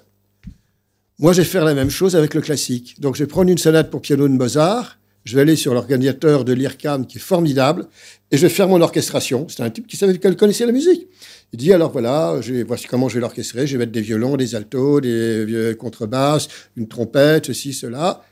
moi, 1.17 1.33
je 1.33 1.41
vais 1.41 1.47
faire 1.47 1.65
la 1.65 1.73
même 1.73 1.89
chose 1.89 2.15
avec 2.15 2.35
le 2.35 2.41
classique. 2.41 3.01
Donc, 3.01 3.15
je 3.15 3.23
vais 3.23 3.27
prendre 3.27 3.49
une 3.49 3.57
sonate 3.57 3.89
pour 3.89 4.01
piano 4.01 4.27
de 4.27 4.33
Mozart, 4.33 4.99
je 5.23 5.35
vais 5.35 5.41
aller 5.41 5.55
sur 5.55 5.73
l'organisateur 5.73 6.43
de 6.43 6.53
l'IRCAM 6.53 7.05
qui 7.07 7.17
est 7.17 7.21
formidable 7.21 7.87
et 8.31 8.37
je 8.37 8.41
vais 8.41 8.53
faire 8.53 8.67
mon 8.67 8.81
orchestration. 8.81 9.47
C'est 9.49 9.63
un 9.63 9.69
type 9.69 9.87
qui 9.87 9.95
savait 9.95 10.17
qu'elle 10.17 10.35
connaissait 10.35 10.65
la 10.65 10.71
musique. 10.71 11.07
Il 11.53 11.59
dit 11.59 11.71
alors 11.71 11.91
voilà, 11.91 12.39
voici 12.65 12.87
comment 12.87 13.09
je 13.09 13.15
vais 13.15 13.21
l'orchestrer. 13.21 13.67
Je 13.67 13.73
vais 13.73 13.79
mettre 13.79 13.91
des 13.91 14.01
violons, 14.01 14.35
des 14.35 14.55
altos, 14.55 15.01
des 15.01 15.75
contrebasses, 15.79 16.47
une 16.75 16.87
trompette, 16.87 17.47
ceci, 17.47 17.73
cela. 17.73 18.23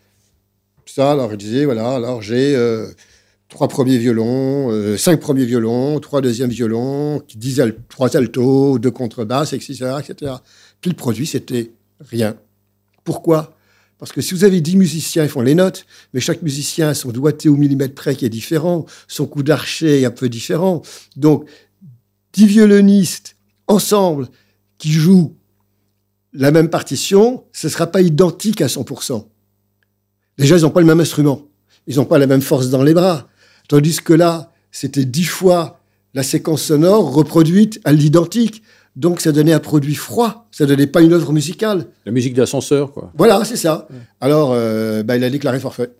Ça, 0.85 1.11
alors 1.11 1.31
il 1.31 1.37
disait 1.37 1.65
voilà, 1.65 1.95
alors 1.95 2.21
j'ai 2.21 2.55
euh, 2.55 2.87
trois 3.47 3.67
premiers 3.67 3.97
violons, 3.97 4.71
euh, 4.71 4.97
cinq 4.97 5.19
premiers 5.19 5.45
violons, 5.45 5.99
trois 5.99 6.19
deuxièmes 6.19 6.49
violons, 6.49 7.21
trois 7.87 8.17
altos, 8.17 8.79
deux 8.79 8.91
contrebasses, 8.91 9.53
etc., 9.53 9.93
etc. 9.99 10.33
Puis 10.81 10.89
le 10.89 10.95
produit, 10.95 11.27
c'était 11.27 11.71
rien. 12.01 12.35
Pourquoi? 13.03 13.55
Parce 14.01 14.13
que 14.13 14.21
si 14.21 14.33
vous 14.33 14.45
avez 14.45 14.61
dix 14.61 14.77
musiciens, 14.77 15.21
ils 15.25 15.29
font 15.29 15.43
les 15.43 15.53
notes, 15.53 15.85
mais 16.15 16.19
chaque 16.19 16.41
musicien 16.41 16.89
a 16.89 16.95
son 16.95 17.11
doigté 17.11 17.49
au 17.49 17.55
millimètre 17.55 17.93
près 17.93 18.15
qui 18.15 18.25
est 18.25 18.29
différent, 18.29 18.87
son 19.07 19.27
coup 19.27 19.43
d'archet 19.43 20.01
est 20.01 20.05
un 20.05 20.09
peu 20.09 20.27
différent. 20.27 20.81
Donc, 21.17 21.47
dix 22.33 22.47
violonistes 22.47 23.35
ensemble 23.67 24.27
qui 24.79 24.91
jouent 24.91 25.35
la 26.33 26.49
même 26.49 26.71
partition, 26.71 27.43
ce 27.53 27.67
ne 27.67 27.71
sera 27.71 27.85
pas 27.85 28.01
identique 28.01 28.61
à 28.61 28.65
100%. 28.65 29.23
Déjà, 30.39 30.57
ils 30.57 30.63
n'ont 30.63 30.71
pas 30.71 30.81
le 30.81 30.87
même 30.87 30.99
instrument. 30.99 31.47
Ils 31.85 31.97
n'ont 31.97 32.05
pas 32.05 32.17
la 32.17 32.25
même 32.25 32.41
force 32.41 32.71
dans 32.71 32.81
les 32.81 32.95
bras. 32.95 33.29
Tandis 33.67 33.97
que 33.97 34.13
là, 34.13 34.51
c'était 34.71 35.05
dix 35.05 35.25
fois 35.25 35.79
la 36.15 36.23
séquence 36.23 36.63
sonore 36.63 37.13
reproduite 37.13 37.79
à 37.83 37.91
l'identique. 37.91 38.63
Donc 38.95 39.21
ça 39.21 39.31
donnait 39.31 39.53
un 39.53 39.59
produit 39.59 39.95
froid, 39.95 40.47
ça 40.51 40.65
donnait 40.65 40.87
pas 40.87 41.01
une 41.01 41.13
œuvre 41.13 41.31
musicale. 41.31 41.87
La 42.05 42.11
musique 42.11 42.33
d'ascenseur, 42.33 42.91
quoi. 42.91 43.11
Voilà, 43.17 43.43
c'est 43.45 43.55
ça. 43.55 43.87
Alors, 44.19 44.51
euh, 44.53 45.01
bah, 45.03 45.15
il 45.15 45.23
a 45.23 45.29
déclaré 45.29 45.59
forfait. 45.59 45.91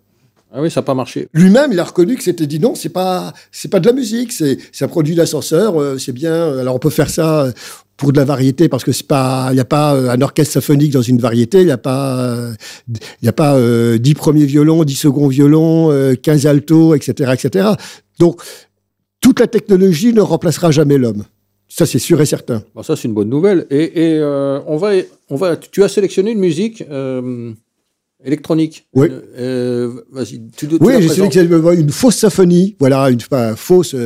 Ah 0.54 0.60
oui, 0.60 0.70
ça 0.70 0.80
n'a 0.80 0.84
pas 0.84 0.94
marché. 0.94 1.28
Lui-même, 1.32 1.72
il 1.72 1.80
a 1.80 1.84
reconnu 1.84 2.14
que 2.16 2.22
c'était 2.22 2.46
dit 2.46 2.60
non, 2.60 2.74
c'est 2.74 2.90
pas, 2.90 3.32
c'est 3.50 3.68
pas 3.68 3.80
de 3.80 3.86
la 3.86 3.94
musique, 3.94 4.32
c'est, 4.32 4.58
c'est 4.70 4.84
un 4.84 4.88
produit 4.88 5.14
d'ascenseur, 5.14 5.80
euh, 5.80 5.96
c'est 5.96 6.12
bien. 6.12 6.58
Alors 6.58 6.74
on 6.74 6.78
peut 6.78 6.90
faire 6.90 7.08
ça 7.08 7.50
pour 7.96 8.12
de 8.12 8.18
la 8.18 8.26
variété 8.26 8.68
parce 8.68 8.84
que 8.84 8.92
c'est 8.92 9.06
pas, 9.06 9.48
il 9.52 9.54
n'y 9.54 9.60
a 9.60 9.64
pas 9.64 9.94
euh, 9.94 10.10
un 10.10 10.20
orchestre 10.20 10.52
symphonique 10.52 10.92
dans 10.92 11.00
une 11.00 11.18
variété, 11.18 11.60
il 11.60 11.66
n'y 11.66 11.72
a 11.72 11.78
pas, 11.78 12.50
il 13.22 13.28
a 13.28 13.32
pas 13.32 13.58
dix 13.96 14.12
premiers 14.12 14.44
violons, 14.44 14.84
dix 14.84 14.96
seconds 14.96 15.28
violons, 15.28 15.90
15 16.22 16.46
altos, 16.46 16.94
etc., 16.94 17.32
etc. 17.32 17.68
Donc 18.18 18.42
toute 19.22 19.40
la 19.40 19.46
technologie 19.46 20.12
ne 20.12 20.20
remplacera 20.20 20.70
jamais 20.70 20.98
l'homme. 20.98 21.24
Ça, 21.74 21.86
c'est 21.86 21.98
sûr 21.98 22.20
et 22.20 22.26
certain. 22.26 22.62
Bon, 22.74 22.82
ça, 22.82 22.96
c'est 22.96 23.08
une 23.08 23.14
bonne 23.14 23.30
nouvelle. 23.30 23.66
Et, 23.70 23.90
euh, 23.96 24.60
on 24.66 24.76
va, 24.76 24.90
on 25.30 25.36
va, 25.36 25.56
tu 25.56 25.82
as 25.82 25.88
sélectionné 25.88 26.32
une 26.32 26.38
musique 26.38 26.84
euh, 26.90 27.50
électronique. 28.22 28.86
Oui. 28.92 29.08
Euh, 29.38 30.02
vas-y. 30.12 30.42
Tu, 30.54 30.68
oui, 30.80 30.92
j'ai 31.00 31.08
sélectionné 31.08 31.80
une 31.80 31.88
fausse 31.88 32.16
symphonie. 32.16 32.76
Voilà, 32.78 33.08
une 33.08 33.22
fausse 33.56 33.96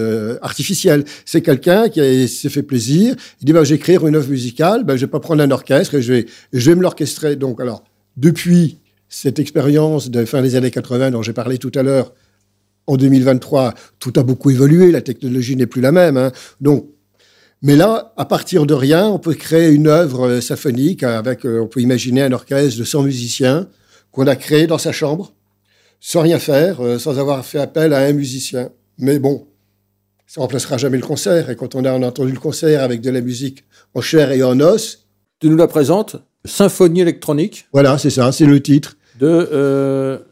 artificielle. 0.42 1.04
C'est 1.24 1.40
quelqu'un 1.40 1.88
qui 1.88 2.28
s'est 2.28 2.50
fait 2.50 2.62
plaisir. 2.62 3.16
Il 3.40 3.46
dit 3.46 3.52
bah, 3.52 3.64
je 3.64 3.70
vais 3.70 3.76
écrire 3.76 4.06
une 4.06 4.14
œuvre 4.14 4.30
musicale. 4.30 4.84
Ben, 4.84 4.94
je 4.94 5.00
vais 5.00 5.10
pas 5.10 5.18
prendre 5.18 5.42
un 5.42 5.50
orchestre 5.50 5.96
et 5.96 6.02
je 6.02 6.12
vais, 6.12 6.26
je 6.52 6.70
vais 6.70 6.76
me 6.76 6.82
l'orchestrer. 6.82 7.34
Donc, 7.34 7.60
alors, 7.60 7.82
depuis 8.16 8.78
cette 9.08 9.40
expérience 9.40 10.08
de 10.08 10.24
fin 10.24 10.40
des 10.40 10.54
années 10.54 10.70
80 10.70 11.10
dont 11.10 11.22
j'ai 11.22 11.32
parlé 11.32 11.58
tout 11.58 11.72
à 11.74 11.82
l'heure, 11.82 12.12
en 12.86 12.96
2023, 12.96 13.74
tout 13.98 14.12
a 14.14 14.22
beaucoup 14.22 14.50
évolué. 14.50 14.92
La 14.92 15.00
technologie 15.00 15.56
n'est 15.56 15.66
plus 15.66 15.80
la 15.80 15.90
même. 15.90 16.16
Hein. 16.16 16.30
Donc 16.60 16.86
mais 17.62 17.76
là, 17.76 18.12
à 18.16 18.24
partir 18.24 18.66
de 18.66 18.74
rien, 18.74 19.08
on 19.08 19.18
peut 19.18 19.34
créer 19.34 19.70
une 19.70 19.88
œuvre 19.88 20.28
euh, 20.28 20.40
symphonique 20.40 21.02
avec, 21.02 21.46
euh, 21.46 21.62
on 21.62 21.66
peut 21.66 21.80
imaginer 21.80 22.22
un 22.22 22.32
orchestre 22.32 22.78
de 22.78 22.84
100 22.84 23.02
musiciens 23.02 23.68
qu'on 24.12 24.26
a 24.26 24.36
créé 24.36 24.66
dans 24.66 24.78
sa 24.78 24.92
chambre, 24.92 25.32
sans 26.00 26.20
rien 26.20 26.38
faire, 26.38 26.80
euh, 26.80 26.98
sans 26.98 27.18
avoir 27.18 27.44
fait 27.44 27.58
appel 27.58 27.94
à 27.94 28.00
un 28.00 28.12
musicien. 28.12 28.70
Mais 28.98 29.18
bon, 29.18 29.46
ça 30.26 30.42
remplacera 30.42 30.76
jamais 30.76 30.98
le 30.98 31.06
concert. 31.06 31.48
Et 31.48 31.56
quand 31.56 31.74
on 31.74 31.84
a 31.84 31.92
entendu 31.92 32.32
le 32.32 32.38
concert 32.38 32.82
avec 32.82 33.00
de 33.00 33.10
la 33.10 33.20
musique 33.20 33.64
en 33.94 34.00
chair 34.00 34.30
et 34.32 34.42
en 34.42 34.60
os. 34.60 35.06
Tu 35.40 35.48
nous 35.48 35.56
la 35.56 35.66
présentes 35.66 36.16
Symphonie 36.44 37.00
électronique. 37.00 37.66
Voilà, 37.72 37.98
c'est 37.98 38.10
ça, 38.10 38.32
c'est 38.32 38.46
le 38.46 38.62
titre. 38.62 38.96
De 39.18 40.22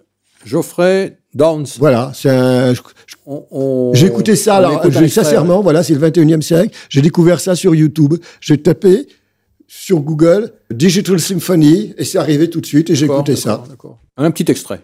Geoffrey 0.44 1.18
Downs. 1.34 1.66
Voilà, 1.78 2.12
c'est 2.14 2.30
un. 2.30 2.72
J'ai 3.94 4.06
écouté 4.06 4.36
ça, 4.36 4.56
alors, 4.56 4.82
sincèrement, 5.08 5.62
voilà, 5.62 5.82
c'est 5.82 5.94
le 5.94 6.00
21e 6.00 6.42
siècle. 6.42 6.76
J'ai 6.88 7.02
découvert 7.02 7.40
ça 7.40 7.54
sur 7.54 7.74
YouTube. 7.74 8.14
J'ai 8.40 8.58
tapé 8.58 9.06
sur 9.66 10.00
Google 10.00 10.52
Digital 10.70 11.18
Symphony 11.18 11.94
et 11.96 12.04
c'est 12.04 12.18
arrivé 12.18 12.50
tout 12.50 12.60
de 12.60 12.66
suite 12.66 12.90
et 12.90 12.94
j'ai 12.94 13.06
écouté 13.06 13.34
ça. 13.36 13.64
Un 14.16 14.30
petit 14.30 14.50
extrait. 14.50 14.80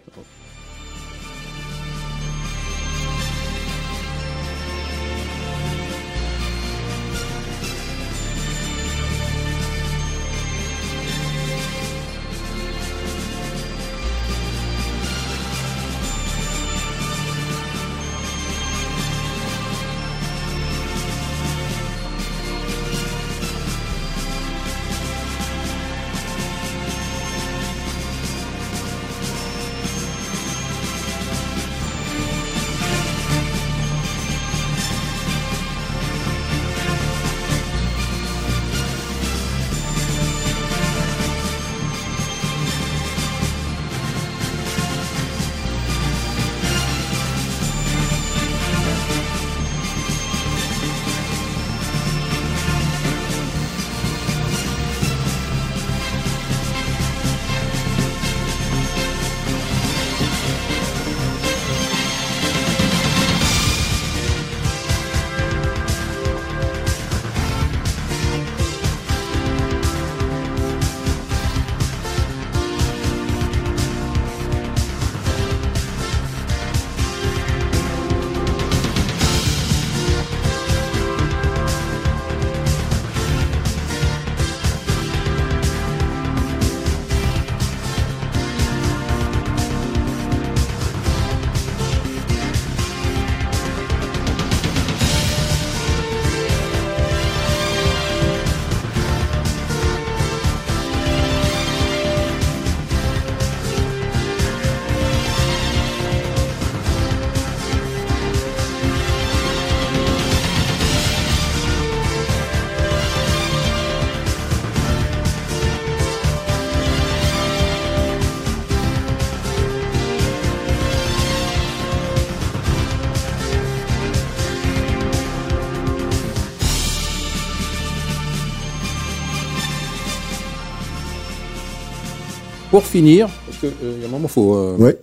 Pour 132.81 132.89
finir, 132.89 133.29
parce 133.45 133.59
qu'il 133.59 133.69
y 134.01 134.03
a 134.03 134.07
un 134.07 134.11
moment, 134.11 134.25
il 134.27 134.29
faut, 134.31 134.55
euh, 134.55 134.75
Ouais. 134.77 134.97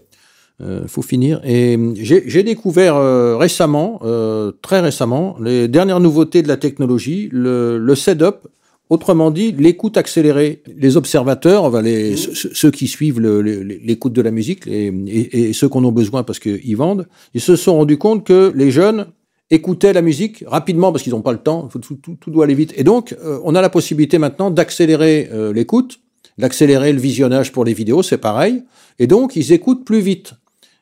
euh, 0.61 0.83
faut 0.89 1.03
finir. 1.03 1.41
Et 1.45 1.77
euh, 1.77 1.93
j'ai 1.95 2.43
découvert 2.43 2.97
euh, 2.97 3.37
récemment, 3.37 4.01
euh, 4.05 4.51
très 4.63 4.81
récemment, 4.81 5.37
les 5.41 5.69
dernières 5.69 6.01
nouveautés 6.01 6.43
de 6.43 6.49
la 6.49 6.57
technologie, 6.57 7.29
le, 7.31 7.79
le 7.79 7.95
setup, 7.95 8.49
autrement 8.91 9.31
dit, 9.31 9.53
l'écoute 9.53 9.97
accélérée. 9.97 10.63
Les 10.77 10.97
observateurs, 10.97 11.63
enfin, 11.65 11.83
les, 11.83 12.17
ceux, 12.17 12.71
qui 12.73 12.89
suivent 12.89 13.21
l'écoute 13.21 14.13
de 14.13 14.23
la 14.23 14.33
musique 14.33 14.67
et, 14.67 14.87
et, 15.07 15.51
et 15.51 15.53
ceux 15.53 15.69
qu'on 15.69 15.87
a 15.87 15.93
besoin 15.93 16.25
parce 16.25 16.41
qu'ils 16.41 16.77
vendent, 16.77 17.07
ils 17.35 17.41
se 17.41 17.55
sont 17.55 17.77
rendus 17.77 17.99
compte 17.99 18.25
que 18.27 18.53
les 18.57 18.73
jeunes 18.73 19.07
écoutaient 19.51 19.93
la 19.93 20.03
musique 20.03 20.43
rapidement 20.49 20.91
parce 20.91 21.05
qu'ils 21.05 21.13
n'ont 21.13 21.23
pas 21.23 21.33
le 21.33 21.39
temps, 21.39 21.69
tout, 21.69 21.79
tout, 22.03 22.17
tout 22.21 22.31
doit 22.33 22.45
aller 22.45 22.55
vite. 22.55 22.75
Et 22.77 22.83
donc, 22.83 23.15
euh, 23.25 23.39
on 23.45 23.55
a 23.55 23.61
la 23.63 23.71
possibilité 23.71 24.19
maintenant 24.19 24.51
d'accélérer 24.51 25.29
euh, 25.33 25.53
l'écoute, 25.53 26.01
d'accélérer 26.39 26.93
le 26.93 27.01
visionnage 27.01 27.53
pour 27.53 27.65
les 27.65 27.75
vidéos, 27.75 28.03
c'est 28.03 28.19
pareil. 28.19 28.63
Et 28.99 29.07
donc, 29.07 29.37
ils 29.37 29.53
écoutent 29.53 29.85
plus 29.85 30.01
vite. 30.01 30.33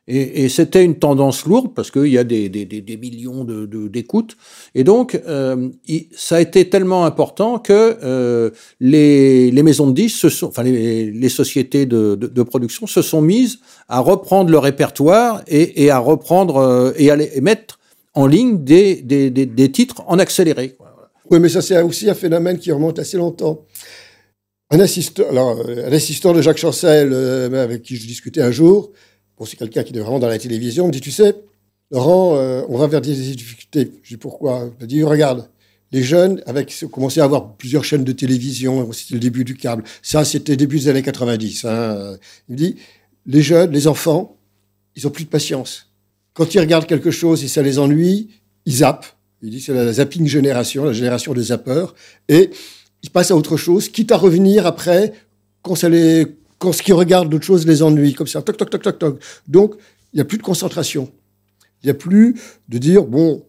Et, 0.08 0.44
et 0.44 0.48
c'était 0.48 0.84
une 0.84 0.94
tendance 1.00 1.46
lourde 1.46 1.72
parce 1.74 1.90
qu'il 1.90 2.06
y 2.06 2.16
a 2.18 2.22
des, 2.22 2.48
des, 2.48 2.64
des, 2.64 2.96
millions 2.96 3.42
de, 3.42 3.66
de- 3.66 3.88
d'écoutes. 3.88 4.36
Et 4.76 4.84
donc, 4.84 5.20
euh, 5.26 5.68
il- 5.88 6.06
ça 6.14 6.36
a 6.36 6.40
été 6.40 6.68
tellement 6.70 7.04
important 7.04 7.58
que 7.58 7.96
euh, 8.04 8.50
les, 8.78 9.50
les 9.50 9.62
maisons 9.64 9.88
de 9.88 9.94
disques, 9.94 10.18
se 10.18 10.28
sont, 10.28 10.46
enfin 10.46 10.62
les, 10.62 11.10
les 11.10 11.28
sociétés 11.28 11.86
de, 11.86 12.14
de, 12.14 12.42
production 12.44 12.86
se 12.86 13.02
sont 13.02 13.20
mises 13.20 13.58
à 13.88 13.98
reprendre 13.98 14.48
le 14.50 14.58
répertoire 14.58 15.42
et, 15.48 15.82
et 15.84 15.90
à 15.90 15.98
reprendre 15.98 16.58
euh, 16.58 16.92
et 16.96 17.10
à 17.10 17.16
les- 17.16 17.32
et 17.34 17.40
mettre 17.40 17.80
en 18.14 18.28
ligne 18.28 18.62
des, 18.62 19.02
des, 19.02 19.72
titres 19.72 20.04
en 20.06 20.20
accéléré. 20.20 20.76
Oui, 21.30 21.40
mais 21.40 21.48
ça, 21.48 21.60
c'est 21.60 21.82
aussi 21.82 22.08
un 22.08 22.14
phénomène 22.14 22.58
qui 22.58 22.70
remonte 22.70 23.00
assez 23.00 23.16
longtemps. 23.16 23.64
Un 24.70 24.80
assistant, 24.80 25.22
alors, 25.30 25.60
euh, 25.60 25.88
un 25.88 25.92
assistant 25.92 26.32
de 26.32 26.42
Jacques 26.42 26.58
Chancel, 26.58 27.10
euh, 27.12 27.62
avec 27.62 27.82
qui 27.82 27.96
je 27.96 28.06
discutais 28.06 28.42
un 28.42 28.50
jour, 28.50 28.92
bon, 29.38 29.44
c'est 29.44 29.56
quelqu'un 29.56 29.84
qui 29.84 29.96
est 29.96 30.00
vraiment 30.00 30.18
dans 30.18 30.26
la 30.26 30.38
télévision, 30.38 30.86
me 30.88 30.92
dit, 30.92 31.00
tu 31.00 31.12
sais, 31.12 31.34
Laurent, 31.92 32.36
euh, 32.36 32.62
on 32.68 32.78
va 32.78 32.88
vers 32.88 33.00
des 33.00 33.14
difficultés. 33.14 33.92
Je 34.02 34.14
dis, 34.14 34.16
pourquoi? 34.16 34.68
Il 34.80 34.82
me 34.82 34.88
dit, 34.88 35.02
regarde, 35.04 35.48
les 35.92 36.02
jeunes, 36.02 36.42
avec, 36.46 36.74
ont 36.84 36.88
commencé 36.88 37.20
à 37.20 37.24
avoir 37.24 37.54
plusieurs 37.56 37.84
chaînes 37.84 38.02
de 38.02 38.10
télévision, 38.10 38.92
c'était 38.92 39.14
le 39.14 39.20
début 39.20 39.44
du 39.44 39.54
câble. 39.54 39.84
Ça, 40.02 40.24
c'était 40.24 40.56
début 40.56 40.80
des 40.80 40.88
années 40.88 41.02
90. 41.02 41.64
Hein. 41.64 42.18
Il 42.48 42.52
me 42.52 42.58
dit, 42.58 42.76
les 43.24 43.42
jeunes, 43.42 43.70
les 43.70 43.86
enfants, 43.86 44.36
ils 44.96 45.06
ont 45.06 45.10
plus 45.10 45.24
de 45.24 45.30
patience. 45.30 45.92
Quand 46.34 46.54
ils 46.54 46.58
regardent 46.58 46.86
quelque 46.86 47.12
chose 47.12 47.44
et 47.44 47.48
ça 47.48 47.62
les 47.62 47.78
ennuie, 47.78 48.30
ils 48.64 48.76
zappent. 48.78 49.06
Il 49.42 49.50
dit 49.50 49.60
c'est 49.60 49.72
la 49.72 49.92
zapping 49.92 50.26
génération, 50.26 50.84
la 50.84 50.92
génération 50.92 51.34
des 51.34 51.44
zappeurs, 51.44 51.94
et 52.28 52.50
ils 53.06 53.10
passent 53.10 53.30
à 53.30 53.36
autre 53.36 53.56
chose, 53.56 53.88
quitte 53.88 54.10
à 54.10 54.16
revenir 54.16 54.66
après 54.66 55.12
quand 55.62 55.80
les, 55.84 56.26
quand 56.58 56.72
ce 56.72 56.82
qu'ils 56.82 56.94
regardent 56.94 57.28
d'autres 57.30 57.44
choses 57.44 57.64
les 57.64 57.82
ennuie, 57.82 58.14
comme 58.14 58.26
ça, 58.26 58.42
toc 58.42 58.56
toc 58.56 58.68
toc 58.68 58.82
toc 58.82 58.98
toc. 58.98 59.22
Donc 59.46 59.74
il 60.12 60.16
n'y 60.16 60.20
a 60.20 60.24
plus 60.24 60.38
de 60.38 60.42
concentration, 60.42 61.10
il 61.82 61.86
n'y 61.86 61.90
a 61.90 61.94
plus 61.94 62.34
de 62.68 62.78
dire 62.78 63.04
bon, 63.04 63.44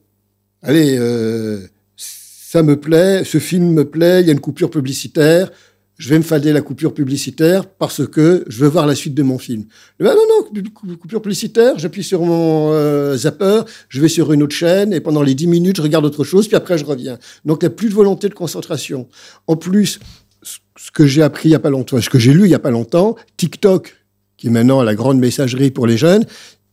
allez, 0.61 0.95
euh, 0.99 1.65
ça 1.95 2.61
me 2.61 2.79
plaît, 2.79 3.23
ce 3.23 3.39
film 3.39 3.73
me 3.73 3.83
plaît, 3.83 4.21
il 4.21 4.27
y 4.27 4.29
a 4.29 4.33
une 4.33 4.39
coupure 4.39 4.69
publicitaire, 4.69 5.51
je 5.97 6.09
vais 6.09 6.17
me 6.17 6.23
fader 6.23 6.53
la 6.53 6.61
coupure 6.61 6.93
publicitaire 6.93 7.67
parce 7.67 8.05
que 8.07 8.43
je 8.47 8.59
veux 8.63 8.67
voir 8.69 8.85
la 8.85 8.93
suite 8.95 9.15
de 9.15 9.23
mon 9.23 9.39
film. 9.39 9.65
Ben 9.99 10.13
non, 10.13 10.21
non, 10.53 10.61
cou- 10.73 10.95
coupure 10.97 11.21
publicitaire, 11.21 11.79
j'appuie 11.79 12.03
sur 12.03 12.21
mon 12.21 12.71
euh, 12.71 13.17
zapper, 13.17 13.61
je 13.89 13.99
vais 13.99 14.07
sur 14.07 14.31
une 14.31 14.43
autre 14.43 14.55
chaîne 14.55 14.93
et 14.93 14.99
pendant 14.99 15.23
les 15.23 15.33
10 15.33 15.47
minutes, 15.47 15.77
je 15.77 15.81
regarde 15.81 16.05
autre 16.05 16.23
chose, 16.23 16.47
puis 16.47 16.55
après 16.55 16.77
je 16.77 16.85
reviens. 16.85 17.17
Donc 17.45 17.59
il 17.61 17.65
n'y 17.65 17.73
a 17.73 17.75
plus 17.75 17.89
de 17.89 17.95
volonté 17.95 18.29
de 18.29 18.35
concentration. 18.35 19.07
En 19.47 19.55
plus, 19.55 19.99
ce 20.43 20.91
que 20.91 21.07
j'ai 21.07 21.23
appris 21.23 21.49
il 21.49 21.51
n'y 21.51 21.55
a 21.55 21.59
pas 21.59 21.71
longtemps, 21.71 21.99
ce 21.99 22.09
que 22.09 22.19
j'ai 22.19 22.31
lu 22.33 22.43
il 22.45 22.49
n'y 22.49 22.53
a 22.55 22.59
pas 22.59 22.69
longtemps, 22.71 23.15
TikTok, 23.37 23.95
qui 24.37 24.47
est 24.47 24.51
maintenant 24.51 24.83
la 24.83 24.93
grande 24.93 25.17
messagerie 25.17 25.71
pour 25.71 25.87
les 25.87 25.97
jeunes, 25.97 26.25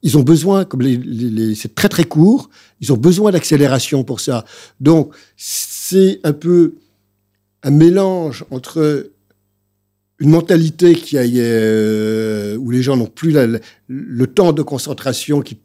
ils 0.02 0.18
ont 0.18 0.22
besoin, 0.22 0.66
comme 0.66 0.82
les, 0.82 0.98
les- 0.98 1.30
les- 1.30 1.54
c'est 1.54 1.74
très 1.74 1.88
très 1.88 2.04
court, 2.04 2.50
ils 2.82 2.92
ont 2.92 2.98
besoin 2.98 3.30
d'accélération 3.30 4.04
pour 4.04 4.20
ça. 4.20 4.44
Donc 4.80 5.14
c'est 5.38 6.20
un 6.24 6.34
peu 6.34 6.74
un 7.62 7.70
mélange 7.70 8.44
entre 8.50 9.10
une 10.24 10.30
mentalité 10.30 10.94
qui 10.94 11.18
a, 11.18 11.22
euh, 11.22 12.56
où 12.56 12.70
les 12.70 12.82
gens 12.82 12.96
n'ont 12.96 13.06
plus 13.06 13.36
le 13.88 14.26
temps 14.26 14.52
de 14.52 14.62
concentration 14.62 15.42
qui 15.42 15.58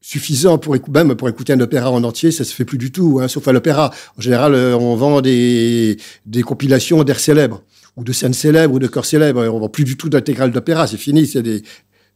suffisant 0.00 0.58
pour 0.58 0.76
même 0.90 1.16
pour 1.16 1.28
écouter 1.28 1.52
un 1.52 1.60
opéra 1.60 1.90
en 1.90 2.02
entier 2.04 2.30
ça 2.30 2.44
se 2.44 2.54
fait 2.54 2.64
plus 2.64 2.78
du 2.78 2.92
tout 2.92 3.18
hein, 3.20 3.28
sauf 3.28 3.46
à 3.48 3.52
l'opéra. 3.52 3.92
En 4.16 4.22
général 4.22 4.54
euh, 4.54 4.78
on 4.78 4.94
vend 4.94 5.20
des 5.20 5.98
des 6.24 6.42
compilations 6.42 7.02
d'airs 7.02 7.20
célèbres 7.20 7.62
ou 7.96 8.04
de 8.04 8.12
scènes 8.12 8.32
célèbres 8.32 8.74
ou 8.74 8.78
de 8.78 8.86
chœurs 8.86 9.04
célèbres 9.04 9.42
on 9.48 9.58
vend 9.58 9.68
plus 9.68 9.84
du 9.84 9.96
tout 9.96 10.08
d'intégrale 10.08 10.52
d'opéra 10.52 10.86
c'est 10.86 10.96
fini 10.96 11.26
c'est 11.26 11.42
des 11.42 11.62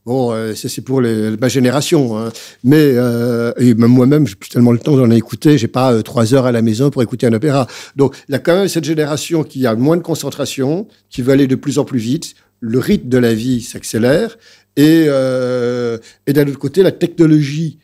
Bon, 0.04 0.32
euh, 0.32 0.52
c'est 0.54 0.82
pour 0.82 1.00
les, 1.00 1.36
ma 1.36 1.46
génération, 1.46 2.18
hein. 2.18 2.32
mais 2.64 2.92
euh, 2.96 3.52
même 3.58 3.86
moi-même, 3.90 4.26
j'ai 4.26 4.34
plus 4.34 4.50
tellement 4.50 4.72
le 4.72 4.80
temps 4.80 4.96
d'en 4.96 5.10
écouter. 5.10 5.58
J'ai 5.58 5.68
pas 5.68 5.92
euh, 5.92 6.02
trois 6.02 6.34
heures 6.34 6.46
à 6.46 6.50
la 6.50 6.60
maison 6.60 6.90
pour 6.90 7.04
écouter 7.04 7.28
un 7.28 7.32
opéra. 7.32 7.68
Donc, 7.94 8.16
il 8.28 8.32
y 8.32 8.34
a 8.34 8.40
quand 8.40 8.56
même 8.56 8.66
cette 8.66 8.82
génération 8.82 9.44
qui 9.44 9.64
a 9.64 9.76
moins 9.76 9.96
de 9.96 10.02
concentration, 10.02 10.88
qui 11.08 11.22
veut 11.22 11.32
aller 11.32 11.46
de 11.46 11.54
plus 11.54 11.78
en 11.78 11.84
plus 11.84 12.00
vite. 12.00 12.34
Le 12.58 12.80
rythme 12.80 13.08
de 13.08 13.18
la 13.18 13.32
vie 13.32 13.60
s'accélère, 13.60 14.38
et 14.76 15.06
d'un 15.06 16.48
autre 16.48 16.58
côté, 16.58 16.82
la 16.82 16.92
technologie 16.92 17.78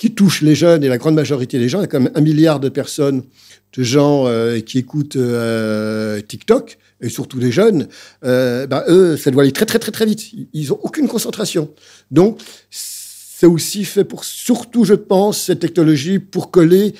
qui 0.00 0.14
touche 0.14 0.40
les 0.40 0.54
jeunes 0.54 0.82
et 0.82 0.88
la 0.88 0.96
grande 0.96 1.14
majorité 1.14 1.58
des 1.58 1.68
gens, 1.68 1.80
il 1.80 1.82
y 1.82 1.84
a 1.84 1.86
quand 1.88 2.00
même 2.00 2.12
un 2.14 2.22
milliard 2.22 2.58
de 2.58 2.70
personnes, 2.70 3.22
de 3.76 3.82
gens 3.82 4.26
euh, 4.26 4.58
qui 4.60 4.78
écoutent 4.78 5.16
euh, 5.16 6.22
TikTok 6.22 6.78
et 7.02 7.10
surtout 7.10 7.38
des 7.38 7.52
jeunes, 7.52 7.86
euh, 8.24 8.66
ben, 8.66 8.82
eux, 8.88 9.18
ça 9.18 9.30
doit 9.30 9.42
aller 9.42 9.52
très 9.52 9.66
très 9.66 9.78
très 9.78 9.92
très 9.92 10.06
vite. 10.06 10.22
Ils 10.54 10.72
ont 10.72 10.78
aucune 10.82 11.06
concentration. 11.06 11.68
Donc, 12.10 12.40
c'est 12.70 13.46
aussi 13.46 13.84
fait 13.84 14.04
pour, 14.04 14.24
surtout, 14.24 14.86
je 14.86 14.94
pense, 14.94 15.38
cette 15.42 15.60
technologie 15.60 16.18
pour 16.18 16.50
coller 16.50 16.94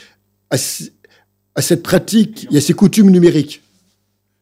à, 0.50 0.58
cette 0.58 1.82
pratique 1.82 2.48
et 2.52 2.58
à 2.58 2.60
ces 2.60 2.74
coutumes 2.74 3.10
numériques, 3.10 3.62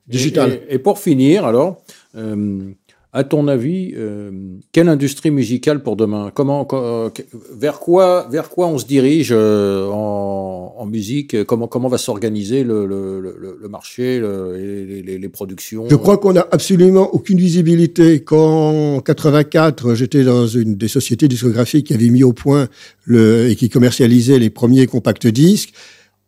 digitales. 0.08 0.54
Et, 0.68 0.72
et- 0.72 0.74
et 0.74 0.78
pour 0.80 0.98
finir, 0.98 1.44
alors, 1.44 1.80
euh, 2.16 2.72
à 3.12 3.24
ton 3.24 3.48
avis, 3.48 3.94
euh, 3.96 4.30
quelle 4.72 4.88
industrie 4.88 5.30
musicale 5.30 5.82
pour 5.82 5.96
demain? 5.96 6.30
Comment, 6.34 6.66
co- 6.66 7.08
que- 7.10 7.22
vers 7.56 7.80
quoi, 7.80 8.28
vers 8.30 8.50
quoi 8.50 8.66
on 8.66 8.76
se 8.76 8.84
dirige 8.86 9.30
euh, 9.32 9.88
en, 9.90 10.84
musique? 10.86 11.44
Comment, 11.44 11.68
comment 11.68 11.88
va 11.88 11.98
s'organiser 11.98 12.64
le, 12.64 13.68
marché, 13.70 14.20
les, 14.20 15.18
les, 15.18 15.28
productions? 15.28 15.86
Je 15.88 15.96
crois 15.96 16.16
qu'on 16.16 16.32
n'a 16.32 16.46
absolument 16.50 17.14
aucune 17.14 17.38
visibilité. 17.38 18.20
Quand 18.20 18.96
en 18.96 19.00
84, 19.00 19.94
j'étais 19.94 20.24
dans 20.24 20.46
une 20.46 20.76
des 20.76 20.88
sociétés 20.88 21.28
discographiques 21.28 21.88
qui 21.88 21.94
avait 21.94 22.08
mis 22.08 22.24
au 22.24 22.32
point 22.32 22.68
et 23.10 23.54
qui 23.58 23.68
commercialisait 23.68 24.38
les 24.38 24.50
premiers 24.50 24.86
compacts 24.86 25.26
disques. 25.26 25.72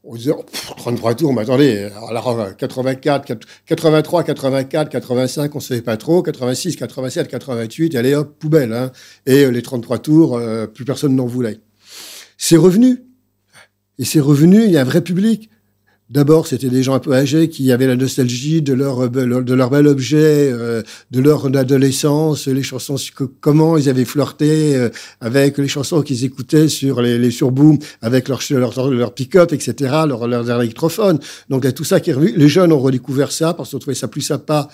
On 0.02 0.14
disait, 0.14 0.30
oh, 0.30 0.42
pff, 0.42 0.72
33 0.76 1.14
tours, 1.14 1.34
mais 1.34 1.42
attendez, 1.42 1.90
alors 2.08 2.56
84, 2.56 3.36
83, 3.66 4.24
84, 4.24 4.88
85, 4.88 5.54
on 5.54 5.58
ne 5.58 5.62
savait 5.62 5.82
pas 5.82 5.98
trop, 5.98 6.22
86, 6.22 6.76
87, 6.76 7.28
88, 7.28 7.96
allez 7.96 8.14
hop, 8.14 8.38
poubelle. 8.38 8.72
Hein. 8.72 8.92
Et 9.26 9.44
euh, 9.44 9.50
les 9.50 9.60
33 9.60 9.98
tours, 9.98 10.36
euh, 10.38 10.66
plus 10.66 10.86
personne 10.86 11.14
n'en 11.14 11.26
voulait. 11.26 11.58
C'est 12.38 12.56
revenu. 12.56 13.04
Et 13.98 14.06
c'est 14.06 14.20
revenu, 14.20 14.64
il 14.64 14.70
y 14.70 14.78
a 14.78 14.80
un 14.80 14.84
vrai 14.84 15.02
public. 15.02 15.50
D'abord, 16.10 16.48
c'était 16.48 16.70
des 16.70 16.82
gens 16.82 16.94
un 16.94 16.98
peu 16.98 17.14
âgés 17.14 17.48
qui 17.48 17.70
avaient 17.70 17.86
la 17.86 17.94
nostalgie 17.94 18.62
de 18.62 18.72
leur 18.72 19.08
bel- 19.08 19.44
de 19.44 19.54
leur 19.54 19.70
bel 19.70 19.86
objet, 19.86 20.50
euh, 20.52 20.82
de 21.12 21.20
leur 21.20 21.46
adolescence, 21.56 22.48
les 22.48 22.64
chansons, 22.64 22.96
comment 23.40 23.76
ils 23.76 23.88
avaient 23.88 24.04
flirté 24.04 24.74
euh, 24.76 24.88
avec 25.20 25.56
les 25.58 25.68
chansons 25.68 26.02
qu'ils 26.02 26.24
écoutaient 26.24 26.68
sur 26.68 27.00
les, 27.00 27.16
les 27.16 27.30
surboom, 27.30 27.78
avec 28.02 28.28
leur, 28.28 28.40
leur, 28.50 28.90
leur 28.90 29.14
pick-up, 29.14 29.52
etc., 29.52 29.72
leur, 30.08 30.26
leurs 30.26 30.50
électrophones. 30.50 31.20
Donc, 31.48 31.62
il 31.62 31.66
y 31.66 31.70
a 31.70 31.72
tout 31.72 31.84
ça 31.84 32.00
qui 32.00 32.10
est. 32.10 32.16
Les 32.36 32.48
jeunes 32.48 32.72
ont 32.72 32.80
redécouvert 32.80 33.30
ça 33.30 33.54
parce 33.54 33.70
qu'on 33.70 33.78
trouvait 33.78 33.94
ça 33.94 34.08
plus 34.08 34.20
sympa 34.22 34.68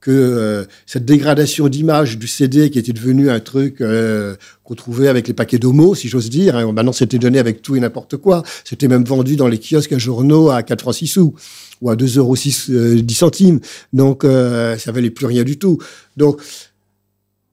que 0.00 0.10
euh, 0.10 0.64
cette 0.86 1.04
dégradation 1.04 1.68
d'image 1.68 2.18
du 2.18 2.26
CD 2.26 2.70
qui 2.70 2.78
était 2.78 2.92
devenu 2.92 3.30
un 3.30 3.40
truc 3.40 3.80
euh, 3.80 4.34
qu'on 4.64 4.74
trouvait 4.74 5.08
avec 5.08 5.28
les 5.28 5.34
paquets 5.34 5.58
d'homo, 5.58 5.94
si 5.94 6.08
j'ose 6.08 6.30
dire. 6.30 6.56
hein. 6.56 6.72
Maintenant, 6.72 6.92
c'était 6.92 7.18
donné 7.18 7.38
avec 7.38 7.60
tout 7.60 7.76
et 7.76 7.80
n'importe 7.80 8.16
quoi. 8.16 8.42
C'était 8.64 8.88
même 8.88 9.04
vendu 9.04 9.36
dans 9.36 9.48
les 9.48 9.58
kiosques 9.58 9.92
à 9.92 9.98
journaux 9.98 10.50
à 10.50 10.62
4 10.62 10.80
francs 10.80 10.94
6 10.94 11.06
sous 11.06 11.34
ou 11.82 11.90
à 11.90 11.96
2 11.96 12.18
euros 12.18 12.36
6, 12.36 12.70
euh, 12.70 13.02
10 13.02 13.14
centimes. 13.14 13.60
Donc, 13.92 14.24
euh, 14.24 14.78
ça 14.78 14.92
valait 14.92 15.10
plus 15.10 15.26
rien 15.26 15.44
du 15.44 15.58
tout. 15.58 15.78
Donc, 16.16 16.40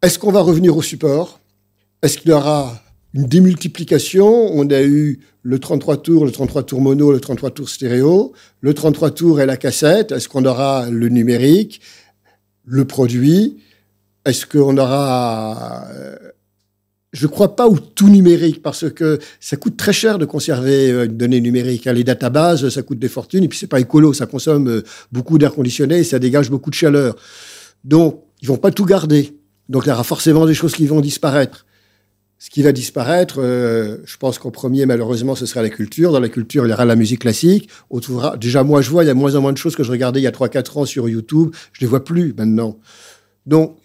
est-ce 0.01 0.17
qu'on 0.19 0.31
va 0.31 0.41
revenir 0.41 0.75
au 0.77 0.81
support? 0.81 1.39
Est-ce 2.01 2.17
qu'il 2.17 2.31
y 2.31 2.33
aura 2.33 2.81
une 3.13 3.25
démultiplication? 3.25 4.27
On 4.53 4.69
a 4.69 4.83
eu 4.83 5.19
le 5.43 5.59
33 5.59 5.97
tours, 5.97 6.25
le 6.25 6.31
33 6.31 6.63
tours 6.63 6.81
mono, 6.81 7.11
le 7.11 7.19
33 7.19 7.51
tours 7.51 7.69
stéréo, 7.69 8.33
le 8.61 8.73
33 8.73 9.11
tours 9.11 9.41
et 9.41 9.45
la 9.45 9.57
cassette. 9.57 10.11
Est-ce 10.11 10.29
qu'on 10.29 10.45
aura 10.45 10.89
le 10.89 11.09
numérique? 11.09 11.81
Le 12.67 12.85
produit 12.85 13.57
Est-ce 14.25 14.45
qu'on 14.45 14.77
aura... 14.77 15.85
euh, 15.91 16.15
Je 17.13 17.25
ne 17.25 17.31
crois 17.31 17.55
pas 17.55 17.67
au 17.67 17.79
tout 17.79 18.09
numérique 18.09 18.61
parce 18.61 18.91
que 18.91 19.19
ça 19.39 19.55
coûte 19.55 19.77
très 19.77 19.93
cher 19.93 20.19
de 20.19 20.25
conserver 20.25 20.91
euh, 20.91 21.05
une 21.05 21.17
donnée 21.17 21.39
numérique. 21.41 21.87
hein. 21.87 21.93
Les 21.93 22.03
databases, 22.03 22.67
ça 22.69 22.81
coûte 22.83 22.99
des 22.99 23.07
fortunes 23.07 23.43
et 23.45 23.47
puis 23.47 23.57
c'est 23.57 23.67
pas 23.67 23.79
écolo, 23.79 24.13
ça 24.13 24.25
consomme 24.25 24.67
euh, 24.67 24.83
beaucoup 25.11 25.37
d'air 25.37 25.53
conditionné 25.53 25.99
et 25.99 26.03
ça 26.03 26.19
dégage 26.19 26.49
beaucoup 26.49 26.69
de 26.69 26.75
chaleur. 26.75 27.15
Donc, 27.83 28.21
ils 28.41 28.47
vont 28.49 28.57
pas 28.57 28.71
tout 28.71 28.85
garder. 28.85 29.33
Donc 29.69 29.83
il 29.85 29.89
y 29.89 29.91
aura 29.91 30.03
forcément 30.03 30.45
des 30.45 30.53
choses 30.53 30.73
qui 30.75 30.87
vont 30.87 31.01
disparaître. 31.01 31.65
Ce 32.39 32.51
qui 32.51 32.61
va 32.61 32.71
disparaître, 32.71 33.39
euh, 33.39 33.97
je 34.05 34.15
pense 34.17 34.37
qu'en 34.37 34.51
premier, 34.51 34.85
malheureusement, 34.85 35.33
ce 35.33 35.47
sera 35.47 35.63
la 35.63 35.69
culture. 35.69 36.11
Dans 36.11 36.19
la 36.19 36.29
culture, 36.29 36.67
il 36.67 36.69
y 36.69 36.73
aura 36.73 36.85
la 36.85 36.95
musique 36.95 37.21
classique. 37.21 37.67
On 37.89 37.99
déjà, 38.39 38.63
moi, 38.63 38.81
je 38.81 38.91
vois, 38.91 39.03
il 39.03 39.07
y 39.07 39.09
a 39.09 39.15
moins 39.15 39.33
en 39.35 39.41
moins 39.41 39.53
de 39.53 39.57
choses 39.57 39.75
que 39.75 39.83
je 39.83 39.91
regardais 39.91 40.19
il 40.19 40.23
y 40.23 40.27
a 40.27 40.31
3-4 40.31 40.79
ans 40.79 40.85
sur 40.85 41.09
YouTube. 41.09 41.49
Je 41.73 41.81
les 41.81 41.87
vois 41.87 42.03
plus 42.03 42.35
maintenant. 42.37 42.77
Donc, 43.47 43.77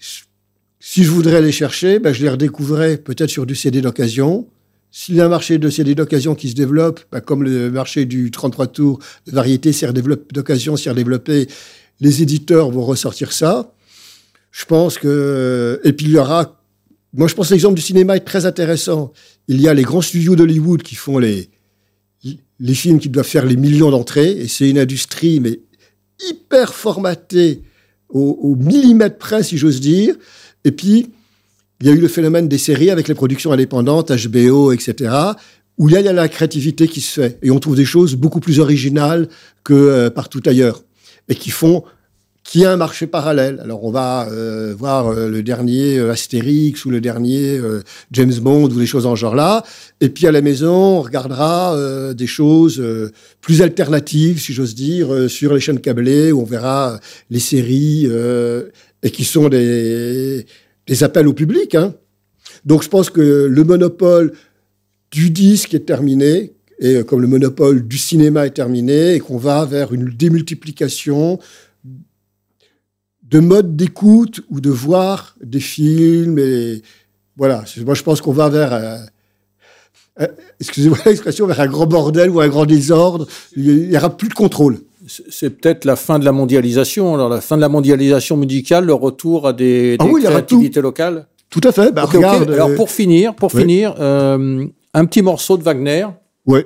si 0.81 1.05
je 1.05 1.11
voudrais 1.11 1.41
les 1.41 1.53
chercher, 1.53 1.99
ben, 1.99 2.13
je 2.13 2.23
les 2.23 2.29
redécouvrais 2.29 2.99
peut-être 2.99 3.31
sur 3.31 3.47
du 3.47 3.55
CD 3.55 3.81
d'occasion. 3.81 4.49
S'il 4.91 5.15
y 5.15 5.23
a 5.23 5.25
un 5.25 5.29
marché 5.29 5.57
de 5.57 5.71
CD 5.71 5.95
d'occasion 5.95 6.35
qui 6.35 6.51
se 6.51 6.55
développe, 6.55 7.01
ben, 7.11 7.21
comme 7.23 7.45
le 7.45 7.71
marché 7.71 8.05
du 8.05 8.31
33 8.31 8.67
tours 8.67 8.99
de 9.27 9.33
variété 9.33 9.71
d'occasion 10.33 10.77
s'est 10.77 10.91
redéveloppé, 10.91 11.47
les 12.01 12.21
éditeurs 12.21 12.71
vont 12.71 12.85
ressortir 12.85 13.33
ça. 13.33 13.73
Je 14.51 14.67
pense 14.67 14.99
que... 14.99 15.81
Et 15.85 15.95
puis 15.95 16.07
il 16.07 16.13
y 16.13 16.19
aura 16.19 16.62
moi, 17.15 17.29
je 17.29 17.35
pense 17.35 17.49
que 17.49 17.55
l'exemple 17.55 17.75
du 17.75 17.83
cinéma 17.83 18.17
est 18.17 18.21
très 18.21 18.47
intéressant. 18.47 19.13
Il 19.47 19.61
y 19.61 19.69
a 19.69 19.75
les 19.75 19.83
grands 19.83 20.01
studios 20.01 20.35
d'Hollywood 20.35 20.83
qui 20.83 20.95
font 20.95 21.19
les, 21.19 21.51
films 22.73 22.99
qui 22.99 23.11
doivent 23.11 23.27
faire 23.27 23.45
les 23.45 23.57
millions 23.57 23.91
d'entrées, 23.91 24.31
et 24.31 24.49
c'est 24.49 24.71
une 24.71 24.79
industrie, 24.79 25.41
mais 25.41 25.61
hyper 26.27 26.73
formatée 26.73 27.63
au, 28.09 28.57
millimètre 28.57 29.19
près, 29.19 29.43
si 29.43 29.59
j'ose 29.59 29.81
dire. 29.81 30.17
Et 30.65 30.73
puis, 30.73 31.11
il 31.81 31.87
y 31.87 31.91
a 31.91 31.93
eu 31.93 32.01
le 32.01 32.09
phénomène 32.09 32.49
des 32.49 32.59
séries 32.59 32.91
avec 32.91 33.09
les 33.09 33.15
productions 33.15 33.53
indépendantes, 33.53 34.11
HBO, 34.11 34.73
etc., 34.73 35.15
où 35.79 35.89
il 35.89 35.95
y 35.95 36.09
a 36.09 36.13
la 36.13 36.29
créativité 36.29 36.87
qui 36.87 37.01
se 37.01 37.21
fait. 37.21 37.39
Et 37.43 37.51
on 37.51 37.59
trouve 37.59 37.77
des 37.77 37.87
choses 37.87 38.15
beaucoup 38.15 38.41
plus 38.41 38.61
originales 38.61 39.29
que 39.65 39.73
euh, 39.73 40.11
partout 40.11 40.43
ailleurs. 40.47 40.85
Et 41.29 41.35
qui 41.35 41.51
font 41.51 41.85
qui 42.45 42.65
a 42.65 42.73
un 42.73 42.77
marché 42.77 43.07
parallèle. 43.07 43.61
Alors 43.63 43.85
on 43.85 43.91
va 43.91 44.29
euh, 44.31 44.75
voir 44.77 45.09
euh, 45.09 45.29
le 45.29 45.43
dernier 45.43 45.99
euh, 45.99 46.11
Astérix 46.11 46.85
ou 46.85 46.91
le 46.91 47.01
dernier 47.01 47.61
James 48.11 48.35
Bond 48.35 48.65
ou 48.65 48.79
des 48.79 48.87
choses 48.87 49.07
en 49.07 49.15
genre 49.15 49.35
là. 49.35 49.65
Et 50.01 50.09
puis 50.09 50.27
à 50.27 50.33
la 50.33 50.41
maison, 50.41 50.99
on 50.99 51.03
regardera 51.03 51.77
des 52.15 52.27
choses 52.27 52.83
plus 53.41 53.63
alternatives, 53.63 54.41
si 54.41 54.53
j'ose 54.53 54.75
dire, 54.75 55.31
sur 55.31 55.55
les 55.55 55.61
chaînes 55.61 55.81
câblées 55.81 56.33
où 56.33 56.41
on 56.41 56.45
verra 56.45 56.99
les 57.31 57.39
séries 57.39 58.09
et 59.03 59.11
qui 59.11 59.25
sont 59.25 59.49
des, 59.49 60.47
des 60.87 61.05
appels 61.05 61.29
au 61.29 61.33
public. 61.33 61.75
Hein. 61.75 61.95
Donc 62.65 62.83
je 62.83 62.89
pense 62.89 63.11
que 63.11 63.47
le 63.49 63.65
monopole 63.65 64.33
du 65.11 65.31
disque 65.31 65.75
est 65.75 65.87
terminé, 65.87 66.53
et 66.79 67.05
comme 67.05 67.21
le 67.21 67.29
monopole 67.29 67.87
du 67.87 67.99
cinéma 67.99 68.47
est 68.47 68.51
terminé, 68.51 69.15
et 69.15 69.21
qu'on 69.21 69.37
va 69.37 69.65
vers 69.65 69.93
une 69.93 70.07
démultiplication 70.07 71.39
de 73.33 73.41
mode 73.41 73.77
d'écoute 73.77 74.43
ou 74.51 74.61
de 74.61 74.71
voir 74.71 75.35
des 75.43 75.59
films. 75.59 76.39
Et 76.39 76.83
voilà, 77.37 77.65
moi 77.85 77.95
je 77.95 78.03
pense 78.03 78.21
qu'on 78.21 78.33
va 78.33 78.51
vers, 78.51 78.73
euh, 78.75 78.99
euh, 80.21 80.27
excusez-moi 80.61 80.99
l'expression, 81.07 81.47
vers 81.47 81.61
un 81.61 81.67
grand 81.67 81.87
bordel 81.87 82.31
ou 82.31 82.41
un 82.41 82.49
grand 82.49 82.67
désordre. 82.67 83.27
Il 83.57 83.89
n'y 83.89 83.97
aura 83.97 84.11
plus 84.17 84.29
de 84.29 84.35
contrôle. 84.35 84.79
C'est 85.07 85.51
peut-être 85.51 85.85
la 85.85 85.97
fin 85.97 86.19
de 86.19 86.25
la 86.25 86.33
mondialisation. 86.33 87.15
Alors 87.15 87.31
la 87.31 87.41
fin 87.41 87.57
de 87.57 87.63
la 87.63 87.71
mondialisation 87.71 88.37
musicale, 88.37 88.85
le 88.85 88.95
retour 88.95 89.49
à 89.49 89.53
des, 89.53 89.97
ah 89.99 90.05
créativités 90.07 90.81
locales. 90.81 91.27
Tout 91.49 91.63
à 91.65 91.73
fait. 91.73 91.91
Bah, 91.91 92.05
regarde, 92.05 92.51
Alors 92.51 92.69
euh, 92.69 92.77
pour 92.77 92.91
finir, 92.91 93.35
pour 93.35 93.51
finir, 93.51 93.95
un 93.99 95.07
petit 95.07 95.23
morceau 95.23 95.57
de 95.57 95.63
Wagner. 95.63 96.07
Oui. 96.47 96.61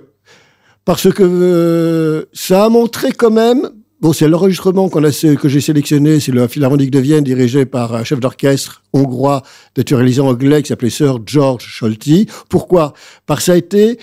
Parce 0.85 1.13
que 1.13 2.29
ça 2.33 2.65
a 2.65 2.69
montré 2.69 3.13
quand 3.13 3.31
même 3.31 3.71
C'est 4.13 4.29
l'enregistrement 4.29 4.89
que 4.89 5.49
j'ai 5.49 5.61
sélectionné, 5.61 6.21
c'est 6.21 6.31
le 6.31 6.47
Philharmonique 6.47 6.91
de 6.91 6.99
Vienne 7.01 7.25
dirigé 7.25 7.67
par 7.67 7.95
un 7.95 8.05
chef 8.05 8.21
d'orchestre 8.21 8.83
hongrois 8.93 9.43
naturalisé 9.77 10.21
anglais 10.21 10.63
qui 10.63 10.69
s'appelait 10.69 10.91
Sir 10.91 11.19
George 11.27 11.65
Scholti. 11.65 12.27
Pourquoi? 12.49 12.95
Parce 13.27 13.41
que 13.41 13.45
ça 13.47 13.53
a 13.53 13.57
été 13.57 13.99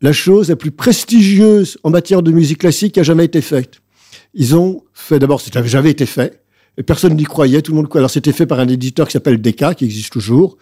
la 0.00 0.12
chose 0.12 0.48
la 0.48 0.56
plus 0.56 0.72
prestigieuse 0.72 1.78
en 1.84 1.90
matière 1.90 2.22
de 2.22 2.32
musique 2.32 2.58
classique 2.58 2.94
qui 2.94 3.00
a 3.00 3.02
jamais 3.02 3.24
été 3.24 3.40
faite. 3.40 3.80
Ils 4.34 4.56
ont 4.56 4.82
fait, 4.92 5.18
d'abord, 5.18 5.40
ça 5.40 5.50
n'avait 5.54 5.68
jamais 5.68 5.90
été 5.90 6.06
fait, 6.06 6.42
et 6.76 6.82
personne 6.82 7.14
n'y 7.14 7.24
croyait, 7.24 7.62
tout 7.62 7.72
le 7.72 7.76
monde 7.76 7.88
croyait. 7.88 8.00
Alors 8.00 8.10
c'était 8.10 8.32
fait 8.32 8.46
par 8.46 8.58
un 8.58 8.68
éditeur 8.68 9.06
qui 9.06 9.12
s'appelle 9.12 9.40
Decca, 9.40 9.74
qui 9.74 9.84
existe 9.84 10.12
toujours, 10.12 10.58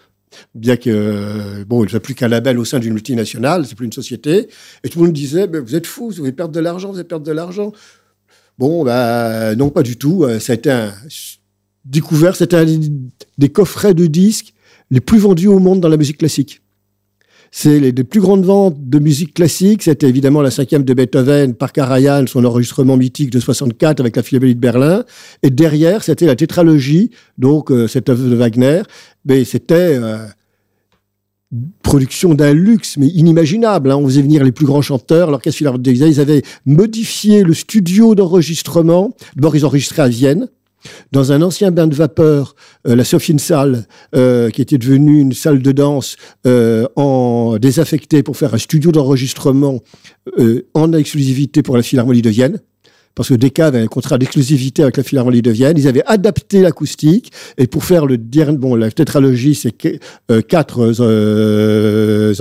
bien 0.53 0.77
que 0.77 1.63
bon, 1.63 1.83
il 1.83 1.93
ne 1.93 1.99
plus 1.99 2.13
qu'un 2.13 2.27
label 2.27 2.59
au 2.59 2.65
sein 2.65 2.79
d'une 2.79 2.93
multinationale, 2.93 3.65
c'est 3.65 3.75
plus 3.75 3.85
une 3.85 3.93
société, 3.93 4.47
et 4.83 4.89
tout 4.89 4.99
le 4.99 5.05
monde 5.05 5.13
disait, 5.13 5.47
vous 5.47 5.75
êtes 5.75 5.87
fous, 5.87 6.11
vous 6.11 6.21
allez 6.21 6.31
perdre 6.31 6.53
de 6.53 6.59
l'argent, 6.59 6.91
vous 6.91 6.99
allez 6.99 7.07
perdre 7.07 7.25
de 7.25 7.31
l'argent. 7.31 7.71
Bon, 8.57 8.83
bah, 8.83 9.55
non, 9.55 9.69
pas 9.69 9.83
du 9.83 9.97
tout. 9.97 10.23
Euh, 10.23 10.39
été 10.39 10.71
un 10.71 10.93
découvert, 11.83 12.35
c'était 12.35 12.57
un 12.57 12.65
des 13.37 13.49
coffrets 13.49 13.93
de 13.93 14.07
disques 14.07 14.53
les 14.91 15.01
plus 15.01 15.17
vendus 15.17 15.47
au 15.47 15.59
monde 15.59 15.81
dans 15.81 15.89
la 15.89 15.97
musique 15.97 16.17
classique. 16.17 16.61
C'est 17.57 17.79
les, 17.79 17.93
plus 17.93 18.19
grandes 18.19 18.43
ventes 18.43 18.89
de 18.89 18.99
musique 18.99 19.33
classique. 19.33 19.83
C'était 19.83 20.09
évidemment 20.09 20.41
la 20.41 20.51
cinquième 20.51 20.83
de 20.83 20.93
Beethoven 20.93 21.53
par 21.53 21.71
Karajan, 21.71 22.27
son 22.27 22.43
enregistrement 22.43 22.97
mythique 22.97 23.29
de 23.29 23.39
64 23.39 24.01
avec 24.01 24.17
la 24.17 24.23
Philharmonie 24.23 24.55
de 24.55 24.59
Berlin. 24.59 25.05
Et 25.41 25.49
derrière, 25.49 26.03
c'était 26.03 26.25
la 26.25 26.35
tétralogie, 26.35 27.11
donc 27.37 27.71
euh, 27.71 27.87
cette 27.87 28.09
œuvre 28.09 28.29
de 28.29 28.35
Wagner. 28.35 28.81
Mais 29.23 29.45
c'était 29.45 29.97
euh, 29.97 30.17
production 31.83 32.33
d'un 32.33 32.53
luxe, 32.53 32.97
mais 32.97 33.07
inimaginable. 33.07 33.91
Hein. 33.91 33.97
On 33.97 34.05
faisait 34.05 34.21
venir 34.21 34.43
les 34.43 34.51
plus 34.51 34.65
grands 34.65 34.81
chanteurs. 34.81 35.31
L'orchestre 35.31 35.57
philharmonique 35.57 35.97
ils 35.99 36.19
avaient 36.19 36.43
modifié 36.65 37.43
le 37.43 37.53
studio 37.53 38.15
d'enregistrement. 38.15 39.15
D'abord, 39.35 39.55
ils 39.55 39.65
enregistraient 39.65 40.03
à 40.03 40.07
Vienne. 40.07 40.47
Dans 41.11 41.31
un 41.31 41.41
ancien 41.41 41.71
bain 41.71 41.87
de 41.87 41.95
vapeur, 41.95 42.55
euh, 42.87 42.95
la 42.95 43.03
Sophiensaal, 43.03 43.87
euh, 44.15 44.49
qui 44.51 44.61
était 44.61 44.77
devenue 44.77 45.19
une 45.19 45.33
salle 45.33 45.61
de 45.61 45.71
danse 45.71 46.15
euh, 46.45 46.87
en 46.95 47.57
désaffectée 47.57 48.21
pour 48.21 48.37
faire 48.37 48.53
un 48.53 48.59
studio 48.59 48.91
d'enregistrement 48.91 49.79
euh, 50.39 50.67
en 50.73 50.93
exclusivité 50.93 51.63
pour 51.63 51.75
la 51.75 51.83
Philharmonie 51.83 52.21
de 52.21 52.29
Vienne 52.29 52.59
parce 53.15 53.29
que 53.29 53.33
Decca 53.33 53.67
avait 53.67 53.79
un 53.79 53.87
contrat 53.87 54.17
d'exclusivité 54.17 54.83
avec 54.83 54.97
la 54.97 55.03
Philharmonie 55.03 55.41
de 55.41 55.51
Vienne. 55.51 55.77
Ils 55.77 55.87
avaient 55.87 56.03
adapté 56.05 56.61
l'acoustique 56.61 57.31
et 57.57 57.65
pour 57.65 57.85
faire 57.85 58.05
le 58.05 58.17
dernier, 58.17 58.57
bon, 58.57 58.75
la 58.75 58.91
tétralogie, 58.91 59.55
c'est 59.55 59.73
euh, 60.29 60.41
quatre, 60.41 60.93
euh, 60.99 62.33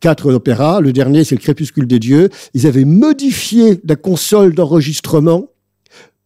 quatre 0.00 0.32
opéras. 0.32 0.80
Le 0.80 0.92
dernier, 0.92 1.24
c'est 1.24 1.34
le 1.34 1.40
Crépuscule 1.40 1.86
des 1.86 1.98
dieux. 1.98 2.30
Ils 2.54 2.66
avaient 2.66 2.86
modifié 2.86 3.80
la 3.86 3.96
console 3.96 4.54
d'enregistrement 4.54 5.50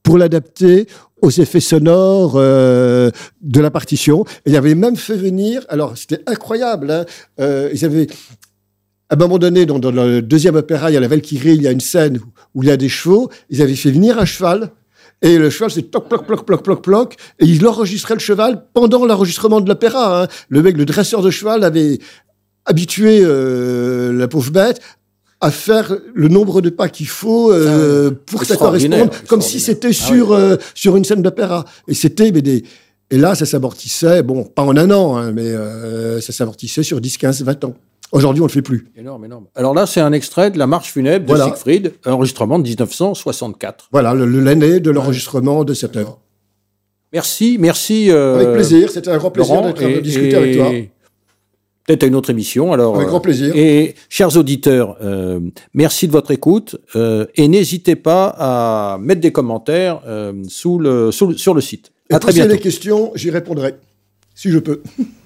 pour 0.04 0.16
l'adapter 0.16 0.86
aux 1.20 1.30
effets 1.30 1.60
sonores 1.60 2.34
euh, 2.36 3.10
de 3.40 3.60
la 3.60 3.70
partition. 3.70 4.24
Et 4.46 4.50
ils 4.50 4.56
avaient 4.56 4.74
même 4.74 4.96
fait 4.96 5.16
venir, 5.16 5.64
alors 5.68 5.96
c'était 5.96 6.20
incroyable, 6.26 6.90
hein, 6.90 7.04
ils 7.72 7.84
avaient 7.84 8.08
à 9.12 9.14
un 9.14 9.18
moment 9.18 9.36
donné, 9.36 9.66
dans, 9.66 9.78
le 9.90 10.22
deuxième 10.22 10.56
opéra, 10.56 10.90
il 10.90 10.94
y 10.94 10.96
a 10.96 11.00
la 11.00 11.06
Valkyrie, 11.06 11.54
il 11.54 11.62
y 11.62 11.68
a 11.68 11.70
une 11.70 11.80
scène 11.80 12.18
où, 12.54 12.62
il 12.62 12.70
y 12.70 12.72
a 12.72 12.78
des 12.78 12.88
chevaux. 12.88 13.28
Ils 13.50 13.60
avaient 13.60 13.74
fait 13.74 13.90
venir 13.90 14.18
un 14.18 14.24
cheval. 14.24 14.70
Et 15.20 15.36
le 15.36 15.50
cheval, 15.50 15.70
c'est 15.70 15.82
toc, 15.82 16.08
ploc, 16.08 16.26
ploc, 16.26 16.46
ploc, 16.46 16.62
ploc, 16.62 16.82
ploc. 16.82 17.16
Et 17.38 17.44
ils 17.44 17.66
enregistraient 17.66 18.14
le 18.14 18.20
cheval 18.20 18.64
pendant 18.72 19.04
l'enregistrement 19.04 19.60
de 19.60 19.68
l'opéra. 19.68 20.22
Hein. 20.22 20.28
Le 20.48 20.62
mec, 20.62 20.78
le 20.78 20.86
dresseur 20.86 21.20
de 21.20 21.30
cheval, 21.30 21.62
avait 21.62 21.98
habitué 22.64 23.20
euh, 23.22 24.14
la 24.14 24.28
pauvre 24.28 24.50
bête 24.50 24.80
à 25.42 25.50
faire 25.50 25.94
le 26.14 26.28
nombre 26.28 26.62
de 26.62 26.70
pas 26.70 26.88
qu'il 26.88 27.08
faut 27.08 27.52
euh, 27.52 28.12
pour 28.26 28.40
que 28.40 28.46
ça 28.46 28.56
corresponde, 28.56 29.10
comme 29.26 29.42
si 29.42 29.60
c'était 29.60 29.88
ah 29.88 29.92
sur 29.92 30.32
euh, 30.32 30.56
sur 30.74 30.96
une 30.96 31.04
scène 31.04 31.20
d'opéra. 31.20 31.66
Et 31.86 31.94
c'était 31.94 32.30
des 32.30 32.64
et 33.10 33.18
là 33.18 33.34
ça 33.34 33.44
s'amortissait, 33.44 34.22
bon, 34.22 34.44
pas 34.44 34.62
en 34.62 34.74
un 34.78 34.90
an, 34.90 35.18
hein, 35.18 35.32
mais 35.32 35.52
ça 36.22 36.32
s'amortissait 36.32 36.84
sur 36.84 37.00
10, 37.00 37.18
15, 37.18 37.42
20 37.42 37.64
ans. 37.64 37.74
Aujourd'hui, 38.12 38.42
on 38.42 38.44
ne 38.44 38.48
le 38.48 38.52
fait 38.52 38.62
plus. 38.62 38.86
Énorme, 38.94 39.24
énorme. 39.24 39.46
Alors 39.54 39.72
là, 39.72 39.86
c'est 39.86 40.00
un 40.00 40.12
extrait 40.12 40.50
de 40.50 40.58
la 40.58 40.66
marche 40.66 40.92
funèbre 40.92 41.32
de 41.32 41.40
Siegfried, 41.40 41.94
enregistrement 42.04 42.58
de 42.58 42.64
1964. 42.64 43.88
Voilà, 43.90 44.14
l'année 44.14 44.80
de 44.80 44.90
l'enregistrement 44.90 45.64
de 45.64 45.72
cette 45.72 45.96
œuvre. 45.96 46.20
Merci, 47.14 47.56
merci. 47.58 48.10
Euh, 48.10 48.36
avec 48.36 48.52
plaisir, 48.52 48.90
c'était 48.90 49.10
un 49.10 49.16
grand 49.16 49.30
plaisir 49.30 49.62
de 49.62 50.00
discuter 50.00 50.36
avec 50.36 50.56
toi. 50.56 50.70
Peut-être 51.86 52.04
à 52.04 52.06
une 52.06 52.14
autre 52.14 52.30
émission. 52.30 52.72
Alors, 52.72 52.96
avec 52.96 53.08
grand 53.08 53.20
plaisir. 53.20 53.56
Et 53.56 53.94
chers 54.08 54.36
auditeurs, 54.36 54.96
euh, 55.02 55.40
merci 55.74 56.06
de 56.06 56.12
votre 56.12 56.30
écoute 56.30 56.76
euh, 56.94 57.26
et 57.34 57.48
n'hésitez 57.48 57.96
pas 57.96 58.34
à 58.38 58.98
mettre 58.98 59.20
des 59.20 59.32
commentaires 59.32 60.00
sous 60.48 60.78
le, 60.78 61.10
sur 61.10 61.54
le 61.54 61.60
site. 61.60 61.92
Et 62.10 62.14
à 62.14 62.18
très 62.18 62.32
bientôt. 62.32 62.50
Si 62.50 62.56
des 62.56 62.62
questions, 62.62 63.10
j'y 63.14 63.30
répondrai, 63.30 63.74
si 64.34 64.50
je 64.50 64.58
peux. 64.58 64.82